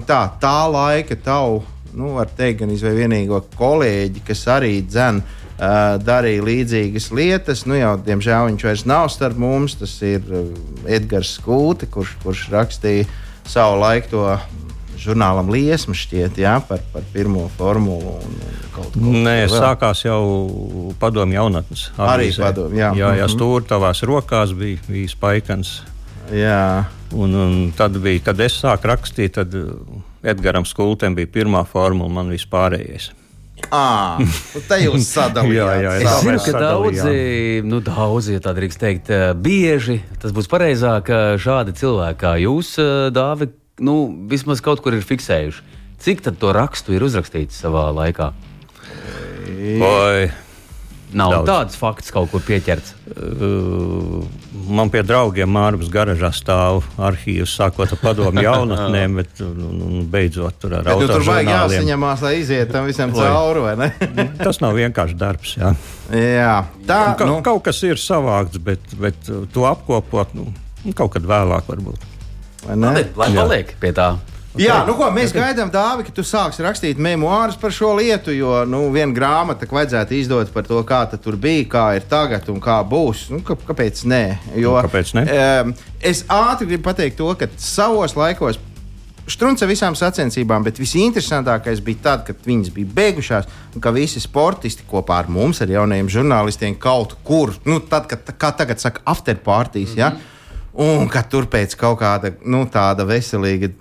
tā, 0.07 0.21
tā 0.39 0.59
laika 0.71 1.17
tavu, 1.19 1.59
nu, 1.97 2.13
var 2.15 2.31
teikt, 2.37 2.61
gan 2.61 2.71
izvēl 2.71 3.01
vienīgo 3.01 3.41
kolēģi, 3.57 4.23
kas 4.27 4.45
arī 4.53 4.77
dzen. 4.87 5.19
Darīja 5.57 6.43
līdzīgas 6.45 7.07
lietas. 7.17 7.63
Nu, 7.65 7.73
jau, 7.79 7.95
diemžēl 8.05 8.51
viņš 8.51 8.65
vairs 8.67 8.85
nav 8.85 9.07
starp 9.09 9.39
mums. 9.41 9.73
Tas 9.79 9.95
ir 10.05 10.21
Edgars 10.85 11.31
Skūte, 11.39 11.89
kurš, 11.89 12.13
kurš 12.23 12.43
rakstīja 12.53 13.07
savu 13.47 13.79
laiku 13.81 14.11
to 14.11 14.23
žurnālam 14.97 15.49
Liesmu 15.53 15.93
šķiet, 15.97 16.37
jā, 16.41 16.55
par, 16.67 16.81
par 16.93 17.03
pirmo 17.13 17.47
formulu. 17.57 18.15
Un, 18.17 18.37
un 18.37 18.55
kaut 18.75 18.93
ko 18.93 19.01
Nē, 19.13 19.35
vēl. 19.45 19.53
sākās 19.53 20.01
jau 20.05 20.21
padomu 20.99 21.37
jaunatnes. 21.37 21.87
Arī 22.01 22.31
padomju, 22.37 22.77
jā. 22.81 22.91
jā, 22.97 23.11
jā 23.21 23.27
Mhm. 23.27 23.33
stūri 23.35 23.65
tavās 23.69 24.01
rokās 24.05 24.53
bija, 24.57 24.77
bija 24.89 25.09
spaikans. 25.13 25.81
Jā. 26.33 26.85
Un, 27.15 27.33
un 27.39 27.71
tad 27.77 27.95
bija, 28.03 28.19
kad 28.25 28.39
es 28.43 28.57
sāku 28.61 28.89
rakstīt, 28.89 29.37
tad 29.37 29.53
Edgars 30.27 30.73
Skultēm 30.73 31.15
bija 31.15 31.29
pirmā 31.31 31.61
formula, 31.65 32.09
man 32.11 32.29
vispārējais. 32.33 33.11
À, 33.73 34.17
nu 34.21 34.61
te 34.67 34.79
jūs 34.81 35.07
sadalījāt. 35.17 35.71
Jā, 35.71 35.77
jā, 35.83 35.93
Es 35.99 36.07
Tā 36.07 36.15
zinu, 36.23 36.41
ka 36.45 36.61
daudzi, 36.61 37.15
nu, 37.67 37.81
daudzi, 37.83 38.37
ja 38.37 38.43
tā 38.43 38.53
drīkst 38.57 38.81
teikt, 38.81 39.11
bieži 39.43 39.99
tas 40.21 40.35
būs 40.35 40.49
pareizāk, 40.51 41.07
ka 41.09 41.21
šādi 41.41 41.75
cilvēki 41.77 42.21
kā 42.23 42.35
jūs, 42.43 42.75
Dāvi, 43.15 43.49
nu, 43.83 43.97
vismaz 44.31 44.63
kaut 44.65 44.83
kur 44.85 44.95
ir 44.97 45.05
fiksējuši. 45.05 45.75
Cik 46.03 46.21
tad 46.27 46.37
to 46.41 46.51
rakstu 46.53 46.93
ir 46.93 47.05
uzrakstīts 47.07 47.57
savā 47.63 47.87
laikā? 47.95 48.31
Vai, 49.81 50.29
Nav 51.15 51.31
Daudz. 51.31 51.47
tāds 51.47 51.77
fakts 51.79 52.11
kaut 52.11 52.27
kur 52.33 52.41
pieķerts. 52.43 52.93
uh, 53.15 54.25
man 54.67 54.89
pie 54.91 55.03
draugiem 55.07 55.49
Mārcis 55.55 55.87
Garažā 55.93 56.33
stāv 56.35 56.83
arhīvs, 56.99 57.53
sākot 57.55 57.93
ar 57.95 58.01
padomu 58.01 58.43
jaunatnēm, 58.43 59.15
bet 59.21 59.41
un, 59.45 59.61
un, 59.69 59.79
un 59.87 60.05
beidzot 60.11 60.59
tur 60.59 60.75
ar 60.79 60.87
Bet, 60.87 60.99
nu, 60.99 61.07
tur 61.07 61.23
vajag 61.29 61.51
jāsaņemās, 61.53 62.25
lai 62.27 62.33
iziet 62.41 62.73
tam 62.75 62.89
visam 62.89 63.15
cauri, 63.15 63.63
vai 63.63 63.75
ne? 63.79 63.91
Tas 64.45 64.59
nav 64.63 64.75
vienkārši 64.75 65.17
darbs. 65.19 65.55
Jā. 65.61 65.73
jā, 66.11 66.53
tā 66.89 67.01
Ka, 67.19 67.29
nu, 67.29 67.39
Kaut 67.45 67.63
kas 67.69 67.79
ir 67.87 68.01
savākts, 68.01 68.59
bet, 68.59 68.83
bet 68.99 69.31
uh, 69.31 69.45
to 69.53 69.63
apkopot 69.69 70.35
nu, 70.35 70.49
kaut 70.91 71.15
kad 71.15 71.27
vēlāk 71.27 71.71
varbūt. 71.71 72.03
vai 72.67 72.75
ne? 72.75 72.91
Labi, 72.91 73.07
lai 73.23 73.31
paliek 73.39 73.77
pie 73.79 73.95
tā. 73.95 74.17
Jā, 74.61 74.77
nu 74.87 74.95
ko, 74.97 75.09
mēs 75.13 75.33
gaidām, 75.35 75.69
Dāvi, 75.73 76.05
ka 76.07 76.13
tu 76.15 76.23
sāksi 76.25 76.63
rakstīt 76.65 77.01
memoārus 77.01 77.57
par 77.61 77.73
šo 77.73 77.93
lietu, 77.97 78.33
jo 78.35 78.63
nu, 78.69 78.87
viena 78.93 79.13
grāmata 79.13 79.67
vajadzētu 79.69 80.15
izdot 80.17 80.53
par 80.53 80.65
to, 80.67 80.79
kā 80.87 81.03
tur 81.15 81.37
bija, 81.39 81.65
kā 81.71 81.85
ir 81.97 82.07
tagad 82.09 82.47
un 82.53 82.61
kā 82.63 82.79
būs. 82.87 83.27
Nu, 83.33 83.41
kā, 83.45 83.57
kāpēc 83.67 84.05
nē? 84.09 84.23
Jo, 84.55 84.77
Nu, 84.77 84.87
kāpēc 84.87 85.13
ne? 85.17 85.25
Um, 85.27 85.75
es 86.01 86.23
ātri 86.31 86.71
gribu 86.71 86.87
pateikt 86.89 87.19
to, 87.19 87.29
ka 87.37 87.49
savos 87.61 88.17
laikos. 88.17 88.59
Strunce 89.27 89.67
visām 89.67 89.95
sacensībām, 89.97 90.63
bet 90.63 90.77
visinteresantākais 90.79 91.81
bija 91.83 92.03
tad, 92.05 92.21
kad 92.29 92.45
viņas 92.47 92.71
bija 92.71 92.93
beigušās, 92.95 93.49
un 93.75 93.83
ka 93.83 93.91
visi 93.91 94.21
sportisti 94.23 94.85
kopā 94.87 95.17
ar 95.19 95.27
mums, 95.27 95.59
ar 95.59 95.73
jaunajiem 95.73 96.07
žurnālistiem, 96.13 96.77
kaut 96.79 97.17
kur, 97.27 97.51
nu, 97.67 97.81
tad, 97.91 98.07
kad, 98.07 98.23
kā 98.39 98.53
tagad 98.55 98.79
saka, 98.79 99.03
afterpartijas, 99.03 99.91
mm 99.91 99.99
-hmm. 99.99 99.99
ja, 99.99 100.36
Un 100.77 101.07
kad 101.09 101.25
tur 101.31 101.47
pēc 101.49 101.73
kaut 101.79 101.97
kāda 102.03 102.29
nu, 102.45 102.59
tāda 102.69 103.05
veselīga 103.09 103.71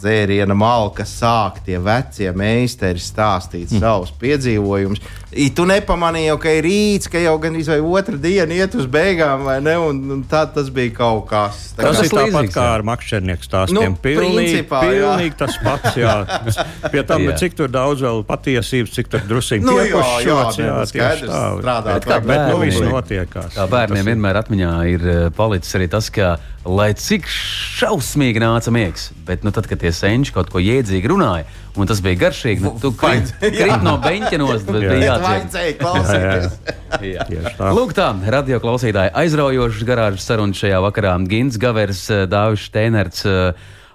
dzēriena 0.00 0.56
malka 0.58 1.06
sāk 1.06 1.60
tie 1.66 1.78
vecie 1.78 2.32
meistari 2.34 3.02
stāstīt 3.02 3.70
mm. 3.70 3.82
savus 3.84 4.10
piedzīvojumus, 4.18 5.02
I, 5.34 5.48
tu 5.50 5.64
nepamanīji, 5.66 6.28
jau, 6.28 6.36
ka 6.42 6.52
ir 6.54 6.62
rīts, 6.66 7.08
ka 7.10 7.18
jau 7.18 7.34
gan 7.42 7.56
izvēlējies 7.58 7.98
otrā 7.98 8.18
diena 8.22 8.54
iet 8.54 8.74
uz 8.78 8.86
beigām, 8.90 9.42
vai 9.48 9.56
ne? 9.64 9.74
Un, 9.82 9.98
un 10.14 10.20
tā 10.30 10.44
tas 10.54 10.68
bija 10.74 10.92
kaut 10.94 11.24
kas. 11.30 11.72
Tā 11.74 11.88
tas 11.88 11.98
kā, 11.98 12.04
ir 12.06 12.12
tāpat 12.12 12.36
līdzīgs, 12.36 12.54
kā 12.54 12.66
ar 12.70 12.84
makšķernieku 12.86 13.46
stāstiem. 13.48 13.96
Nu, 13.96 13.98
pilnīgi, 14.04 14.36
principā, 14.38 14.82
pilnīgi 14.86 15.38
tas 15.40 15.58
pats. 15.64 15.98
Jā. 15.98 16.14
Pie 16.92 17.02
tam, 17.08 17.26
jā. 17.26 17.34
cik 17.40 17.58
tur 17.58 17.72
daudz 17.74 18.04
vēl 18.06 18.22
patiesības, 18.28 18.94
cik 18.94 19.10
tur 19.10 19.26
drusīgi 19.26 19.66
nu. 19.66 19.74
Jā, 19.80 20.04
jā, 20.22 20.38
jā, 20.60 20.76
tieši 20.92 21.30
tā. 21.30 21.42
Strādāt, 21.58 22.06
kā 22.06 22.20
bērni, 22.20 22.30
bet, 22.30 22.46
nu, 22.52 22.60
viss 22.62 22.86
notiekās. 22.94 23.50
Kā 23.56 23.66
bērniem 23.74 24.12
vienmēr 24.12 24.38
atmiņā 24.44 24.72
ir 24.92 25.08
eh, 25.10 25.20
palicis 25.34 25.74
arī 25.80 25.90
tas, 25.90 26.12
ka 26.14 26.23
lai 26.64 26.90
cik 26.96 27.26
šausmīgi 27.28 28.40
nāca 28.42 28.72
miegs, 28.74 29.10
bet 29.26 29.44
nu, 29.44 29.52
tad, 29.54 29.68
kad 29.68 29.80
tie 29.82 29.92
senči 29.92 30.32
kaut 30.34 30.48
ko 30.52 30.62
jēdzīgi 30.62 31.10
runāja, 31.10 31.44
un 31.76 31.88
tas 31.90 32.00
bija 32.04 32.20
garšīgi, 32.24 32.64
nu, 32.64 32.72
tu 32.80 32.92
krīt, 32.96 33.34
krīt 33.58 33.84
no 33.84 33.96
beņķa 34.02 34.40
nost, 34.40 34.70
bet 34.70 34.86
bija 34.92 35.18
jāatdzīst. 35.18 36.72
Lūk, 37.78 37.94
tā, 37.96 38.08
radio 38.32 38.60
klausītāji, 38.62 39.12
aizraujošas 39.24 39.88
garāžas 39.88 40.28
sarunas 40.28 40.60
šajā 40.62 40.80
vakarā. 40.86 41.16
Gins 41.28 41.60
Gavers, 41.60 42.06
eh, 42.10 42.24
Dāvis 42.30 42.68
Steinerts. 42.70 43.26
Eh, 43.28 43.52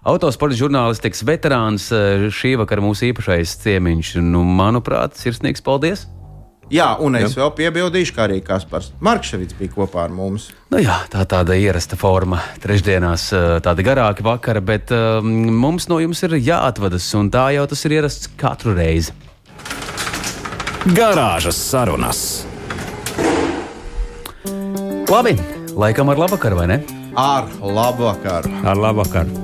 autosporta 0.10 0.58
žurnālistikas 0.60 1.26
veterāns 1.28 1.90
eh, 1.96 2.30
šī 2.34 2.56
vakara 2.62 2.86
mūsu 2.86 3.10
īpašais 3.10 3.58
ciemiņš. 3.66 4.16
Nu, 4.26 4.46
manuprāt, 4.46 5.18
sirsnīgs 5.20 5.66
paldies! 5.66 6.08
Jā, 6.70 6.92
un 7.02 7.18
es 7.18 7.34
jā. 7.34 7.42
vēl 7.42 7.54
piebildīšu, 7.58 8.14
ka 8.14 8.28
arī 8.28 8.40
Kaspars 8.46 8.92
Markevits 9.02 9.58
bija 9.58 9.74
kopā 9.74 10.04
ar 10.06 10.14
mums. 10.14 10.50
Nu 10.70 10.82
jā, 10.82 11.00
tā 11.10 11.24
tāda 11.30 11.58
ierasta 11.58 11.98
forma. 11.98 12.42
Trešdienās 12.62 13.30
tādi 13.66 13.86
garāki 13.88 14.26
vakari, 14.26 14.62
bet 14.62 14.94
um, 14.94 15.32
mums 15.64 15.90
no 15.90 15.98
jums 16.04 16.22
ir 16.28 16.38
jāatvadas, 16.38 17.10
un 17.18 17.32
tā 17.34 17.50
jau 17.58 17.66
tas 17.72 17.86
ir 17.90 17.98
ierasts 17.98 18.30
katru 18.38 18.76
reizi. 18.78 19.16
Garāžas 20.96 21.58
sarunas. 21.60 22.22
Labi, 25.10 25.34
laikam 25.74 26.14
ar 26.14 26.22
labu 26.22 26.38
vakaru, 26.38 26.62
vai 26.62 26.68
ne? 26.70 26.80
Ar 27.18 27.50
labu 27.60 28.06
vakaru. 28.06 28.54
Ar 28.64 28.78
labu 28.78 29.02
vakaru. 29.02 29.42